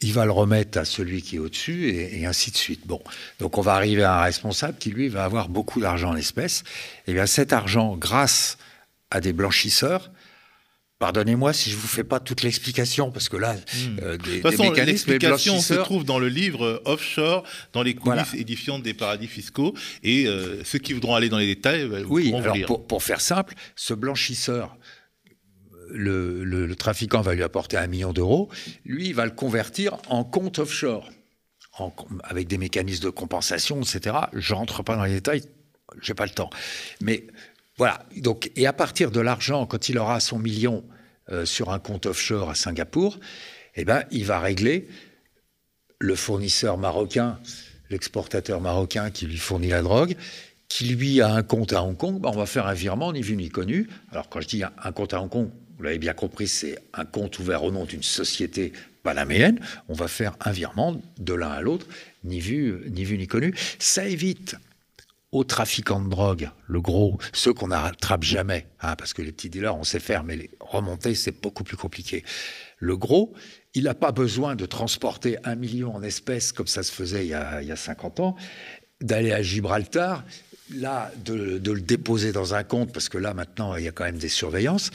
Il 0.00 0.12
va 0.12 0.24
le 0.24 0.30
remettre 0.30 0.78
à 0.78 0.84
celui 0.84 1.22
qui 1.22 1.36
est 1.36 1.38
au-dessus 1.38 1.88
et, 1.88 2.26
ainsi 2.26 2.50
de 2.50 2.56
suite. 2.56 2.86
Bon, 2.86 3.00
donc 3.40 3.58
on 3.58 3.62
va 3.62 3.74
arriver 3.74 4.04
à 4.04 4.18
un 4.18 4.22
responsable 4.22 4.76
qui, 4.78 4.90
lui, 4.90 5.08
va 5.08 5.24
avoir 5.24 5.48
beaucoup 5.48 5.80
d'argent 5.80 6.10
en 6.10 6.16
espèces. 6.16 6.62
Et 7.06 7.14
bien, 7.14 7.26
cet 7.26 7.52
argent, 7.52 7.96
grâce 7.96 8.58
à 9.10 9.20
des 9.20 9.32
blanchisseurs, 9.32 10.10
Pardonnez-moi 11.00 11.52
si 11.52 11.70
je 11.70 11.76
vous 11.76 11.88
fais 11.88 12.04
pas 12.04 12.20
toute 12.20 12.42
l'explication 12.42 13.10
parce 13.10 13.28
que 13.28 13.36
là, 13.36 13.54
hmm. 13.54 13.98
euh, 14.00 14.16
des, 14.16 14.38
de 14.38 14.42
toute 14.42 14.56
façon, 14.56 14.72
l'explication 14.72 15.60
se 15.60 15.74
trouve 15.74 16.04
dans 16.04 16.18
le 16.18 16.28
livre 16.28 16.64
euh, 16.64 16.82
Offshore, 16.84 17.42
dans 17.72 17.82
les 17.82 17.94
coulisses 17.94 18.34
édifiantes 18.34 18.82
des 18.82 18.94
paradis 18.94 19.26
fiscaux, 19.26 19.74
et 20.02 20.26
euh, 20.26 20.62
ceux 20.62 20.78
qui 20.78 20.92
voudront 20.92 21.16
aller 21.16 21.28
dans 21.28 21.38
les 21.38 21.46
détails, 21.46 22.04
oui. 22.08 22.32
Alors 22.32 22.56
pour, 22.66 22.86
pour, 22.86 23.02
faire 23.02 23.20
simple, 23.20 23.54
ce 23.74 23.92
blanchisseur, 23.92 24.76
le, 25.90 26.44
le, 26.44 26.74
trafiquant 26.76 27.22
va 27.22 27.34
lui 27.34 27.42
apporter 27.42 27.76
un 27.76 27.88
million 27.88 28.12
d'euros, 28.12 28.48
lui, 28.84 29.08
il 29.08 29.14
va 29.14 29.24
le 29.24 29.32
convertir 29.32 29.96
en 30.08 30.22
compte 30.22 30.60
offshore, 30.60 31.10
en, 31.76 31.92
avec 32.22 32.46
des 32.46 32.58
mécanismes 32.58 33.04
de 33.04 33.10
compensation, 33.10 33.82
etc. 33.82 34.16
Je 34.32 34.54
rentre 34.54 34.84
pas 34.84 34.96
dans 34.96 35.04
les 35.04 35.14
détails, 35.14 35.42
j'ai 36.00 36.14
pas 36.14 36.24
le 36.24 36.32
temps, 36.32 36.50
mais 37.00 37.26
voilà. 37.76 38.04
Donc, 38.16 38.50
et 38.56 38.66
à 38.66 38.72
partir 38.72 39.10
de 39.10 39.20
l'argent, 39.20 39.66
quand 39.66 39.88
il 39.88 39.98
aura 39.98 40.20
son 40.20 40.38
million 40.38 40.84
euh, 41.30 41.44
sur 41.44 41.70
un 41.70 41.78
compte 41.78 42.06
offshore 42.06 42.50
à 42.50 42.54
Singapour, 42.54 43.18
eh 43.76 43.84
ben, 43.84 44.04
il 44.10 44.24
va 44.24 44.38
régler 44.38 44.88
le 45.98 46.14
fournisseur 46.14 46.78
marocain, 46.78 47.38
l'exportateur 47.90 48.60
marocain 48.60 49.10
qui 49.10 49.26
lui 49.26 49.36
fournit 49.36 49.68
la 49.68 49.82
drogue, 49.82 50.16
qui 50.68 50.84
lui 50.86 51.20
a 51.20 51.32
un 51.32 51.42
compte 51.42 51.72
à 51.72 51.82
Hong 51.82 51.96
Kong, 51.96 52.20
on 52.24 52.30
va 52.30 52.46
faire 52.46 52.66
un 52.66 52.74
virement 52.74 53.12
ni 53.12 53.22
vu 53.22 53.36
ni 53.36 53.48
connu. 53.48 53.88
Alors 54.10 54.28
quand 54.28 54.40
je 54.40 54.48
dis 54.48 54.62
un 54.64 54.92
compte 54.92 55.14
à 55.14 55.20
Hong 55.20 55.30
Kong, 55.30 55.50
vous 55.76 55.82
l'avez 55.82 55.98
bien 55.98 56.14
compris, 56.14 56.46
c'est 56.46 56.78
un 56.92 57.04
compte 57.04 57.38
ouvert 57.38 57.64
au 57.64 57.70
nom 57.70 57.84
d'une 57.84 58.02
société 58.02 58.72
panaméenne. 59.02 59.60
On 59.88 59.94
va 59.94 60.08
faire 60.08 60.36
un 60.40 60.52
virement 60.52 61.00
de 61.18 61.34
l'un 61.34 61.50
à 61.50 61.60
l'autre, 61.60 61.86
ni 62.22 62.40
vu, 62.40 62.82
ni 62.90 63.04
vu 63.04 63.18
ni 63.18 63.26
connu. 63.26 63.54
Ça 63.78 64.06
évite 64.06 64.56
aux 65.34 65.42
trafiquants 65.42 66.00
de 66.00 66.08
drogue, 66.08 66.48
le 66.68 66.80
gros, 66.80 67.18
ceux 67.32 67.52
qu'on 67.52 67.68
n'attrape 67.68 68.22
jamais, 68.22 68.68
hein, 68.80 68.94
parce 68.94 69.12
que 69.12 69.20
les 69.20 69.32
petits 69.32 69.50
dealers, 69.50 69.76
on 69.76 69.82
sait 69.82 69.98
faire, 69.98 70.22
mais 70.22 70.36
les 70.36 70.50
remonter, 70.60 71.16
c'est 71.16 71.42
beaucoup 71.42 71.64
plus 71.64 71.76
compliqué. 71.76 72.24
Le 72.78 72.96
gros, 72.96 73.34
il 73.74 73.82
n'a 73.82 73.94
pas 73.94 74.12
besoin 74.12 74.54
de 74.54 74.64
transporter 74.64 75.36
un 75.42 75.56
million 75.56 75.92
en 75.92 76.04
espèces 76.04 76.52
comme 76.52 76.68
ça 76.68 76.84
se 76.84 76.92
faisait 76.92 77.24
il 77.24 77.30
y 77.30 77.34
a, 77.34 77.62
il 77.62 77.68
y 77.68 77.72
a 77.72 77.76
50 77.76 78.20
ans, 78.20 78.36
d'aller 79.00 79.32
à 79.32 79.42
Gibraltar, 79.42 80.24
là, 80.72 81.10
de, 81.24 81.34
le 81.34 81.80
déposer 81.80 82.30
dans 82.30 82.54
un 82.54 82.62
compte, 82.62 82.92
parce 82.92 83.08
que 83.08 83.18
là, 83.18 83.34
maintenant, 83.34 83.74
il 83.74 83.82
y 83.82 83.88
a 83.88 83.92
quand 83.92 84.04
même 84.04 84.18
des 84.18 84.28
surveillances, 84.28 84.92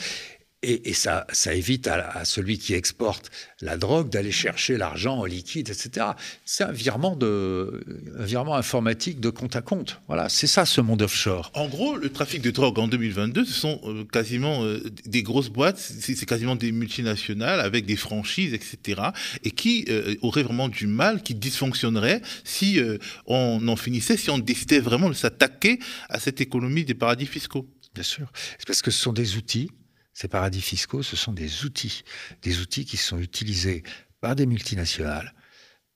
et, 0.62 0.92
ça, 0.92 1.26
ça, 1.32 1.54
évite 1.54 1.86
à, 1.86 2.24
celui 2.26 2.58
qui 2.58 2.74
exporte 2.74 3.30
la 3.62 3.78
drogue 3.78 4.10
d'aller 4.10 4.30
chercher 4.30 4.76
l'argent 4.76 5.18
en 5.18 5.24
liquide, 5.24 5.70
etc. 5.70 6.08
C'est 6.44 6.64
un 6.64 6.72
virement, 6.72 7.16
de, 7.16 7.82
un 8.18 8.24
virement 8.24 8.56
informatique 8.56 9.20
de 9.20 9.30
compte 9.30 9.56
à 9.56 9.62
compte. 9.62 10.00
Voilà, 10.06 10.28
c'est 10.28 10.46
ça 10.46 10.66
ce 10.66 10.82
monde 10.82 11.00
offshore. 11.00 11.50
En 11.54 11.66
gros, 11.66 11.96
le 11.96 12.10
trafic 12.10 12.42
de 12.42 12.50
drogue 12.50 12.78
en 12.78 12.88
2022, 12.88 13.46
ce 13.46 13.52
sont 13.52 13.80
euh, 13.84 14.04
quasiment 14.04 14.62
euh, 14.62 14.82
des 15.06 15.22
grosses 15.22 15.48
boîtes, 15.48 15.78
c'est 15.78 16.26
quasiment 16.26 16.56
des 16.56 16.72
multinationales 16.72 17.60
avec 17.60 17.86
des 17.86 17.96
franchises, 17.96 18.52
etc. 18.52 19.00
Et 19.44 19.52
qui 19.52 19.86
euh, 19.88 20.14
auraient 20.20 20.42
vraiment 20.42 20.68
du 20.68 20.86
mal, 20.86 21.22
qui 21.22 21.34
dysfonctionneraient 21.34 22.20
si 22.44 22.80
on 23.26 23.66
en 23.66 23.76
finissait, 23.76 24.16
si 24.16 24.30
on 24.30 24.38
décidait 24.38 24.80
vraiment 24.80 25.08
de 25.08 25.14
s'attaquer 25.14 25.78
à 26.08 26.20
cette 26.20 26.40
économie 26.40 26.84
des 26.84 26.94
paradis 26.94 27.26
fiscaux. 27.26 27.66
Bien 27.94 28.04
sûr. 28.04 28.30
C'est 28.58 28.66
parce 28.66 28.82
que 28.82 28.90
ce 28.90 29.00
sont 29.00 29.12
des 29.12 29.36
outils 29.36 29.70
ces 30.12 30.28
paradis 30.28 30.60
fiscaux, 30.60 31.02
ce 31.02 31.16
sont 31.16 31.32
des 31.32 31.64
outils, 31.64 32.02
des 32.42 32.60
outils 32.60 32.84
qui 32.84 32.96
sont 32.96 33.18
utilisés 33.18 33.82
par 34.20 34.36
des 34.36 34.46
multinationales, 34.46 35.34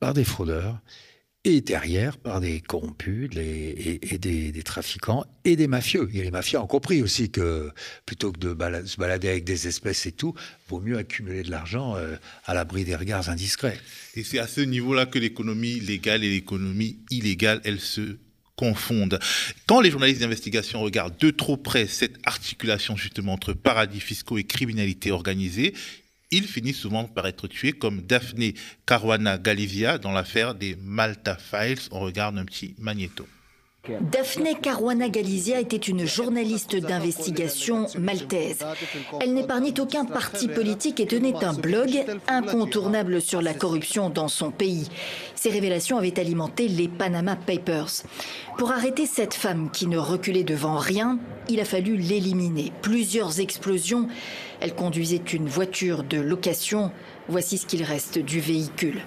par 0.01 0.15
des 0.15 0.25
fraudeurs, 0.25 0.81
et 1.45 1.61
derrière 1.61 2.17
par 2.17 2.41
des 2.41 2.61
corrompus 2.63 3.31
et, 3.37 4.19
des, 4.19 4.63
trafiquants 4.63 5.25
et 5.45 5.57
des 5.57 5.67
mafieux. 5.67 6.09
Et 6.15 6.23
les 6.23 6.31
mafias 6.31 6.63
ont 6.63 6.67
compris 6.67 7.03
aussi 7.03 7.31
que 7.31 7.71
plutôt 8.07 8.33
que 8.33 8.39
de 8.39 8.87
se 8.87 8.97
balader 8.97 9.29
avec 9.29 9.45
des 9.45 9.69
espèces 9.69 10.07
et 10.07 10.13
tout, 10.13 10.35
vaut 10.69 10.81
mieux 10.81 10.97
accumuler 10.97 11.43
de 11.43 11.51
l'argent 11.51 11.97
euh, 11.97 12.17
à 12.47 12.55
l'abri 12.55 12.85
des 12.85 12.97
regards 12.97 13.29
indiscrets. 13.29 13.79
Et 14.15 14.25
c'est 14.25 14.39
à 14.39 14.47
ce 14.47 14.63
niveau-là 14.63 15.05
que 15.05 15.19
l'économie 15.19 15.81
légale 15.81 16.25
et 16.25 16.31
l'économie 16.31 17.01
illégale, 17.11 17.61
elles 17.65 17.81
se 17.81 18.17
confondent. 18.57 19.19
Quand 19.67 19.81
les 19.81 19.91
journalistes 19.91 20.21
d'investigation 20.21 20.81
regardent 20.81 21.19
de 21.19 21.31
trop 21.31 21.57
près 21.57 21.87
cette 21.87 22.17
articulation 22.25 22.97
justement 22.97 23.33
entre 23.33 23.53
paradis 23.53 24.01
fiscaux 24.01 24.39
et 24.39 24.45
criminalité 24.45 25.11
organisée, 25.11 25.75
ils 26.31 26.47
finissent 26.47 26.79
souvent 26.79 27.05
par 27.05 27.27
être 27.27 27.47
tués 27.47 27.73
comme 27.73 28.03
Daphné 28.03 28.55
Caruana 28.87 29.39
Galizia 29.39 29.99
dans 29.99 30.13
l'affaire 30.13 30.55
des 30.55 30.77
Malta 30.83 31.37
Files. 31.37 31.79
On 31.91 32.01
regarde 32.01 32.39
un 32.39 32.45
petit 32.45 32.75
magnéto. 32.79 33.27
Daphné 34.01 34.55
Caruana 34.55 35.09
Galizia 35.09 35.61
était 35.61 35.77
une 35.77 36.07
journaliste 36.07 36.77
d'investigation 36.77 37.87
maltaise. 37.99 38.65
Elle 39.21 39.35
n'épargnait 39.35 39.79
aucun 39.79 40.05
parti 40.05 40.49
politique 40.49 41.01
et 41.01 41.07
tenait 41.07 41.45
un 41.45 41.53
blog 41.53 42.05
incontournable 42.27 43.21
sur 43.21 43.43
la 43.43 43.53
corruption 43.53 44.09
dans 44.09 44.29
son 44.29 44.51
pays. 44.51 44.89
Ces 45.35 45.51
révélations 45.51 45.99
avaient 45.99 46.19
alimenté 46.19 46.69
les 46.69 46.89
Panama 46.89 47.37
Papers. 47.37 48.05
Pour 48.57 48.73
arrêter 48.73 49.07
cette 49.07 49.35
femme 49.35 49.71
qui 49.71 49.87
ne 49.87 49.99
reculait 49.99 50.45
devant 50.45 50.79
rien, 50.79 51.19
il 51.49 51.61
a 51.61 51.65
fallu 51.65 51.97
l'éliminer. 51.97 52.73
Plusieurs 52.81 53.41
explosions. 53.41 54.09
Elle 54.61 54.75
conduisait 54.75 55.17
une 55.17 55.49
voiture 55.49 56.05
de 56.05 56.19
location. 56.19 56.91
Voici 57.29 57.59
ce 57.59 57.67
qu'il 57.67 57.83
reste 57.83 58.19
du 58.19 58.41
véhicule. 58.41 59.03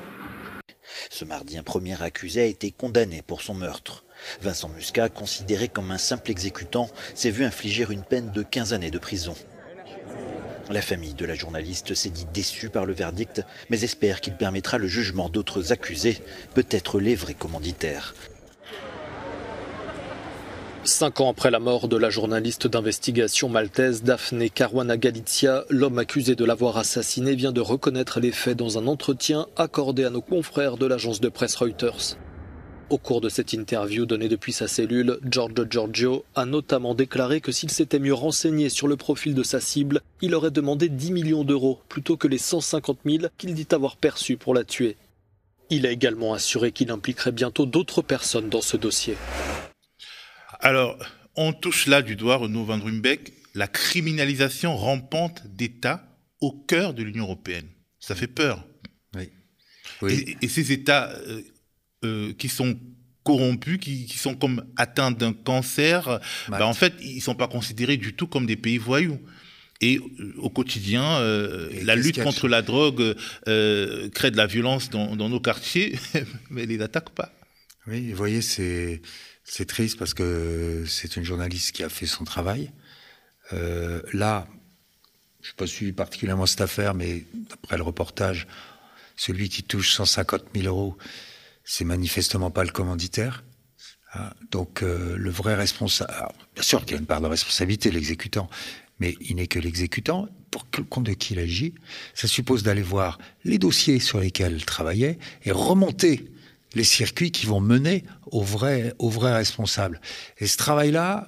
Ce 1.10 1.26
mardi, 1.26 1.58
un 1.58 1.64
premier 1.64 2.02
accusé 2.02 2.42
a 2.42 2.46
été 2.46 2.72
condamné 2.72 3.22
pour 3.22 3.42
son 3.42 3.56
meurtre. 3.56 4.04
Vincent 4.42 4.70
Muscat, 4.70 5.10
considéré 5.10 5.68
comme 5.68 5.92
un 5.92 5.98
simple 5.98 6.32
exécutant, 6.32 6.90
s'est 7.16 7.32
vu 7.32 7.44
infliger 7.44 7.86
une 7.90 8.04
peine 8.04 8.32
de 8.32 8.44
15 8.44 8.74
années 8.74 8.92
de 8.92 9.00
prison. 9.00 9.36
La 10.70 10.82
famille 10.82 11.14
de 11.14 11.26
la 11.26 11.36
journaliste 11.36 11.94
s'est 11.94 12.10
dit 12.10 12.28
déçue 12.34 12.70
par 12.70 12.86
le 12.86 12.94
verdict, 12.94 13.42
mais 13.70 13.84
espère 13.84 14.20
qu'il 14.20 14.36
permettra 14.36 14.78
le 14.78 14.88
jugement 14.88 15.30
d'autres 15.30 15.72
accusés, 15.72 16.22
peut-être 16.56 17.00
les 17.00 17.16
vrais 17.16 17.34
commanditaires. 17.34 18.14
Cinq 20.84 21.20
ans 21.20 21.30
après 21.30 21.52
la 21.52 21.60
mort 21.60 21.88
de 21.88 21.98
la 21.98 22.10
journaliste 22.10 22.66
d'investigation 22.68 23.50
maltaise 23.50 24.04
Daphne 24.04 24.50
Caruana 24.50 24.96
Galizia, 24.96 25.66
l'homme 25.70 26.00
accusé 26.00 26.36
de 26.36 26.46
l'avoir 26.46 26.78
assassinée 26.78 27.36
vient 27.36 27.52
de 27.52 27.60
reconnaître 27.60 28.22
les 28.22 28.32
faits 28.32 28.58
dans 28.58 28.78
un 28.78 28.88
entretien 28.88 29.48
accordé 29.58 30.06
à 30.06 30.10
nos 30.10 30.22
confrères 30.22 30.78
de 30.78 30.86
l'agence 30.86 31.20
de 31.20 31.30
presse 31.30 31.56
Reuters. 31.56 32.18
Au 32.90 32.98
cours 32.98 33.20
de 33.20 33.28
cette 33.28 33.52
interview 33.52 34.06
donnée 34.06 34.30
depuis 34.30 34.54
sa 34.54 34.70
cellule, 34.70 35.20
Giorgio 35.30 35.66
Giorgio 35.70 36.26
a 36.36 36.46
notamment 36.46 36.96
déclaré 36.96 37.42
que 37.42 37.52
s'il 37.52 37.70
s'était 37.70 38.00
mieux 38.00 38.14
renseigné 38.14 38.70
sur 38.70 38.88
le 38.88 38.96
profil 38.96 39.36
de 39.36 39.44
sa 39.44 39.60
cible, 39.60 40.02
il 40.22 40.34
aurait 40.34 40.52
demandé 40.52 40.88
10 40.88 41.12
millions 41.12 41.44
d'euros 41.44 41.82
plutôt 41.90 42.16
que 42.16 42.30
les 42.30 42.38
150 42.38 43.00
000 43.06 43.26
qu'il 43.38 43.54
dit 43.56 43.68
avoir 43.72 43.98
perçus 43.98 44.38
pour 44.38 44.54
la 44.54 44.64
tuer. 44.64 44.96
Il 45.70 45.86
a 45.86 45.92
également 45.92 46.34
assuré 46.34 46.72
qu'il 46.72 46.90
impliquerait 46.90 47.34
bientôt 47.34 47.66
d'autres 47.66 48.02
personnes 48.02 48.48
dans 48.48 48.62
ce 48.62 48.78
dossier. 48.78 49.18
Alors, 50.62 50.98
on 51.36 51.52
touche 51.52 51.88
là 51.88 52.02
du 52.02 52.16
doigt, 52.16 52.38
Renaud 52.38 52.64
Van 52.64 52.80
Rumbeck, 52.80 53.34
la 53.54 53.68
criminalisation 53.68 54.78
rampante 54.78 55.46
d'États 55.46 56.08
au 56.40 56.54
cœur 56.54 56.94
de 56.94 57.04
l'Union 57.04 57.26
européenne. 57.26 57.68
Ça 58.00 58.16
fait 58.16 58.28
peur. 58.28 58.66
Oui. 60.02 60.38
Et, 60.42 60.48
ces 60.48 60.72
États 60.72 61.12
euh, 62.08 62.30
euh, 62.30 62.34
qui 62.34 62.50
sont 62.50 62.78
corrompus, 63.24 63.78
qui, 63.80 64.08
sont 64.18 64.36
comme 64.36 64.64
atteints 64.78 65.12
d'un 65.12 65.34
cancer, 65.34 66.20
bah, 66.48 66.66
en 66.66 66.74
fait, 66.74 66.94
ils 67.02 67.22
sont 67.22 67.36
pas 67.36 67.50
considérés 67.50 67.98
du 67.98 68.14
tout 68.14 68.26
comme 68.26 68.46
des 68.46 68.56
pays 68.56 68.78
voyous. 68.78 69.20
Et 69.82 69.98
euh, 69.98 70.34
au 70.38 70.50
quotidien, 70.50 71.04
euh, 71.04 71.70
la 71.84 71.96
lutte 71.96 72.24
contre 72.24 72.48
la 72.48 72.62
drogue 72.62 73.16
crée 73.46 74.32
de 74.32 74.38
la 74.38 74.48
violence 74.48 74.90
dans, 74.90 75.16
nos 75.16 75.40
quartiers, 75.42 76.00
mais 76.50 76.66
les 76.66 76.82
attaquent 76.82 77.10
pas. 77.10 77.34
Oui, 77.86 78.12
vous 78.12 78.18
voyez, 78.18 78.42
c'est 78.42 79.02
triste 79.68 80.00
parce 80.00 80.14
que 80.14 80.86
c'est 80.88 81.18
une 81.18 81.24
journaliste 81.24 81.74
qui 81.74 81.84
a 81.84 81.90
fait 81.90 82.06
son 82.06 82.24
travail. 82.24 82.72
là, 83.52 84.48
je 85.42 85.50
n'ai 85.50 85.56
pas 85.58 85.68
suivi 85.68 85.92
particulièrement 85.92 86.46
cette 86.46 86.62
affaire, 86.62 86.94
mais 86.94 87.26
après 87.52 87.78
le 87.78 87.84
reportage, 87.84 88.48
celui 89.18 89.50
qui 89.50 89.64
touche 89.64 89.92
150 89.92 90.44
000 90.56 90.68
euros, 90.68 90.98
c'est 91.68 91.84
manifestement 91.84 92.50
pas 92.50 92.64
le 92.64 92.72
commanditaire. 92.72 93.44
Hein. 94.14 94.32
donc 94.52 94.84
euh, 94.84 95.18
le 95.18 95.30
vrai 95.30 95.54
responsable, 95.54 96.14
bien 96.56 96.64
sûr 96.64 96.80
qu'il 96.86 96.94
y 96.94 96.96
a 96.96 97.00
une 97.00 97.06
part 97.06 97.20
de 97.20 97.28
responsabilité, 97.28 97.92
l'exécutant, 97.92 98.50
mais 99.00 99.16
il 99.20 99.36
n'est 99.36 99.48
que 99.48 99.60
l'exécutant. 99.60 100.30
Pour 100.50 100.66
le 100.78 100.86
compte 100.86 101.04
de 101.04 101.14
qui 101.14 101.34
il 101.34 101.40
agit, 101.40 101.76
ça 102.14 102.28
suppose 102.28 102.64
d'aller 102.64 102.82
voir 102.82 103.20
les 103.44 103.60
dossiers 103.60 104.00
sur 104.00 104.20
lesquels 104.20 104.54
il 104.54 104.66
travaillait 104.66 105.20
et 105.44 105.52
remonter 105.52 106.32
les 106.74 106.86
circuits 106.86 107.32
qui 107.32 107.46
vont 107.46 107.60
mener 107.60 108.06
aux 108.32 108.44
vrais, 108.44 108.94
aux 108.98 109.10
vrais 109.10 109.36
responsables. 109.36 110.00
Et 110.38 110.48
ce 110.48 110.56
travail-là, 110.56 111.28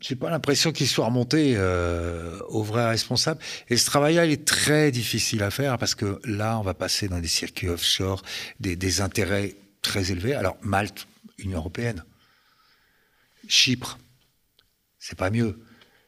j'ai 0.00 0.16
pas 0.16 0.30
l'impression 0.30 0.72
qu'il 0.72 0.86
soit 0.86 1.06
remonté 1.06 1.54
euh, 1.56 2.38
aux 2.48 2.62
vrais 2.62 2.88
responsables. 2.88 3.40
Et 3.68 3.76
ce 3.76 3.86
travail-là, 3.86 4.26
il 4.26 4.32
est 4.32 4.44
très 4.44 4.90
difficile 4.90 5.42
à 5.42 5.50
faire 5.50 5.78
parce 5.78 5.94
que 5.94 6.20
là, 6.24 6.58
on 6.58 6.62
va 6.62 6.74
passer 6.74 7.08
dans 7.08 7.18
des 7.18 7.28
circuits 7.28 7.68
offshore, 7.68 8.22
des, 8.60 9.00
intérêts 9.00 9.54
très 9.82 10.12
élevés. 10.12 10.34
Alors, 10.34 10.56
Malte, 10.62 11.06
Union 11.38 11.58
européenne. 11.58 12.04
Chypre, 13.48 13.98
c'est 14.98 15.18
pas 15.18 15.30
mieux. 15.30 15.58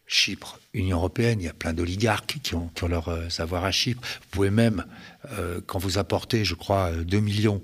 Chypre, 0.07 0.59
Union 0.74 0.98
européenne, 0.98 1.40
il 1.40 1.44
y 1.44 1.48
a 1.48 1.55
plein 1.55 1.72
d'oligarques 1.72 2.38
qui 2.42 2.55
ont, 2.57 2.70
leur 2.88 3.09
euh, 3.09 3.29
savoir 3.29 3.64
à 3.64 3.70
Chypre. 3.70 4.03
Vous 4.03 4.29
pouvez 4.31 4.50
même, 4.50 4.85
euh, 5.33 5.61
quand 5.64 5.79
vous 5.79 5.98
apportez, 5.98 6.44
je 6.44 6.55
crois, 6.55 6.90
2 6.92 7.16
euh, 7.16 7.20
millions 7.20 7.62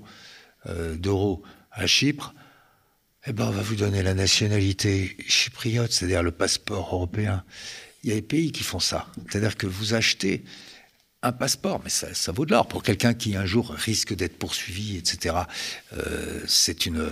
d'euros 0.95 1.43
à 1.71 1.87
Chypre, 1.87 2.33
eh 3.27 3.33
ben, 3.33 3.45
on 3.47 3.51
va 3.51 3.61
vous 3.61 3.75
donner 3.75 4.03
la 4.03 4.13
nationalité 4.13 5.17
chypriote, 5.27 5.91
c'est-à-dire 5.91 6.23
le 6.23 6.31
passeport 6.31 6.95
européen. 6.95 7.43
Il 8.03 8.09
y 8.09 8.13
a 8.13 8.15
des 8.15 8.21
pays 8.21 8.53
qui 8.53 8.63
font 8.63 8.79
ça. 8.79 9.11
C'est-à-dire 9.29 9.57
que 9.57 9.67
vous 9.67 9.93
achetez 9.93 10.43
un 11.23 11.33
passeport, 11.33 11.81
mais 11.83 11.89
ça, 11.89 12.13
ça 12.13 12.31
vaut 12.31 12.45
de 12.45 12.51
l'or 12.51 12.67
pour 12.69 12.83
quelqu'un 12.83 13.13
qui 13.13 13.35
un 13.35 13.45
jour 13.45 13.71
risque 13.71 14.15
d'être 14.15 14.37
poursuivi, 14.37 14.95
etc. 14.95 15.35
Euh, 15.93 16.41
c'est 16.47 16.85
une, 16.85 17.09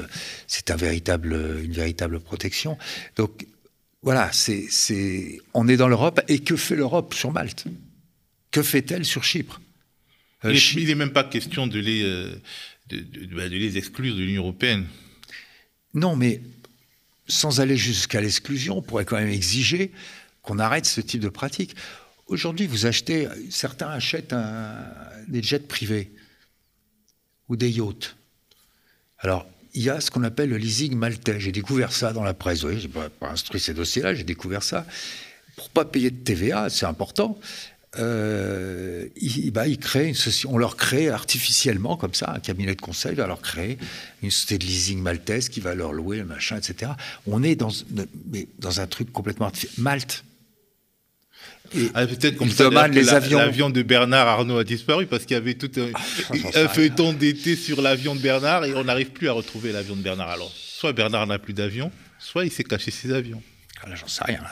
c'est 0.47 0.71
un 0.71 0.77
véritable, 0.77 1.59
une 1.61 1.73
véritable 1.73 2.21
protection. 2.21 2.77
Donc 3.17 3.45
voilà, 4.01 4.31
c'est, 4.31 4.67
c'est, 4.69 5.39
on 5.53 5.67
est 5.67 5.75
dans 5.75 5.89
l'Europe. 5.89 6.21
Et 6.29 6.39
que 6.39 6.55
fait 6.55 6.75
l'Europe 6.77 7.13
sur 7.13 7.33
Malte? 7.33 7.65
Que 8.51 8.63
fait-elle 8.63 9.03
sur 9.03 9.25
Chypre? 9.25 9.59
Euh, 10.45 10.57
Il 10.77 10.87
n'est 10.87 10.95
même 10.95 11.11
pas 11.11 11.25
question 11.25 11.67
de 11.67 11.79
les, 11.79 12.03
euh, 12.03 12.39
de, 12.87 12.99
de, 12.99 13.25
de, 13.25 13.41
les 13.47 13.77
exclure 13.77 14.15
de 14.15 14.21
l'Union 14.21 14.43
européenne. 14.43 14.85
Non, 15.95 16.15
mais 16.15 16.41
sans 17.27 17.61
aller 17.61 17.77
jusqu'à 17.77 18.21
l'exclusion, 18.21 18.77
on 18.77 18.81
pourrait 18.81 19.05
quand 19.05 19.15
même 19.15 19.29
exiger 19.29 19.91
qu'on 20.43 20.59
arrête 20.59 20.85
ce 20.85 21.01
type 21.01 21.21
de 21.21 21.29
pratique. 21.29 21.75
Aujourd'hui, 22.27 22.67
vous 22.67 22.85
achetez, 22.85 23.27
certains 23.49 23.89
achètent 23.89 24.35
des 25.27 25.41
jets 25.41 25.59
privés 25.59 26.11
ou 27.49 27.55
des 27.55 27.71
yachts. 27.71 28.15
Alors, 29.19 29.47
il 29.73 29.83
y 29.83 29.89
a 29.89 29.99
ce 29.99 30.11
qu'on 30.11 30.23
appelle 30.23 30.49
le 30.49 30.57
leasing 30.57 30.95
maltais. 30.95 31.39
J'ai 31.39 31.51
découvert 31.51 31.91
ça 31.91 32.13
dans 32.13 32.23
la 32.23 32.33
presse. 32.33 32.63
Oui, 32.63 32.79
j'ai 32.79 32.87
pas, 32.87 33.09
pas 33.09 33.29
instruit 33.29 33.59
ces 33.59 33.73
dossiers-là, 33.73 34.13
j'ai 34.13 34.23
découvert 34.23 34.63
ça. 34.63 34.85
Pour 35.55 35.69
pas 35.69 35.85
payer 35.85 36.11
de 36.11 36.23
TVA, 36.23 36.69
c'est 36.69 36.85
important. 36.85 37.39
Euh, 37.97 39.07
il, 39.15 39.51
bah, 39.51 39.67
il 39.67 39.77
crée 39.77 40.07
une 40.07 40.15
société, 40.15 40.53
on 40.53 40.57
leur 40.57 40.75
crée 40.75 41.09
artificiellement, 41.09 41.97
comme 41.97 42.13
ça, 42.13 42.33
un 42.35 42.39
cabinet 42.39 42.75
de 42.75 42.81
conseil 42.81 43.15
va 43.15 43.27
leur 43.27 43.41
créer 43.41 43.77
une 44.21 44.31
société 44.31 44.57
de 44.57 44.65
leasing 44.65 45.01
maltaise 45.01 45.49
qui 45.49 45.59
va 45.59 45.75
leur 45.75 45.93
louer 45.93 46.17
le 46.17 46.25
machin, 46.25 46.57
etc. 46.57 46.91
On 47.27 47.43
est 47.43 47.55
dans, 47.55 47.71
mais 48.31 48.47
dans 48.59 48.81
un 48.81 48.87
truc 48.87 49.11
complètement 49.11 49.47
artificiel. 49.47 49.83
Malte, 49.83 50.23
ah, 51.93 52.05
peut-être 52.05 52.37
qu'on 52.37 52.47
peut 52.47 52.69
les 52.89 53.03
la, 53.03 53.13
avions. 53.15 53.39
L'avion 53.39 53.69
de 53.69 53.81
Bernard 53.81 54.27
Arnault 54.27 54.57
a 54.57 54.63
disparu 54.63 55.07
parce 55.07 55.25
qu'il 55.25 55.33
y 55.33 55.37
avait 55.37 55.55
tout 55.55 55.71
un, 55.77 55.89
ah, 55.93 56.59
un 56.59 56.67
feuilleton 56.67 57.13
d'été 57.13 57.55
sur 57.55 57.81
l'avion 57.81 58.15
de 58.15 58.21
Bernard 58.21 58.65
et 58.65 58.73
on 58.75 58.83
n'arrive 58.83 59.09
plus 59.09 59.29
à 59.29 59.33
retrouver 59.33 59.71
l'avion 59.71 59.95
de 59.95 60.01
Bernard. 60.01 60.29
Alors, 60.29 60.51
soit 60.53 60.93
Bernard 60.93 61.27
n'a 61.27 61.39
plus 61.39 61.53
d'avion, 61.53 61.91
soit 62.19 62.45
il 62.45 62.51
s'est 62.51 62.63
caché 62.63 62.91
ses 62.91 63.11
avions. 63.11 63.41
Ah, 63.85 63.95
j'en 63.95 64.07
sais 64.07 64.23
rien. 64.25 64.41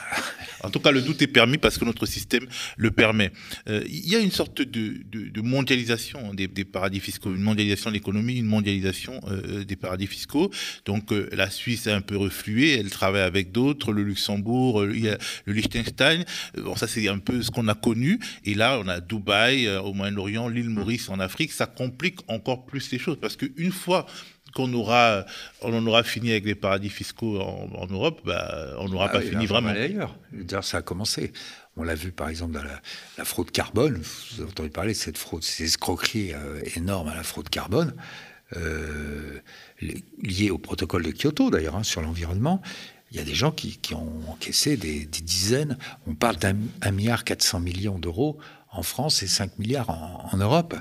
En 0.62 0.70
tout 0.70 0.80
cas, 0.80 0.92
le 0.92 1.02
doute 1.02 1.20
est 1.20 1.26
permis 1.26 1.58
parce 1.58 1.76
que 1.76 1.84
notre 1.84 2.06
système 2.06 2.46
le 2.78 2.90
permet. 2.90 3.32
Euh, 3.68 3.82
il 3.86 4.08
y 4.08 4.16
a 4.16 4.18
une 4.18 4.30
sorte 4.30 4.62
de, 4.62 5.40
mondialisation 5.42 6.32
des, 6.32 6.48
des, 6.48 6.64
paradis 6.64 7.00
fiscaux, 7.00 7.34
une 7.34 7.42
mondialisation 7.42 7.90
de 7.90 7.96
l'économie, 7.96 8.38
une 8.38 8.46
mondialisation 8.46 9.20
euh, 9.28 9.64
des 9.64 9.76
paradis 9.76 10.06
fiscaux. 10.06 10.50
Donc 10.86 11.12
euh, 11.12 11.28
la 11.32 11.50
Suisse 11.50 11.86
est 11.86 11.92
un 11.92 12.00
peu 12.00 12.16
refluée, 12.16 12.78
elle 12.78 12.88
travaille 12.88 13.22
avec 13.22 13.52
d'autres, 13.52 13.92
le 13.92 14.02
Luxembourg, 14.02 14.80
euh, 14.80 15.12
a 15.12 15.18
le 15.44 15.52
Liechtenstein. 15.52 16.24
Euh, 16.56 16.62
bon, 16.62 16.76
ça 16.76 16.86
c'est 16.86 17.08
un 17.08 17.18
peu 17.18 17.42
ce 17.42 17.50
qu'on 17.50 17.68
a 17.68 17.74
connu. 17.74 18.18
Et 18.46 18.54
là, 18.54 18.80
on 18.82 18.88
a 18.88 19.00
Dubaï 19.00 19.68
au 19.68 19.92
Moyen-Orient, 19.92 20.48
l'île 20.48 20.70
Maurice 20.70 21.10
en 21.10 21.20
Afrique. 21.20 21.52
Ça 21.52 21.66
complique 21.66 22.20
encore 22.28 22.64
plus 22.64 22.90
les 22.90 22.98
choses 22.98 23.18
parce 23.20 23.36
qu'une 23.36 23.72
fois 23.72 24.06
qu'on 24.54 24.72
aura, 24.72 25.26
on 25.60 25.74
en 25.74 25.86
aura 25.86 26.02
fini 26.02 26.30
avec 26.30 26.44
les 26.44 26.54
paradis 26.54 26.88
fiscaux 26.88 27.40
en, 27.40 27.68
en 27.74 27.86
Europe, 27.86 28.20
bah, 28.24 28.74
on 28.78 28.88
n'aura 28.88 29.06
ah 29.06 29.12
pas 29.12 29.18
oui, 29.18 29.28
fini 29.28 29.46
vraiment. 29.46 29.72
D'ailleurs, 29.72 30.64
ça 30.64 30.78
a 30.78 30.82
commencé. 30.82 31.32
On 31.76 31.82
l'a 31.82 31.94
vu 31.94 32.12
par 32.12 32.28
exemple 32.28 32.52
dans 32.52 32.62
la, 32.62 32.80
la, 33.18 33.24
fraude 33.24 33.50
carbone. 33.50 34.00
Vous 34.00 34.42
avez 34.42 34.50
entendu 34.50 34.70
parler 34.70 34.92
de 34.92 34.98
cette 34.98 35.18
fraude, 35.18 35.42
ces 35.42 35.64
escroqueries 35.64 36.32
euh, 36.32 36.60
énormes 36.76 37.08
à 37.08 37.16
la 37.16 37.24
fraude 37.24 37.48
carbone, 37.48 37.94
euh, 38.56 39.40
liées 40.22 40.50
au 40.50 40.58
protocole 40.58 41.02
de 41.02 41.10
Kyoto 41.10 41.50
d'ailleurs, 41.50 41.76
hein, 41.76 41.82
sur 41.82 42.00
l'environnement. 42.00 42.62
Il 43.10 43.16
y 43.18 43.20
a 43.20 43.24
des 43.24 43.34
gens 43.34 43.50
qui, 43.50 43.76
qui 43.78 43.94
ont 43.94 44.20
encaissé 44.28 44.76
des, 44.76 45.04
des, 45.04 45.20
dizaines, 45.20 45.78
on 46.06 46.14
parle 46.14 46.36
d'un 46.36 46.90
milliard 46.90 47.24
400 47.24 47.60
millions 47.60 47.98
d'euros 47.98 48.38
en 48.70 48.82
France 48.82 49.22
et 49.22 49.26
5 49.26 49.58
milliards 49.58 49.90
en, 49.90 50.28
en 50.32 50.36
Europe. 50.36 50.74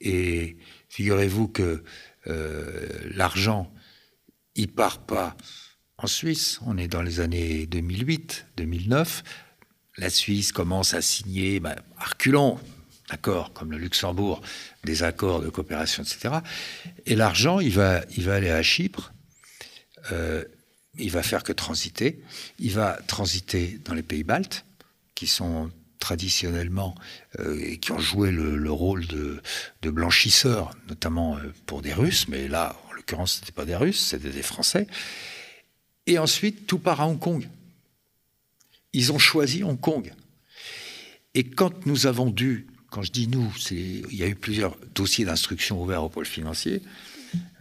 Et 0.00 0.56
figurez-vous 0.88 1.48
que 1.48 1.82
l'argent, 2.26 3.72
il 4.54 4.68
part 4.68 4.98
pas 4.98 5.36
en 5.98 6.06
Suisse. 6.06 6.60
On 6.66 6.78
est 6.78 6.88
dans 6.88 7.02
les 7.02 7.20
années 7.20 7.66
2008, 7.66 8.46
2009. 8.56 9.22
La 9.96 10.10
Suisse 10.10 10.52
commence 10.52 10.94
à 10.94 11.02
signer, 11.02 11.60
bah, 11.60 11.76
reculons, 11.96 12.58
d'accord, 13.10 13.52
comme 13.52 13.70
le 13.70 13.78
Luxembourg, 13.78 14.42
des 14.84 15.02
accords 15.02 15.40
de 15.40 15.48
coopération, 15.48 16.02
etc. 16.02 16.36
Et 17.06 17.14
l'argent, 17.14 17.60
il 17.60 17.72
va, 17.72 18.02
il 18.16 18.24
va 18.24 18.34
aller 18.34 18.50
à 18.50 18.62
Chypre. 18.62 19.12
Euh, 20.12 20.44
il 20.96 21.10
va 21.10 21.22
faire 21.22 21.42
que 21.42 21.52
transiter. 21.52 22.22
Il 22.58 22.72
va 22.72 22.98
transiter 23.06 23.80
dans 23.84 23.94
les 23.94 24.02
pays 24.02 24.24
baltes, 24.24 24.64
qui 25.14 25.26
sont 25.26 25.70
traditionnellement 25.98 26.94
euh, 27.38 27.58
et 27.62 27.78
qui 27.78 27.92
ont 27.92 27.98
joué 27.98 28.30
le, 28.30 28.56
le 28.56 28.72
rôle 28.72 29.06
de, 29.06 29.40
blanchisseurs, 29.82 30.76
notamment 30.88 31.36
euh, 31.36 31.52
pour 31.66 31.82
des 31.82 31.92
Russes, 31.92 32.28
mais 32.28 32.48
là, 32.48 32.76
en 32.90 32.92
l'occurrence, 32.94 33.34
ce 33.34 33.40
n'était 33.40 33.52
pas 33.52 33.64
des 33.64 33.76
Russes, 33.76 34.00
c'était 34.00 34.30
des 34.30 34.42
Français. 34.42 34.86
Et 36.06 36.18
ensuite, 36.18 36.66
tout 36.66 36.78
part 36.78 37.00
à 37.00 37.06
Hong 37.06 37.18
Kong. 37.18 37.48
Ils 38.92 39.12
ont 39.12 39.18
choisi 39.18 39.64
Hong 39.64 39.80
Kong. 39.80 40.12
Et 41.34 41.44
quand 41.44 41.86
nous 41.86 42.06
avons 42.06 42.30
dû, 42.30 42.66
quand 42.90 43.02
je 43.02 43.10
dis 43.10 43.26
nous, 43.26 43.52
il 43.70 44.14
y 44.14 44.22
a 44.22 44.28
eu 44.28 44.36
plusieurs 44.36 44.76
dossiers 44.94 45.24
d'instruction 45.24 45.82
ouverts 45.82 46.04
au 46.04 46.08
pôle 46.08 46.26
financier. 46.26 46.82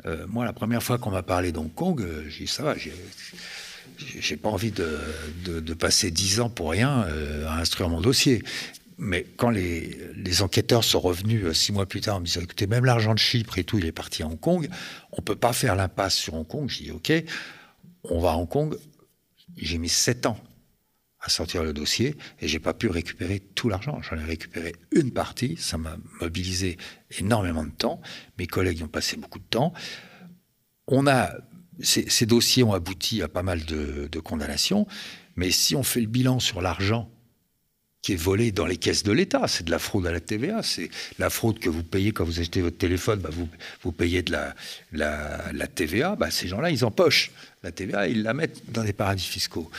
Euh, 0.05 0.27
moi, 0.27 0.45
la 0.45 0.53
première 0.53 0.83
fois 0.83 0.97
qu'on 0.97 1.09
m'a 1.09 1.23
parlé 1.23 1.51
d'Hong 1.51 1.73
Kong, 1.73 2.05
j'ai 2.27 2.43
dit 2.43 2.51
ça 2.51 2.63
va, 2.63 2.75
j'ai 3.97 4.37
pas 4.37 4.49
envie 4.49 4.71
de, 4.71 5.73
passer 5.73 6.11
dix 6.11 6.39
ans 6.39 6.49
pour 6.49 6.71
rien 6.71 7.03
euh, 7.03 7.47
à 7.47 7.59
instruire 7.59 7.89
mon 7.89 8.01
dossier. 8.01 8.43
Mais 8.97 9.23
quand 9.23 9.49
les, 9.49 9.97
les, 10.15 10.41
enquêteurs 10.41 10.83
sont 10.83 10.99
revenus 10.99 11.45
euh, 11.45 11.53
six 11.53 11.71
mois 11.71 11.85
plus 11.85 12.01
tard 12.01 12.17
en 12.17 12.19
me 12.19 12.25
disant 12.25 12.41
écoutez, 12.41 12.67
même 12.67 12.85
l'argent 12.85 13.13
de 13.13 13.19
Chypre 13.19 13.57
et 13.57 13.63
tout, 13.63 13.79
il 13.79 13.85
est 13.85 13.91
parti 13.91 14.23
à 14.23 14.27
Hong 14.27 14.39
Kong, 14.39 14.69
on 15.11 15.21
peut 15.21 15.35
pas 15.35 15.51
faire 15.51 15.75
l'impasse 15.75 16.15
sur 16.15 16.35
Hong 16.35 16.47
Kong. 16.47 16.69
J'ai 16.69 16.85
dit 16.85 16.91
ok, 16.91 17.11
on 18.03 18.19
va 18.19 18.31
à 18.31 18.35
Hong 18.35 18.47
Kong. 18.47 18.77
J'ai 19.57 19.77
mis 19.77 19.89
sept 19.89 20.25
ans 20.25 20.37
à 21.19 21.29
sortir 21.29 21.63
le 21.63 21.73
dossier 21.73 22.15
et 22.39 22.47
j'ai 22.47 22.59
pas 22.59 22.73
pu 22.73 22.87
récupérer 22.89 23.39
tout 23.39 23.69
l'argent. 23.69 24.01
J'en 24.01 24.17
ai 24.17 24.23
récupéré 24.23 24.73
une 24.91 25.11
partie. 25.11 25.55
Ça 25.57 25.77
m'a 25.77 25.97
mobilisé 26.21 26.77
énormément 27.17 27.63
de 27.63 27.71
temps. 27.71 28.01
Mes 28.37 28.47
collègues 28.47 28.79
y 28.79 28.83
ont 28.83 28.87
passé 28.87 29.15
beaucoup 29.17 29.39
de 29.39 29.45
temps. 29.49 29.73
On 30.87 31.07
a 31.07 31.31
ces, 31.81 32.25
dossiers 32.25 32.63
ont 32.63 32.73
abouti 32.73 33.21
à 33.21 33.27
pas 33.27 33.43
mal 33.43 33.65
de, 33.65 34.19
condamnations, 34.19 34.87
mais 35.35 35.51
si 35.51 35.75
on 35.75 35.83
fait 35.83 36.01
le 36.01 36.07
bilan 36.07 36.39
sur 36.39 36.61
l'argent 36.61 37.09
qui 38.01 38.13
est 38.13 38.17
volé 38.17 38.51
dans 38.51 38.65
les 38.65 38.75
caisses 38.75 39.03
de 39.03 39.13
l'État, 39.13 39.47
c'est 39.47 39.63
de 39.63 39.71
la 39.71 39.79
fraude 39.79 40.05
à 40.05 40.11
la 40.11 40.19
TVA, 40.19 40.61
c'est 40.61 40.89
la 41.19 41.29
fraude 41.29 41.59
que 41.59 41.69
vous 41.69 41.83
payez 41.83 42.11
quand 42.11 42.25
vous 42.25 42.41
achetez 42.41 42.61
votre 42.61 42.77
téléphone, 42.77 43.19
bah 43.19 43.29
vous, 43.81 43.91
payez 43.93 44.21
de 44.21 44.33
la, 44.91 45.67
TVA, 45.67 46.17
bah 46.17 46.29
ces 46.29 46.49
gens-là, 46.49 46.69
ils 46.69 46.83
empochent 46.83 47.31
la 47.63 47.71
TVA 47.71 48.09
et 48.09 48.11
ils 48.11 48.23
la 48.23 48.33
mettent 48.33 48.71
dans 48.71 48.83
des 48.83 48.91
paradis 48.91 49.25
fiscaux. 49.25 49.71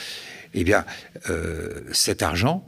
Eh 0.55 0.65
bien, 0.65 0.87
euh, 1.29 1.83
cet 1.93 2.23
argent, 2.23 2.67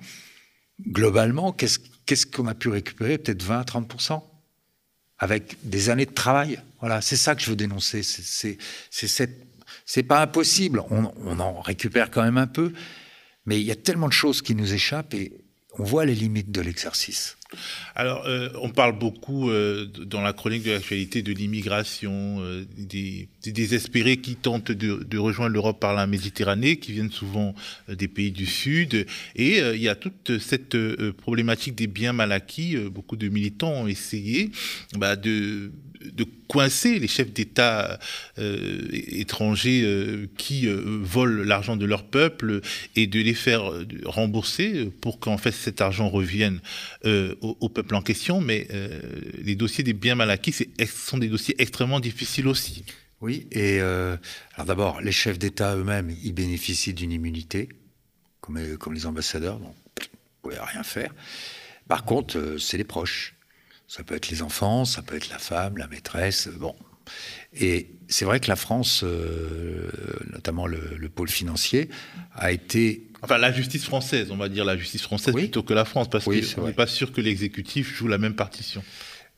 globalement, 0.86 1.52
qu'est-ce 1.52 2.26
qu'on 2.26 2.44
qu 2.44 2.50
a 2.50 2.54
pu 2.54 2.68
récupérer? 2.68 3.16
Peut-être 3.16 3.42
20 3.42 3.60
à 3.60 3.64
30 3.64 3.88
avec 5.18 5.56
des 5.62 5.90
années 5.90 6.06
de 6.06 6.12
travail. 6.12 6.60
Voilà, 6.80 7.00
c'est 7.00 7.16
ça 7.16 7.34
que 7.34 7.42
je 7.42 7.50
veux 7.50 7.56
dénoncer. 7.56 8.02
C'est 8.02 10.02
pas 10.02 10.20
impossible. 10.20 10.82
On, 10.90 11.40
en 11.40 11.60
récupère 11.60 12.10
quand 12.10 12.22
même 12.22 12.38
un 12.38 12.46
peu, 12.46 12.72
mais 13.46 13.60
il 13.60 13.66
y 13.66 13.70
a 13.70 13.76
tellement 13.76 14.08
de 14.08 14.12
choses 14.12 14.42
qui 14.42 14.54
nous 14.54 14.72
échappent 14.72 15.14
et 15.14 15.32
on 15.78 15.84
voit 15.84 16.04
les 16.04 16.14
limites 16.14 16.50
de 16.50 16.60
l'exercice. 16.60 17.36
Alors, 17.94 18.26
euh, 18.26 18.48
on 18.60 18.70
parle 18.70 18.98
beaucoup 18.98 19.50
euh, 19.50 19.86
dans 19.86 20.20
la 20.20 20.32
chronique 20.32 20.64
de 20.64 20.72
l'actualité 20.72 21.22
de 21.22 21.32
l'immigration, 21.32 22.38
euh, 22.40 22.64
des, 22.76 23.28
désespérés 23.44 24.18
qui 24.18 24.36
tentent 24.36 24.72
de, 24.72 25.18
rejoindre 25.18 25.52
l'Europe 25.52 25.80
par 25.80 25.94
la 25.94 26.06
Méditerranée, 26.06 26.76
qui 26.76 26.92
viennent 26.92 27.10
souvent 27.10 27.54
des 27.88 28.08
pays 28.08 28.32
du 28.32 28.46
Sud. 28.46 29.06
Et 29.34 29.58
il 29.58 29.80
y 29.80 29.88
a 29.88 29.94
toute 29.94 30.38
cette 30.38 30.76
problématique 31.12 31.74
des 31.74 31.86
biens 31.86 32.12
mal 32.12 32.32
acquis. 32.32 32.76
beaucoup 32.76 33.16
de 33.16 33.28
militants 33.28 33.72
ont 33.72 33.86
essayé 33.86 34.50
bah, 34.98 35.16
de 35.16 35.70
coincer 36.48 36.98
les 36.98 37.08
chefs 37.08 37.32
d'État 37.32 37.98
étrangers 38.38 40.28
qui 40.36 40.68
volent 40.68 41.44
l'argent 41.44 41.76
de 41.76 41.86
leur 41.86 42.04
peuple 42.04 42.60
et 42.94 43.06
de 43.06 43.20
les 43.20 43.34
faire 43.34 43.70
rembourser 44.04 44.90
pour 45.00 45.18
qu'en 45.18 45.38
fait 45.38 45.52
cet 45.52 45.80
argent 45.80 46.08
revienne 46.08 46.60
au, 47.40 47.68
peuple 47.68 47.94
en 47.94 48.02
question. 48.02 48.40
Mais 48.40 48.68
les 49.38 49.56
dossiers 49.56 49.84
des 49.84 49.92
biens 49.92 50.14
mal 50.14 50.30
acquis 50.30 50.54
sont 50.86 51.18
des 51.18 51.28
dossiers 51.28 51.54
extrêmement 51.58 52.00
difficiles 52.00 52.48
aussi. 52.48 52.84
Oui, 53.20 53.46
et 53.50 53.80
alors 53.80 54.66
d'abord, 54.66 55.00
les 55.00 55.12
chefs 55.12 55.38
d'État 55.38 55.76
eux-mêmes, 55.76 56.14
ils 56.22 56.32
bénéficient 56.32 56.94
d'une 56.94 57.12
immunité, 57.12 57.68
comme, 58.40 58.76
comme 58.76 58.94
les 58.94 59.06
ambassadeurs, 59.06 59.58
donc 59.58 59.74
vous 59.98 60.50
pouvez 60.50 60.58
rien 60.58 60.82
faire. 60.82 61.12
Par 61.88 62.04
contre, 62.04 62.56
c'est 62.58 62.76
les 62.76 62.84
proches. 62.84 63.34
Ça 63.88 64.02
peut 64.02 64.16
être 64.16 64.28
les 64.28 64.42
enfants, 64.42 64.84
ça 64.84 65.02
peut 65.02 65.16
être 65.16 65.28
la 65.28 65.38
femme, 65.38 65.76
la 65.76 65.86
maîtresse, 65.86 66.48
bon. 66.48 66.74
Et 67.54 67.90
c'est 68.08 68.24
vrai 68.24 68.40
que 68.40 68.48
la 68.48 68.56
France, 68.56 69.02
euh, 69.04 69.88
notamment 70.32 70.66
le, 70.66 71.08
pôle 71.08 71.28
financier, 71.28 71.88
a 72.34 72.52
été... 72.52 73.05
Enfin, 73.22 73.38
la 73.38 73.52
justice 73.52 73.84
française, 73.84 74.30
on 74.30 74.36
va 74.36 74.48
dire 74.48 74.64
la 74.64 74.76
justice 74.76 75.02
française 75.02 75.34
plutôt 75.34 75.62
que 75.62 75.74
la 75.74 75.84
France, 75.84 76.08
parce 76.10 76.24
qu'on 76.24 76.66
n'est 76.66 76.72
pas 76.72 76.86
sûr 76.86 77.12
que 77.12 77.20
l'exécutif 77.20 77.94
joue 77.94 78.08
la 78.08 78.18
même 78.18 78.34
partition. 78.34 78.82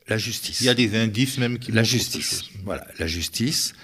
La 0.08 0.18
justice. 0.18 0.60
Il 0.60 0.64
y 0.64 0.70
a 0.70 0.74
des 0.74 0.96
indices 0.96 1.38
même 1.38 1.58
qui... 1.58 1.70
La 1.70 1.82
justice, 1.82 2.44
voilà. 2.64 2.86
La 2.98 3.06
justice 3.06 3.74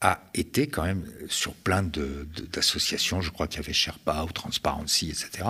a 0.00 0.22
été 0.34 0.66
quand 0.66 0.82
même 0.82 1.04
sur 1.28 1.54
plein 1.54 1.82
d'associations, 1.82 3.20
je 3.20 3.30
crois 3.30 3.46
qu'il 3.46 3.60
y 3.60 3.64
avait 3.64 3.72
Sherpa 3.72 4.24
ou 4.24 4.32
Transparency, 4.32 5.10
etc., 5.10 5.48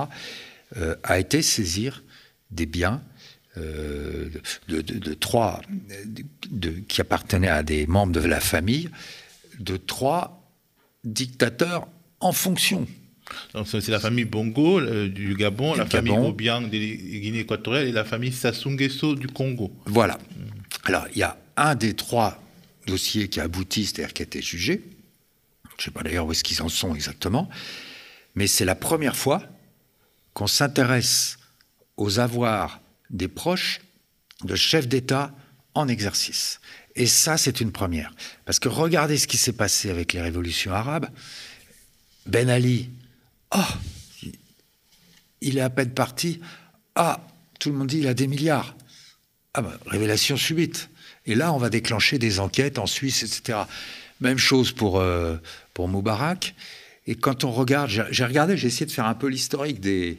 euh, 0.76 0.94
a 1.02 1.18
été 1.18 1.42
saisir 1.42 2.02
des 2.50 2.66
biens 2.66 3.02
euh, 3.56 4.28
de, 4.68 5.14
trois, 5.14 5.60
qui 6.88 7.00
appartenaient 7.00 7.48
à 7.48 7.62
des 7.62 7.86
membres 7.86 8.12
de 8.12 8.20
la 8.20 8.40
famille, 8.40 8.90
de 9.58 9.76
trois 9.76 10.48
dictateurs 11.02 11.88
en 12.20 12.32
fonction. 12.32 12.86
C'est 13.64 13.88
la 13.88 14.00
famille 14.00 14.24
Bongo 14.24 14.80
euh, 14.80 15.08
du 15.08 15.34
Gabon, 15.34 15.74
la 15.74 15.86
famille 15.86 16.12
Obiang 16.12 16.62
de 16.62 16.68
Guinée 16.68 17.40
équatoriale 17.40 17.86
et 17.86 17.92
la 17.92 18.04
famille 18.04 18.32
Sassou 18.32 18.70
Nguesso 18.70 19.14
du 19.14 19.26
Congo. 19.26 19.72
Voilà. 19.86 20.18
Alors, 20.84 21.06
il 21.12 21.18
y 21.18 21.22
a 21.22 21.38
un 21.56 21.74
des 21.74 21.94
trois 21.94 22.42
dossiers 22.86 23.28
qui 23.28 23.40
a 23.40 23.44
abouti, 23.44 23.86
c'est-à-dire 23.86 24.12
qui 24.12 24.22
a 24.22 24.24
été 24.24 24.42
jugé. 24.42 24.82
Je 25.64 25.74
ne 25.78 25.82
sais 25.82 25.90
pas 25.90 26.02
d'ailleurs 26.02 26.26
où 26.26 26.32
est-ce 26.32 26.44
qu'ils 26.44 26.62
en 26.62 26.68
sont 26.68 26.94
exactement. 26.94 27.48
Mais 28.34 28.46
c'est 28.46 28.64
la 28.64 28.74
première 28.74 29.16
fois 29.16 29.42
qu'on 30.34 30.46
s'intéresse 30.46 31.38
aux 31.96 32.18
avoirs 32.18 32.80
des 33.10 33.28
proches 33.28 33.80
de 34.44 34.54
chefs 34.54 34.88
d'État 34.88 35.34
en 35.74 35.88
exercice. 35.88 36.60
Et 36.96 37.06
ça, 37.06 37.36
c'est 37.36 37.60
une 37.60 37.72
première. 37.72 38.12
Parce 38.44 38.58
que 38.58 38.68
regardez 38.68 39.16
ce 39.16 39.26
qui 39.26 39.36
s'est 39.36 39.52
passé 39.52 39.90
avec 39.90 40.12
les 40.12 40.20
révolutions 40.20 40.72
arabes. 40.72 41.08
Ben 42.26 42.48
Ali, 42.48 42.90
oh, 43.54 44.28
il 45.40 45.58
est 45.58 45.62
à 45.62 45.70
peine 45.70 45.92
parti. 45.92 46.40
Ah, 46.94 47.26
tout 47.58 47.70
le 47.70 47.76
monde 47.76 47.88
dit 47.88 47.98
il 47.98 48.08
a 48.08 48.14
des 48.14 48.26
milliards. 48.26 48.76
Ah 49.54 49.62
ben, 49.62 49.72
révélation 49.86 50.36
subite. 50.36 50.90
Et 51.26 51.34
là, 51.34 51.52
on 51.52 51.58
va 51.58 51.70
déclencher 51.70 52.18
des 52.18 52.40
enquêtes 52.40 52.78
en 52.78 52.86
Suisse, 52.86 53.22
etc. 53.22 53.60
Même 54.20 54.38
chose 54.38 54.72
pour, 54.72 54.98
euh, 55.00 55.36
pour 55.74 55.88
Moubarak. 55.88 56.54
Et 57.06 57.14
quand 57.14 57.44
on 57.44 57.50
regarde, 57.50 57.90
j'ai 57.90 58.24
regardé, 58.24 58.56
j'ai 58.56 58.68
essayé 58.68 58.86
de 58.86 58.90
faire 58.92 59.06
un 59.06 59.14
peu 59.14 59.26
l'historique 59.26 59.80
de 59.80 60.16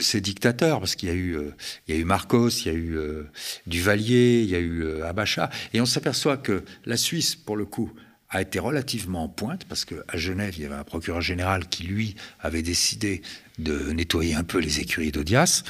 ces 0.00 0.20
dictateurs, 0.20 0.80
parce 0.80 0.94
qu'il 0.94 1.08
y 1.08 1.12
a 1.12 1.14
eu, 1.14 1.36
euh, 1.36 1.54
il 1.86 1.94
y 1.94 1.98
a 1.98 2.00
eu 2.00 2.04
Marcos, 2.04 2.50
il 2.50 2.66
y 2.66 2.70
a 2.70 2.74
eu 2.74 2.98
euh, 2.98 3.22
Duvalier, 3.66 4.42
il 4.42 4.50
y 4.50 4.54
a 4.54 4.58
eu 4.58 5.02
Abacha, 5.02 5.48
et 5.72 5.80
on 5.80 5.86
s'aperçoit 5.86 6.36
que 6.36 6.64
la 6.84 6.96
Suisse, 6.96 7.34
pour 7.34 7.56
le 7.56 7.64
coup, 7.64 7.90
a 8.34 8.42
été 8.42 8.58
relativement 8.58 9.24
en 9.24 9.28
pointe, 9.28 9.64
parce 9.64 9.84
qu'à 9.84 10.16
Genève, 10.16 10.54
il 10.56 10.64
y 10.64 10.66
avait 10.66 10.74
un 10.74 10.84
procureur 10.84 11.22
général 11.22 11.68
qui, 11.68 11.84
lui, 11.84 12.16
avait 12.40 12.62
décidé 12.62 13.22
de 13.58 13.92
nettoyer 13.92 14.34
un 14.34 14.42
peu 14.42 14.58
les 14.58 14.80
écuries 14.80 15.12
d'Odias, 15.12 15.62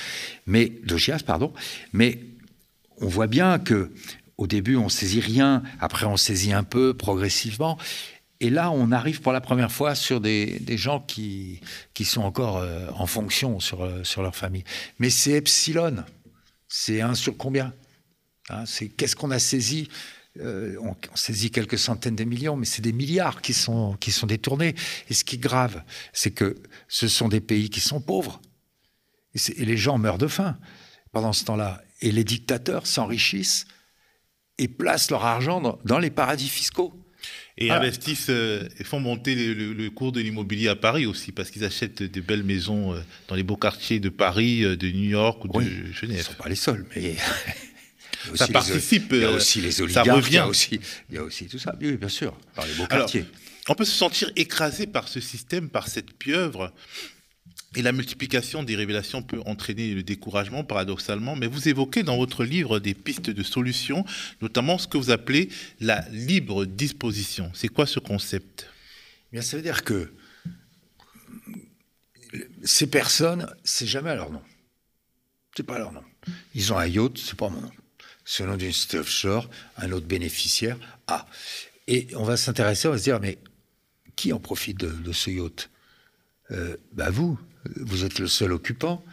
mais 0.47 0.73
d'Ogias, 0.83 1.21
pardon, 1.25 1.53
mais 1.93 2.21
on 3.03 3.07
voit 3.07 3.27
bien 3.27 3.59
que 3.59 3.91
au 4.39 4.47
début, 4.47 4.77
on 4.77 4.89
saisit 4.89 5.21
rien, 5.21 5.63
après 5.79 6.07
on 6.07 6.17
saisit 6.17 6.55
un 6.55 6.65
peu 6.65 6.95
progressivement. 6.95 7.79
Et 8.41 8.49
là, 8.49 8.71
on 8.71 8.91
arrive 8.91 9.21
pour 9.21 9.33
la 9.33 9.43
première 9.43 9.71
fois 9.71 9.95
sur 9.95 10.21
des, 10.21 10.59
gens 10.71 11.01
qui, 11.01 11.61
qui 11.93 12.05
sont 12.07 12.23
encore 12.23 12.57
euh, 12.57 12.89
en 12.95 13.07
fonction 13.07 13.61
sur, 13.61 13.85
euh, 13.85 14.03
sur 14.05 14.23
leur 14.23 14.35
famille. 14.35 14.65
Mais 14.99 15.11
c'est 15.11 15.33
epsilon. 15.33 16.03
C'est 16.67 17.03
un 17.03 17.15
sur 17.15 17.37
combien? 17.37 17.73
Hein, 18.49 18.65
C'est 18.67 18.89
qu'est-ce 18.89 19.15
qu'on 19.15 19.31
a 19.31 19.39
saisi? 19.39 19.89
Euh, 20.41 20.77
on, 20.81 20.97
saisit 21.15 21.53
quelques 21.53 21.79
centaines 21.79 22.17
de 22.17 22.25
millions, 22.25 22.57
mais 22.57 22.67
c'est 22.67 22.83
des 22.83 22.93
milliards 22.93 23.41
qui 23.41 23.53
sont, 23.53 23.97
qui 24.01 24.11
sont 24.11 24.27
détournés. 24.27 24.75
Et 25.09 25.15
ce 25.15 25.23
qui 25.23 25.37
est 25.37 25.39
grave, 25.39 25.83
c'est 26.13 26.33
que 26.33 26.57
ce 26.89 27.07
sont 27.07 27.29
des 27.29 27.41
pays 27.41 27.71
qui 27.71 27.81
sont 27.81 28.01
pauvres. 28.01 28.41
Et, 29.35 29.65
les 29.65 29.77
gens 29.77 29.97
meurent 29.99 30.19
de 30.19 30.27
faim 30.27 30.59
pendant 31.13 31.33
ce 31.33 31.45
temps-là. 31.45 31.81
Et 32.01 32.11
les 32.11 32.25
dictateurs 32.25 32.87
s'enrichissent 32.87 33.67
et 34.59 34.67
placent 34.67 35.11
leur 35.11 35.25
argent 35.25 35.79
dans 35.85 35.99
les 35.99 36.11
paradis 36.11 36.49
fiscaux 36.49 37.01
et 37.57 37.71
investissent 37.71 38.27
euh, 38.31 38.69
et 38.79 38.85
font 38.85 38.99
monter 38.99 39.55
le, 39.55 39.89
cours 39.91 40.11
de 40.11 40.21
l'immobilier 40.21 40.67
à 40.69 40.77
Paris 40.77 41.07
aussi, 41.07 41.31
parce 41.31 41.53
qu'ils 41.53 41.65
achètent 41.65 42.03
des 42.03 42.21
belles 42.21 42.43
maisons 42.43 42.93
euh, 42.93 43.01
dans 43.29 43.37
les 43.37 43.45
beaux 43.45 43.57
quartiers 43.57 44.01
de 44.01 44.09
Paris, 44.09 44.63
de 44.63 44.91
New 44.91 45.11
York 45.11 45.45
ou 45.45 45.49
de 45.49 45.93
Genève. 45.93 46.17
Ils 46.17 46.19
ne 46.19 46.23
sont 46.23 46.35
pas 46.35 46.49
les 46.49 46.57
seuls, 46.57 46.85
mais. 46.95 47.15
Ça 48.35 48.49
participe. 48.49 49.13
Il 49.13 49.19
y 49.19 49.25
a 49.25 49.31
aussi 49.31 49.61
les 49.61 49.81
oligarques, 49.81 50.07
ça 50.07 50.15
revient. 50.15 50.29
Il 50.31 50.35
y, 50.35 50.39
a 50.39 50.49
aussi, 50.49 50.81
il 51.11 51.15
y 51.15 51.19
a 51.19 51.23
aussi 51.23 51.47
tout 51.47 51.59
ça, 51.59 51.75
oui, 51.81 51.97
bien 51.97 52.09
sûr, 52.09 52.37
dans 52.57 52.65
les 52.65 52.75
beaux 52.75 52.87
quartiers. 52.87 53.27
On 53.69 53.75
peut 53.75 53.85
se 53.85 53.97
sentir 53.97 54.31
écrasé 54.37 54.87
par 54.87 55.09
ce 55.09 55.21
système, 55.21 55.69
par 55.71 55.89
cette 55.89 56.13
pieuvre. 56.13 56.73
Et 57.77 57.83
la 57.83 57.93
multiplication 57.93 58.63
des 58.63 58.77
révélations 58.77 59.23
peut 59.23 59.41
entraîner 59.47 59.95
le 59.95 60.03
découragement, 60.05 60.63
paradoxalement, 60.63 61.35
mais 61.35 61.49
vous 61.49 61.69
évoquez 61.69 62.05
dans 62.05 62.17
votre 62.17 62.45
livre 62.45 62.79
des 62.79 62.95
pistes 62.95 63.31
de 63.31 63.43
solutions, 63.43 64.05
notamment 64.41 64.79
ce 64.79 64.87
que 64.87 64.97
vous 64.97 65.11
appelez 65.11 65.49
la 65.81 66.07
libre 66.11 66.67
disposition. 66.67 67.51
C'est 67.53 67.69
quoi 67.69 67.87
ce 67.87 67.99
concept? 67.99 68.69
Bien, 69.33 69.43
Ça 69.43 69.57
veut 69.57 69.63
dire 69.63 69.83
que 69.83 70.13
ces 72.63 72.87
personnes, 72.87 73.53
c'est 73.65 73.87
jamais 73.87 74.15
leur 74.15 74.31
nom. 74.31 74.43
C'est 75.57 75.65
pas 75.65 75.79
leur 75.79 75.93
nom. 75.93 76.03
Ils 76.55 76.73
ont 76.73 76.79
un 76.79 76.87
yacht, 76.87 77.19
c'est 77.19 77.37
pas 77.37 77.49
mon 77.49 77.61
nom. 77.61 77.71
Nom 78.41 78.57
d'une 78.57 78.73
cité 78.73 78.99
offshore, 78.99 79.49
un 79.77 79.93
autre 79.93 80.07
bénéficiaire. 80.07 80.79
Ah. 81.07 81.27
Et 81.87 82.09
on 82.17 82.25
va 82.25 82.37
s'intéresser, 82.37 82.89
on 82.89 82.93
va 82.93 82.99
se 82.99 83.05
dire, 83.05 83.21
mais 83.21 83.39
qui 84.17 84.33
en 84.33 84.41
profite 84.41 84.79
de, 84.79 85.13
ce 85.13 85.31
yacht? 85.31 85.71
Euh, 86.51 86.77
bah 86.93 87.11
vous, 87.11 87.39
vous 87.77 88.05
êtes 88.05 88.19
le 88.19 88.27
seul 88.27 88.53
occupant. 88.53 89.05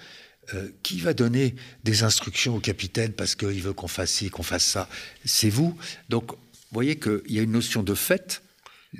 Euh, 0.55 0.70
qui 0.82 0.99
va 0.99 1.14
donner 1.14 1.55
des 1.84 2.03
instructions 2.03 2.55
au 2.55 2.59
capitaine 2.59 3.14
parce 3.14 3.36
qu'il 3.36 3.62
veut 3.62 3.74
qu'on 3.74 3.88
fasse 3.88 4.12
ci, 4.12 4.30
qu'on 4.30 4.43
fasse 4.43 4.66
ça? 4.66 4.89
C'est 5.24 5.51
vous. 5.51 5.78
Donc, 6.09 6.32
vous 6.32 6.38
voyez 6.72 6.97
qu'il 6.97 7.22
y 7.28 7.39
a 7.39 7.41
une 7.43 7.51
notion 7.51 7.84
de 7.84 7.93
fait. 7.93 8.41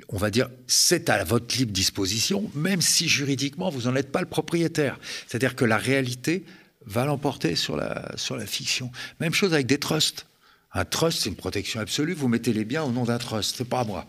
On 0.08 0.16
va 0.16 0.30
dire, 0.30 0.48
c'est 0.66 1.10
à 1.10 1.24
votre 1.24 1.54
libre 1.56 1.72
disposition, 1.72 2.50
même 2.54 2.80
si 2.80 3.08
juridiquement, 3.08 3.70
vous 3.70 3.82
n'en 3.82 3.96
êtes 3.96 4.12
pas 4.12 4.20
le 4.20 4.28
propriétaire. 4.28 4.98
C'est-à-dire 5.26 5.56
que 5.56 5.64
la 5.64 5.76
réalité 5.76 6.44
va 6.86 7.04
l'emporter 7.04 7.56
sur 7.56 7.76
la, 7.76 8.12
sur 8.16 8.36
la 8.36 8.46
fiction. 8.46 8.90
Même 9.20 9.34
chose 9.34 9.54
avec 9.54 9.66
des 9.66 9.78
trusts. 9.78 10.26
Un 10.72 10.84
trust, 10.84 11.20
c'est 11.22 11.28
une 11.28 11.36
protection 11.36 11.80
absolue. 11.80 12.14
Vous 12.14 12.28
mettez 12.28 12.52
les 12.52 12.64
biens 12.64 12.82
au 12.82 12.90
nom 12.90 13.04
d'un 13.04 13.18
trust. 13.18 13.56
C'est 13.56 13.68
pas 13.68 13.80
à 13.80 13.84
moi. 13.84 14.06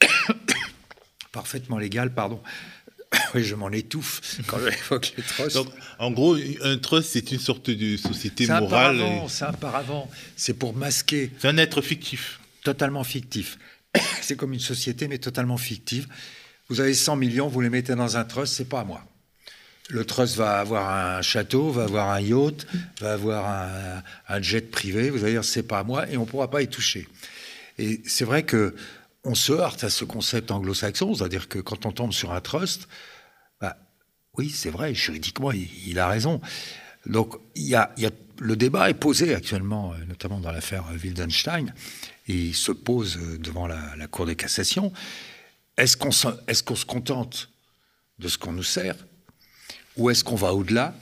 Parfaitement 1.32 1.78
légal, 1.78 2.14
pardon. 2.14 2.40
oui, 3.34 3.44
je 3.44 3.54
m'en 3.54 3.70
étouffe 3.70 4.40
quand 4.46 4.58
j'évoque 4.58 5.12
les 5.16 5.22
trusts. 5.22 5.56
Donc, 5.56 5.68
en 5.98 6.10
gros, 6.10 6.36
un 6.62 6.78
trust, 6.78 7.10
c'est 7.12 7.30
une 7.32 7.38
sorte 7.38 7.70
de 7.70 7.96
société 7.96 8.46
morale. 8.46 9.02
C'est 9.28 9.44
un 9.44 9.52
paravent. 9.52 10.10
C'est 10.36 10.54
pour 10.54 10.74
masquer. 10.74 11.30
C'est 11.38 11.48
un 11.48 11.58
être 11.58 11.82
fictif. 11.82 12.40
Totalement 12.64 13.04
fictif. 13.04 13.58
C'est 14.20 14.36
comme 14.36 14.52
une 14.52 14.60
société, 14.60 15.08
mais 15.08 15.18
totalement 15.18 15.56
fictive. 15.56 16.06
Vous 16.68 16.80
avez 16.80 16.92
100 16.92 17.16
millions, 17.16 17.48
vous 17.48 17.62
les 17.62 17.70
mettez 17.70 17.94
dans 17.94 18.18
un 18.18 18.24
trust, 18.24 18.52
c'est 18.54 18.68
pas 18.68 18.80
à 18.80 18.84
moi. 18.84 19.02
Le 19.88 20.04
trust 20.04 20.36
va 20.36 20.58
avoir 20.60 20.90
un 20.90 21.22
château, 21.22 21.70
va 21.70 21.84
avoir 21.84 22.10
un 22.10 22.20
yacht, 22.20 22.66
va 23.00 23.12
avoir 23.14 24.02
un, 24.28 24.42
jet 24.42 24.70
privé. 24.70 25.08
Vous 25.08 25.24
allez 25.24 25.32
dire, 25.32 25.44
c'est 25.44 25.62
pas 25.62 25.78
à 25.78 25.84
moi, 25.84 26.08
et 26.10 26.16
on 26.16 26.22
ne 26.22 26.26
pourra 26.26 26.50
pas 26.50 26.60
y 26.62 26.68
toucher. 26.68 27.08
Et 27.78 28.02
c'est 28.06 28.24
vrai 28.24 28.42
que 28.42 28.74
on 29.24 29.34
se 29.34 29.52
heurte 29.52 29.84
à 29.84 29.90
ce 29.90 30.04
concept 30.04 30.50
anglo-saxon, 30.50 31.14
c'est-à-dire 31.14 31.48
que 31.48 31.58
quand 31.58 31.86
on 31.86 31.92
tombe 31.92 32.12
sur 32.12 32.32
un 32.32 32.40
trust, 32.40 32.88
bah, 33.60 33.76
oui, 34.36 34.50
c'est 34.50 34.70
vrai, 34.70 34.94
juridiquement, 34.94 35.52
il, 35.52 35.98
a 35.98 36.08
raison. 36.08 36.40
Donc, 37.06 37.34
il 37.54 37.66
y 37.66 37.74
a, 37.74 37.94
le 38.38 38.56
débat 38.56 38.90
est 38.90 38.94
posé 38.94 39.34
actuellement, 39.34 39.94
notamment 40.06 40.38
dans 40.40 40.52
l'affaire 40.52 40.84
Wildenstein, 41.02 41.74
et 42.28 42.34
il 42.34 42.54
se 42.54 42.72
pose 42.72 43.18
devant 43.38 43.66
la, 43.66 44.06
Cour 44.10 44.26
de 44.26 44.34
cassation. 44.34 44.92
Est-ce 45.76 45.96
qu'on 45.96 46.10
est 46.10 46.62
qu'on 46.62 46.76
se 46.76 46.84
contente 46.84 47.50
de 48.18 48.28
ce 48.28 48.38
qu'on 48.38 48.52
nous 48.52 48.62
sert, 48.62 48.96
ou 49.98 50.10
est-ce 50.10 50.24
qu'on 50.24 50.36
va 50.36 50.54
au-delà 50.54 50.94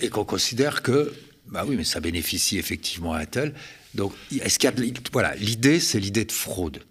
et 0.00 0.08
qu'on 0.08 0.24
considère 0.24 0.82
que, 0.82 1.12
bah 1.46 1.64
oui, 1.66 1.76
mais 1.76 1.84
ça 1.84 2.00
bénéficie 2.00 2.58
effectivement 2.58 3.12
à 3.12 3.18
un 3.18 3.26
tel. 3.26 3.54
Donc, 3.94 4.12
est-ce 4.40 4.58
qu'il 4.58 4.70
y 4.70 4.72
a 4.72 4.92
voilà, 5.12 5.34
l'idée, 5.34 5.80
c'est 5.80 6.00
l'idée 6.00 6.24
de 6.24 6.32
fraude. 6.32 6.82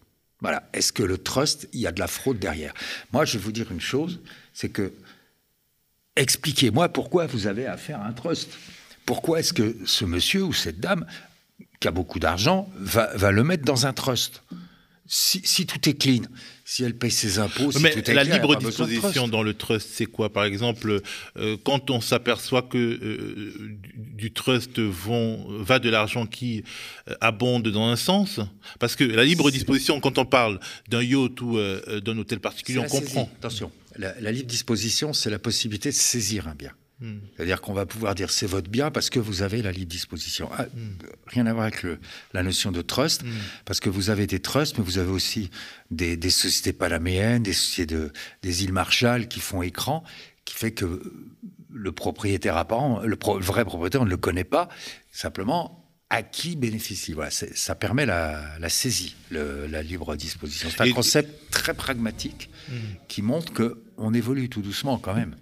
Voilà. 0.42 0.70
Est-ce 0.74 0.94
que 0.94 1.04
le 1.04 1.18
trust, 1.18 1.68
il 1.74 1.80
y 1.80 1.88
a 1.88 1.92
de 1.92 2.00
la 2.00 2.08
fraude 2.08 2.38
derrière? 2.38 2.74
Moi, 3.12 3.26
je 3.26 3.38
vais 3.38 3.44
vous 3.44 3.52
dire 3.52 3.72
une 3.72 3.82
chose, 3.82 4.20
c'est 4.54 4.70
que 4.70 4.94
expliquez-moi 6.16 6.90
pourquoi 6.90 7.26
vous 7.26 7.48
avez 7.48 7.66
affaire 7.66 8.00
à 8.02 8.08
un 8.08 8.14
trust. 8.14 8.50
Pourquoi 9.06 9.40
est-ce 9.40 9.54
que 9.54 9.76
ce 9.86 10.06
monsieur 10.06 10.44
ou 10.44 10.54
cette 10.54 10.80
dame 10.80 11.06
qui 11.80 11.88
a 11.88 11.92
beaucoup 11.92 12.20
d'argent 12.20 12.70
va 12.78 13.32
le 13.32 13.44
mettre 13.44 13.64
dans 13.64 13.86
un 13.86 13.94
trust? 13.94 14.44
Si, 15.06 15.66
tout 15.66 15.90
est 15.90 15.96
clean, 15.96 16.24
si 16.74 16.84
elle 16.84 16.96
paye 16.96 17.12
ses 17.12 17.38
impôts, 17.38 17.72
si 17.72 17.84
Mais 17.84 17.92
tout 17.92 18.10
est 18.10 18.16
la 18.16 18.24
libre 18.24 18.56
disposition 18.56 19.28
dans 19.28 19.44
le 19.44 19.54
trust, 19.54 19.90
c'est 19.94 20.08
quoi 20.08 20.34
Par 20.34 20.44
exemple, 20.44 21.02
euh, 21.38 21.56
quand 21.64 21.92
on 21.92 22.02
s'aperçoit 22.02 22.64
que 22.64 22.78
euh, 22.78 23.78
du 23.96 24.34
trust 24.34 24.80
vont, 24.80 25.46
va 25.62 25.78
de 25.78 25.92
l'argent 25.92 26.26
qui 26.26 26.64
euh, 27.08 27.14
abonde 27.22 27.68
dans 27.68 27.86
un 27.86 27.96
sens, 27.96 28.40
parce 28.80 28.96
que 28.96 29.04
la 29.04 29.24
libre 29.24 29.52
disposition, 29.52 30.00
quand 30.00 30.18
on 30.18 30.26
parle 30.26 30.60
d'un 30.88 31.04
yacht 31.04 31.42
ou 31.42 31.60
d'un 32.02 32.18
hôtel 32.18 32.40
particulier, 32.40 32.80
on 32.80 32.88
comprend. 32.88 33.30
Attention, 33.38 33.72
la 33.96 34.32
libre 34.32 34.48
disposition, 34.48 35.14
c'est 35.14 35.30
la 35.30 35.40
possibilité 35.40 35.90
de 35.90 35.96
saisir 35.96 36.48
un 36.48 36.56
bien. 36.56 36.72
Hmm. 37.04 37.18
C'est-à-dire 37.36 37.60
qu'on 37.60 37.74
va 37.74 37.86
pouvoir 37.86 38.16
dire 38.16 38.30
c'est 38.32 38.48
votre 38.48 38.70
bien 38.70 38.90
parce 38.90 39.10
que 39.10 39.20
vous 39.20 39.42
avez 39.42 39.62
la 39.62 39.74
libre 39.74 39.92
disposition. 39.92 40.50
Ah, 40.58 40.64
hmm. 40.64 40.96
Rien 41.28 41.46
à 41.48 41.54
voir 41.54 41.66
avec 41.66 41.86
la 42.32 42.44
notion 42.44 42.72
de 42.72 42.82
trust, 42.82 43.24
hmm. 43.24 43.28
parce 43.66 43.82
que 43.82 43.90
vous 43.90 44.10
avez 44.10 44.26
des 44.26 44.40
trusts, 44.40 44.78
mais 44.78 44.86
vous 44.86 45.00
avez 45.00 45.12
aussi 45.12 45.52
des, 45.92 46.18
sociétés 46.30 46.72
palaméennes, 46.72 47.44
des 47.44 47.52
sociétés 47.52 47.94
de, 47.94 48.14
des 48.42 48.64
îles 48.64 48.72
Marshall 48.72 49.28
qui 49.28 49.42
font 49.42 49.62
écran, 49.62 50.06
qui 50.46 50.56
fait 50.56 50.72
que 50.72 51.02
le 51.74 51.92
propriétaire 51.92 52.56
apparent, 52.56 53.02
le, 53.02 53.18
vrai 53.42 53.66
propriétaire, 53.66 54.02
on 54.02 54.06
ne 54.06 54.10
le 54.10 54.16
connaît 54.16 54.46
pas, 54.46 54.70
simplement 55.12 55.86
à 56.10 56.24
qui 56.24 56.56
bénéficie. 56.56 57.12
Voilà, 57.12 57.32
ça 57.32 57.76
permet 57.76 58.06
la, 58.06 58.70
saisie, 58.70 59.16
la 59.30 59.84
libre 59.84 60.16
disposition. 60.16 60.70
C'est 60.72 60.84
un 60.84 60.94
concept 60.94 61.52
très 61.52 61.74
pragmatique 61.74 62.50
qui 63.10 63.22
montre 63.22 63.52
qu'on 63.52 64.14
évolue 64.14 64.48
tout 64.48 64.62
doucement 64.62 65.00
quand 65.00 65.16
même. 65.16 65.36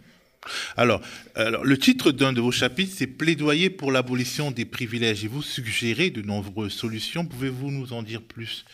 Alors, 0.76 1.02
alors, 1.36 1.64
le 1.64 1.78
titre 1.78 2.12
d'un 2.12 2.34
de 2.34 2.42
vos 2.42 2.52
chapitres, 2.52 2.94
c'est 2.98 3.08
Plaidoyer 3.08 3.70
pour 3.70 3.92
l'abolition 3.92 4.52
des 4.52 4.66
privilèges. 4.66 5.24
Et 5.24 5.28
vous 5.28 5.42
suggérez 5.42 6.10
de 6.10 6.22
nombreuses 6.22 6.74
solutions. 6.74 7.26
Pouvez-vous 7.26 7.72
nous 7.72 7.94
en 7.94 8.04
dire 8.04 8.22
plus 8.22 8.66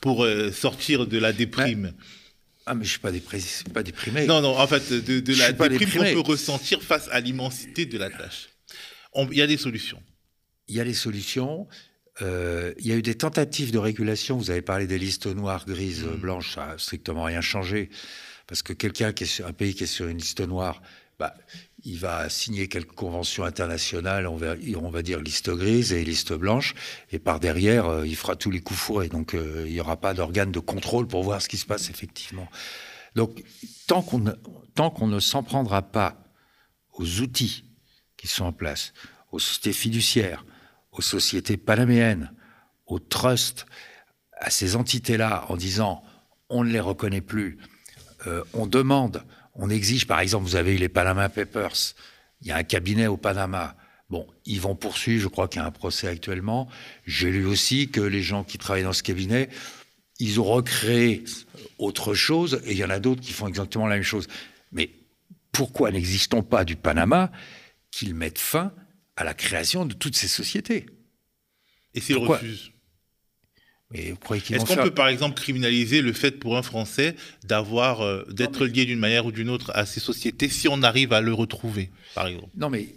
pour 0.00 0.24
euh, 0.24 0.50
sortir 0.50 1.06
de 1.06 1.18
la 1.18 1.32
déprime? 1.32 1.92
Ah, 2.64 2.74
mais 2.74 2.84
je 2.84 2.90
ne 2.90 2.90
suis 2.90 3.00
pas, 3.72 3.82
déprimé. 3.82 4.26
Non, 4.26 4.40
non, 4.40 4.56
en 4.56 4.66
fait, 4.66 4.92
de, 4.92 5.38
la 5.38 5.52
déprime 5.52 5.90
qu'on 5.90 6.22
peut 6.22 6.30
ressentir 6.30 6.82
face 6.82 7.08
à 7.10 7.20
l'immensité 7.20 7.86
de 7.86 7.98
la 7.98 8.08
tâche. 8.08 8.48
Il 9.16 9.36
y 9.36 9.42
a 9.42 9.46
des 9.46 9.56
solutions. 9.56 10.00
Il 10.68 10.76
y 10.76 10.80
a 10.80 10.84
des 10.84 10.94
solutions. 10.94 11.66
Euh, 12.20 12.72
il 12.78 12.86
y 12.86 12.92
a 12.92 12.96
eu 12.96 13.02
des 13.02 13.16
tentatives 13.16 13.72
de 13.72 13.78
régulation. 13.78 14.36
Vous 14.36 14.50
avez 14.50 14.62
parlé 14.62 14.86
des 14.86 14.98
listes 14.98 15.26
noires, 15.26 15.66
grises, 15.66 16.04
mmh. 16.04 16.20
blanches. 16.20 16.54
Ça 16.54 16.66
n'a 16.66 16.78
strictement 16.78 17.24
rien 17.24 17.40
changé. 17.40 17.90
Parce 18.46 18.62
que 18.62 18.72
quelqu'un 18.72 19.12
qui 19.12 19.24
est 19.24 19.26
sur 19.26 19.46
un 19.46 19.52
pays 19.52 19.74
qui 19.74 19.84
est 19.84 19.88
sur 19.88 20.06
une 20.06 20.18
liste 20.18 20.40
noire, 20.40 20.82
bah, 21.22 21.34
il 21.84 21.98
va 22.00 22.28
signer 22.28 22.66
quelques 22.66 22.96
conventions 22.96 23.44
internationales, 23.44 24.26
on 24.26 24.34
va, 24.34 24.56
on 24.76 24.90
va 24.90 25.02
dire 25.02 25.20
liste 25.20 25.50
grise 25.50 25.92
et 25.92 26.04
liste 26.04 26.32
blanche, 26.32 26.74
et 27.12 27.20
par 27.20 27.38
derrière, 27.38 27.86
euh, 27.86 28.04
il 28.04 28.16
fera 28.16 28.34
tous 28.34 28.50
les 28.50 28.60
coups 28.60 28.80
fourrés. 28.80 29.08
Donc, 29.08 29.34
euh, 29.34 29.62
il 29.68 29.72
n'y 29.72 29.80
aura 29.80 29.96
pas 29.96 30.14
d'organe 30.14 30.50
de 30.50 30.58
contrôle 30.58 31.06
pour 31.06 31.22
voir 31.22 31.40
ce 31.40 31.48
qui 31.48 31.58
se 31.58 31.64
passe 31.64 31.90
effectivement. 31.90 32.48
Donc, 33.14 33.44
tant 33.86 34.02
qu'on 34.02 35.06
ne 35.06 35.20
s'en 35.20 35.44
prendra 35.44 35.82
pas 35.82 36.24
aux 36.94 37.20
outils 37.20 37.66
qui 38.16 38.26
sont 38.26 38.46
en 38.46 38.52
place, 38.52 38.92
aux 39.30 39.38
sociétés 39.38 39.72
fiduciaires, 39.72 40.44
aux 40.90 41.02
sociétés 41.02 41.56
panaméennes, 41.56 42.32
aux 42.86 42.98
trusts, 42.98 43.64
à 44.40 44.50
ces 44.50 44.74
entités-là, 44.74 45.44
en 45.48 45.56
disant 45.56 46.02
on 46.48 46.64
ne 46.64 46.70
les 46.70 46.80
reconnaît 46.80 47.20
plus, 47.20 47.58
euh, 48.26 48.42
on 48.54 48.66
demande 48.66 49.24
on 49.54 49.70
exige, 49.70 50.06
par 50.06 50.20
exemple, 50.20 50.44
vous 50.44 50.56
avez 50.56 50.74
eu 50.74 50.78
les 50.78 50.88
Panama 50.88 51.28
Papers, 51.28 51.94
il 52.40 52.48
y 52.48 52.50
a 52.50 52.56
un 52.56 52.62
cabinet 52.64 53.06
au 53.06 53.16
Panama. 53.16 53.76
Bon, 54.10 54.26
ils 54.44 54.60
vont 54.60 54.74
poursuivre, 54.74 55.22
je 55.22 55.28
crois 55.28 55.48
qu'il 55.48 55.60
y 55.60 55.64
a 55.64 55.66
un 55.66 55.70
procès 55.70 56.08
actuellement. 56.08 56.68
J'ai 57.06 57.30
lu 57.30 57.46
aussi 57.46 57.88
que 57.88 58.00
les 58.00 58.22
gens 58.22 58.44
qui 58.44 58.58
travaillent 58.58 58.82
dans 58.82 58.92
ce 58.92 59.02
cabinet, 59.02 59.48
ils 60.18 60.40
ont 60.40 60.44
recréé 60.44 61.24
autre 61.78 62.14
chose, 62.14 62.60
et 62.64 62.72
il 62.72 62.78
y 62.78 62.84
en 62.84 62.90
a 62.90 62.98
d'autres 62.98 63.20
qui 63.20 63.32
font 63.32 63.48
exactement 63.48 63.86
la 63.86 63.94
même 63.94 64.04
chose. 64.04 64.26
Mais 64.72 64.90
pourquoi 65.52 65.90
n'existons 65.90 66.42
pas 66.42 66.64
du 66.64 66.76
Panama 66.76 67.30
qu'ils 67.90 68.14
mettent 68.14 68.38
fin 68.38 68.72
à 69.16 69.24
la 69.24 69.34
création 69.34 69.86
de 69.86 69.94
toutes 69.94 70.16
ces 70.16 70.28
sociétés? 70.28 70.86
Et 71.94 72.00
s'ils 72.00 72.16
refusent? 72.16 72.71
Est-ce 73.94 74.64
qu'on 74.64 74.82
peut 74.82 74.90
par 74.90 75.08
exemple 75.08 75.34
criminaliser 75.34 76.02
le 76.02 76.12
fait 76.12 76.32
pour 76.32 76.56
un 76.56 76.62
Français 76.62 77.14
d'avoir, 77.44 78.00
euh, 78.00 78.24
d'être 78.30 78.66
lié 78.66 78.84
d'une 78.84 78.98
manière 78.98 79.26
ou 79.26 79.32
d'une 79.32 79.50
autre 79.50 79.70
à 79.74 79.86
ces 79.86 80.00
sociétés 80.00 80.48
si 80.48 80.68
on 80.68 80.82
arrive 80.82 81.12
à 81.12 81.20
le 81.20 81.32
retrouver, 81.32 81.90
par 82.14 82.26
exemple? 82.26 82.48
Non, 82.56 82.70
mais 82.70 82.88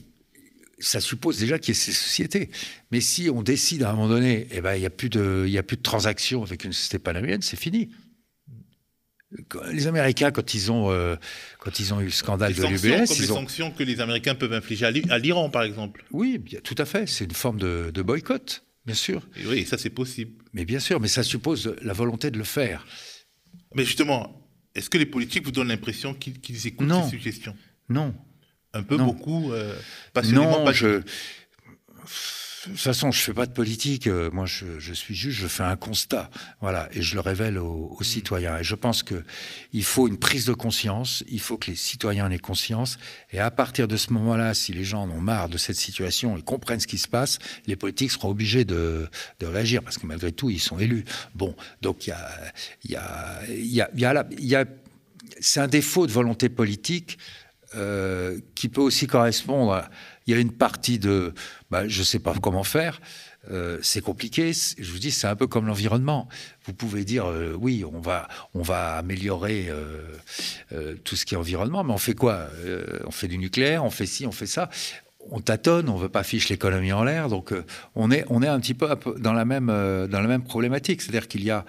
ça 0.80 1.00
suppose 1.00 1.40
déjà 1.40 1.60
qu'il 1.60 1.74
y 1.74 1.78
ait 1.78 1.80
ces 1.80 1.92
sociétés. 1.92 2.50
Mais 2.92 3.02
si 3.02 3.30
on 3.30 3.42
décide 3.42 3.84
à 3.84 3.90
un 3.90 3.94
moment 3.94 4.10
donné, 4.10 4.48
eh 4.52 4.62
ben, 4.62 4.76
il 4.76 4.80
n'y 4.80 4.86
a, 4.86 4.90
plus 4.90 5.10
de, 5.10 5.50
a 5.58 5.64
plus 5.64 5.78
de 5.78 5.82
transactions 5.82 6.44
avec 6.44 6.64
une 6.64 6.74
société 6.74 7.00
panaméenne, 7.00 7.42
c'est 7.42 7.60
fini. 7.60 7.90
Les 9.72 9.88
Américains, 9.88 10.32
quand 10.32 10.54
ils 10.54 10.72
ont, 10.72 10.92
euh, 10.92 11.16
quand 11.60 11.80
ils 11.80 11.94
ont 11.94 12.00
eu 12.00 12.06
le 12.06 12.12
scandale 12.12 12.54
de 12.54 12.62
l'UBS... 12.62 13.08
Comme 13.08 13.18
les 13.20 13.28
sanctions 13.28 13.72
que 13.72 13.84
les 13.84 14.00
Américains 14.00 14.36
peuvent 14.36 14.54
infliger 14.54 14.86
à 14.86 15.18
l'Iran, 15.18 15.50
par 15.50 15.64
exemple. 15.64 16.06
Oui, 16.12 16.42
tout 16.64 16.76
à 16.78 16.86
fait. 16.86 17.08
C'est 17.08 17.26
une 17.26 17.32
forme 17.32 17.60
de, 17.60 17.92
de 17.94 18.02
boycott. 18.02 18.65
Bien 18.86 18.96
sûr. 18.96 19.28
oui, 19.48 19.66
ça 19.66 19.78
c'est 19.78 19.90
possible. 19.90 20.44
Mais 20.54 20.66
bien 20.66 20.80
sûr, 20.80 21.00
mais 21.00 21.08
ça 21.08 21.24
suppose 21.24 21.76
la 21.82 21.94
volonté 21.94 22.30
de 22.32 22.38
le 22.38 22.44
faire. 22.44 22.86
Mais 23.74 23.84
justement, 23.84 24.48
est-ce 24.76 24.90
que 24.90 24.98
les 24.98 25.06
politiques 25.06 25.46
vous 25.46 25.52
donnent 25.52 25.70
l'impression 25.70 26.14
qu'ils 26.14 26.68
écoutent 26.68 26.92
ces 27.06 27.10
suggestions? 27.10 27.56
Non. 27.90 28.14
Un 28.74 28.84
peu, 28.84 28.98
beaucoup, 28.98 29.54
euh, 29.54 29.74
passionnément 30.14 30.66
Non, 30.66 30.72
je... 30.74 31.02
De 32.66 32.72
toute 32.72 32.80
façon, 32.80 33.12
je 33.12 33.20
fais 33.20 33.34
pas 33.34 33.46
de 33.46 33.52
politique. 33.52 34.08
Euh, 34.08 34.32
moi, 34.32 34.46
je, 34.46 34.94
suis 34.94 35.14
juste, 35.14 35.38
je 35.38 35.48
fais 35.48 35.64
un 35.64 35.76
constat, 35.76 36.32
voilà, 36.62 36.90
et 36.94 37.02
je 37.02 37.14
le 37.14 37.22
révèle 37.22 37.60
aux, 37.60 37.96
mm. 38.00 38.04
citoyens. 38.04 38.58
Et 38.58 38.64
je 38.64 38.74
pense 38.74 39.04
que 39.04 39.24
il 39.72 39.84
faut 39.84 40.08
une 40.08 40.18
prise 40.18 40.46
de 40.46 40.54
conscience. 40.54 41.24
Il 41.28 41.40
faut 41.40 41.58
que 41.58 41.70
les 41.70 41.76
citoyens 41.76 42.26
en 42.26 42.32
aient 42.32 42.40
conscience. 42.40 42.98
Et 43.32 43.40
à 43.40 43.52
partir 43.52 43.88
de 43.88 43.98
ce 43.98 44.12
moment-là, 44.14 44.54
si 44.56 44.74
les 44.74 44.84
gens 44.84 45.04
en 45.04 45.12
ont 45.12 45.22
marre 45.22 45.50
de 45.50 45.58
cette 45.58 45.76
situation 45.76 46.38
et 46.38 46.42
comprennent 46.42 46.80
ce 46.80 46.88
qui 46.88 46.98
se 46.98 47.08
passe, 47.08 47.38
les 47.68 47.76
politiques 47.76 48.12
seront 48.12 48.30
obligés 48.30 48.66
de, 48.66 49.08
réagir 49.42 49.84
parce 49.84 50.00
que 50.00 50.08
malgré 50.08 50.32
tout, 50.32 50.50
ils 50.50 50.60
sont 50.60 50.80
élus. 50.80 51.06
Bon, 51.36 51.56
donc 51.82 52.08
il 52.08 52.10
y 52.10 52.14
a, 52.14 52.30
il 52.84 52.92
y 52.92 52.96
a, 52.96 53.42
il 53.48 54.00
y 54.00 54.06
a, 54.06 54.26
il 54.32 54.46
y 54.46 54.56
a, 54.56 54.66
c'est 55.40 55.60
un 55.60 55.68
défaut 55.68 56.08
de 56.08 56.12
volonté 56.12 56.50
politique 56.50 57.20
euh, 57.76 58.40
qui 58.56 58.70
peut 58.70 58.82
aussi 58.82 59.06
correspondre. 59.06 59.74
À, 59.74 59.90
il 60.28 60.34
y 60.34 60.38
a 60.38 60.40
une 60.40 60.52
partie 60.52 61.00
de, 61.00 61.34
bah, 61.70 61.88
je 61.88 62.00
ne 62.00 62.04
sais 62.04 62.20
pas 62.20 62.34
comment 62.42 62.64
faire. 62.64 63.00
Euh, 63.52 63.78
c'est 63.82 64.02
compliqué. 64.02 64.54
Je 64.54 64.92
vous 64.92 64.98
dis, 64.98 65.12
c'est 65.12 65.28
un 65.28 65.36
peu 65.36 65.48
comme 65.48 65.68
l'environnement. 65.68 66.28
Vous 66.66 66.74
pouvez 66.74 67.06
dire, 67.06 67.26
euh, 67.26 67.56
oui, 67.60 67.84
on 67.86 68.00
va, 68.00 68.28
on 68.54 68.62
va 68.62 68.98
améliorer 68.98 69.68
euh, 69.70 70.96
tout 71.04 71.16
ce 71.16 71.26
qui 71.26 71.36
est 71.36 71.38
environnement, 71.38 71.84
mais 71.84 71.94
on 71.94 71.98
fait 71.98 72.16
quoi 72.16 72.48
On 73.06 73.12
fait 73.12 73.28
du 73.28 73.38
nucléaire, 73.38 73.84
on 73.84 73.92
fait 73.92 74.06
ci, 74.06 74.26
on 74.26 74.32
fait 74.32 74.48
ça. 74.48 74.70
On 75.32 75.40
tâtonne, 75.40 75.90
on 75.90 75.96
veut 75.96 76.10
pas 76.10 76.24
ficher 76.24 76.54
l'économie 76.54 76.94
en 76.94 77.04
l'air. 77.04 77.30
Donc, 77.30 77.54
on 77.96 78.12
est, 78.12 78.26
on 78.30 78.44
est 78.44 78.48
un 78.48 78.60
petit 78.60 78.76
peu 78.76 78.88
dans 79.18 79.34
la 79.34 79.46
même, 79.46 79.68
dans 79.68 80.22
la 80.22 80.28
même 80.28 80.44
problématique. 80.44 81.02
C'est-à-dire 81.02 81.28
qu'il 81.28 81.44
y 81.44 81.52
a 81.52 81.66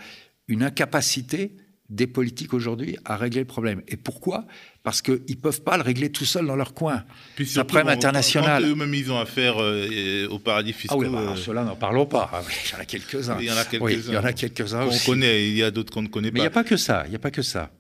une 0.49 0.63
incapacité 0.63 1.57
des 1.89 2.07
politiques 2.07 2.53
aujourd'hui 2.53 2.97
à 3.05 3.17
régler 3.17 3.41
le 3.41 3.47
problème. 3.47 3.83
Et 3.89 3.97
pourquoi? 3.97 4.45
Parce 4.83 5.03
qu'ils 5.03 5.21
ne 5.29 5.35
peuvent 5.35 5.63
pas 5.63 5.77
le 5.77 5.83
régler 5.83 6.11
tout 6.11 6.25
seuls 6.25 6.47
dans 6.47 6.57
leur 6.57 6.75
coin. 6.75 7.05
C'est 7.37 7.59
un 7.59 7.65
problème 7.65 7.89
international. 7.89 8.63
Quand 8.63 8.69
eux-mêmes, 8.69 8.95
ils 8.95 9.11
ont 9.13 9.19
affaire 9.19 9.57
euh, 9.59 10.29
au 10.29 10.39
paradis 10.39 10.73
fiscaux. 10.73 11.03
Ah 11.05 11.09
oui, 11.09 11.09
bah, 11.13 11.35
ceux-là, 11.37 11.65
n'en 11.65 11.77
parlons 11.77 12.07
pas. 12.07 12.31
Ah 12.33 12.43
il 12.43 12.73
y 12.73 12.77
en 12.77 12.81
a 12.81 12.85
quelques-uns. 12.85 13.37
Il 13.41 13.47
y 13.47 13.51
en 13.51 13.57
a 13.57 13.65
quelques-uns. 13.65 14.09
il 14.09 14.15
y 14.15 14.19
en 14.19 14.25
a 14.25 14.33
quelques-uns 14.33 14.87
On 14.87 14.99
connaît, 15.07 15.49
il 15.49 15.57
y 15.57 15.63
a 15.63 15.71
d'autres 15.71 15.93
qu'on 15.93 16.03
ne 16.03 16.09
connaît 16.09 16.31
pas. 16.31 16.35
Mais 16.35 16.41
il 16.41 16.43
n'y 16.43 16.49
a 16.49 16.51
pas 16.51 16.65
que 16.65 16.77
ça, 16.77 17.05
il 17.07 17.11
n'y 17.11 17.17
a 17.17 17.21
pas 17.21 17.31
que 17.31 17.43
ça. 17.43 17.71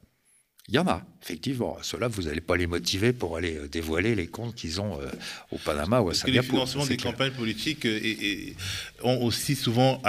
Il 0.68 0.74
y 0.74 0.78
en 0.80 0.86
a, 0.88 1.00
effectivement. 1.22 1.76
Ceux-là, 1.80 2.08
vous 2.08 2.22
n'allez 2.22 2.40
pas 2.40 2.56
les 2.56 2.66
motiver 2.66 3.12
pour 3.12 3.36
aller 3.36 3.56
euh, 3.56 3.68
dévoiler 3.68 4.16
les 4.16 4.26
comptes 4.26 4.56
qu'ils 4.56 4.80
ont 4.80 5.00
euh, 5.00 5.06
au 5.52 5.58
Panama 5.58 6.00
ou 6.00 6.10
à 6.10 6.14
Singapour. 6.14 6.42
Les 6.42 6.48
financements 6.48 6.86
des 6.86 6.96
campagnes 6.96 7.30
politiques 7.30 7.84
et, 7.84 8.56
euh, 9.00 9.06
ont 9.06 9.22
aussi 9.22 9.54
souvent, 9.54 10.02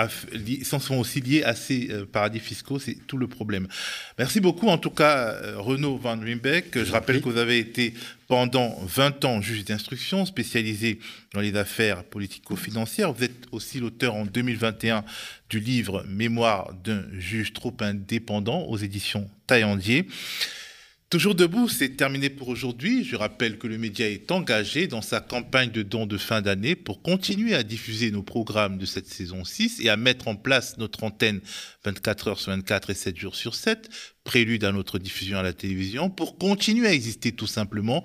sont 0.64 0.97
aussi 0.97 1.22
liés 1.22 1.43
à 1.43 1.53
ces 1.53 1.89
paradis 2.12 2.39
fiscaux. 2.39 2.80
C'est 2.80 2.97
tout 3.05 3.18
le 3.18 3.28
problème. 3.28 3.68
Merci 4.18 4.39
beaucoup, 4.39 4.68
en 4.68 4.80
tout 4.80 4.89
cas, 4.89 5.36
Renaud 5.58 5.97
Van 5.97 6.18
Wimbeck. 6.18 6.84
Je 6.84 6.91
rappelle 6.91 7.22
que 7.22 7.30
vous 7.30 7.38
avez 7.38 7.60
été 7.60 7.93
pendant 8.28 8.75
20 8.86 9.25
ans 9.25 9.41
juge 9.41 9.63
d'instruction 9.65 10.25
spécialisé 10.25 10.99
dans 11.34 11.39
les 11.39 11.55
affaires 11.55 12.03
politico-financières. 12.03 13.13
Vous 13.13 13.23
êtes 13.23 13.47
aussi 13.51 13.80
l'auteur 13.80 14.15
en 14.15 14.25
2021 14.25 15.03
du 15.49 15.59
livre 15.59 16.03
Mémoire 16.07 16.73
d'un 16.84 17.03
juge 17.17 17.53
trop 17.53 17.75
indépendant 17.80 18.63
aux 18.63 18.78
éditions 18.78 19.30
Taillandier. 19.47 20.07
Toujours 21.10 21.36
debout, 21.36 21.70
c'est 21.70 21.95
terminé 21.95 22.30
pour 22.30 22.49
aujourd'hui. 22.49 23.05
Je 23.05 23.16
rappelle 23.16 23.58
que 23.58 23.68
le 23.68 23.78
média 23.78 24.10
est 24.10 24.30
engagé 24.30 24.88
dans 24.88 25.01
sa 25.01 25.22
campagne 25.22 25.72
de 25.72 25.82
dons 25.82 26.05
de 26.05 26.18
fin 26.18 26.41
d'année 26.41 26.76
pour 26.76 27.01
continuer 27.01 27.55
à 27.55 27.64
diffuser 27.64 28.12
nos 28.12 28.24
programmes 28.24 28.78
de 28.78 28.86
cette 28.86 29.08
saison 29.08 29.45
6 29.45 29.80
et 29.80 29.88
à 29.88 29.95
mettre 29.95 30.28
en 30.28 30.36
place 30.36 30.78
notre 30.78 31.05
antenne 31.05 31.39
24 31.86 32.28
heures 32.28 32.39
sur 32.41 32.51
24 32.51 32.89
et 32.89 32.93
7 32.93 33.16
jours 33.16 33.38
sur 33.38 33.55
7, 33.55 33.89
prélude 34.26 34.66
à 34.66 34.74
notre 34.74 34.99
diffusion 34.99 35.38
à 35.38 35.43
la 35.43 35.53
télévision, 35.53 36.10
pour 36.10 36.38
continuer 36.38 36.88
à 36.88 36.93
exister 36.93 37.32
tout 37.32 37.47
simplement. 37.47 38.03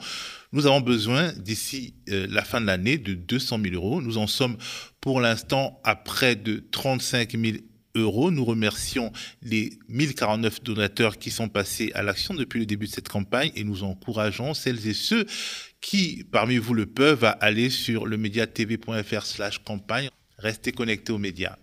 Nous 0.53 0.67
avons 0.67 0.81
besoin 0.81 1.33
d'ici 1.33 1.95
euh, 2.09 2.29
la 2.31 2.45
fin 2.45 2.61
de 2.61 2.67
l'année 2.67 2.99
de 2.99 3.15
200 3.15 3.59
000 3.65 3.75
euros. 3.75 4.01
Nous 4.01 4.19
en 4.19 4.29
sommes 4.29 4.57
pour 5.01 5.21
l'instant 5.21 5.81
à 5.83 5.97
près 5.97 6.37
de 6.37 6.63
35 6.71 7.33
000 7.33 7.57
Nous 7.95 8.45
remercions 8.45 9.13
les 9.43 9.79
1049 9.89 10.63
donateurs 10.63 11.19
qui 11.19 11.31
sont 11.31 11.49
passés 11.49 11.93
à 11.95 12.03
l'action 12.03 12.33
depuis 12.33 12.61
le 12.61 12.67
début 12.67 12.87
de 12.87 12.93
cette 12.93 13.09
campagne 13.09 13.53
et 13.55 13.65
nous 13.65 13.85
encourageons 13.85 14.55
celles 14.55 14.87
et 14.87 14.95
ceux 14.95 15.27
qui, 15.83 16.25
parmi 16.31 16.57
vous 16.57 16.73
le 16.73 16.87
peuvent, 16.87 17.25
à 17.25 17.31
aller 17.31 17.69
sur 17.69 18.07
le 18.07 18.17
slash 19.25 19.59
campagne. 19.59 20.09
Restez 20.39 20.73
connectés 20.73 21.13
aux 21.13 21.19
médias. 21.19 21.57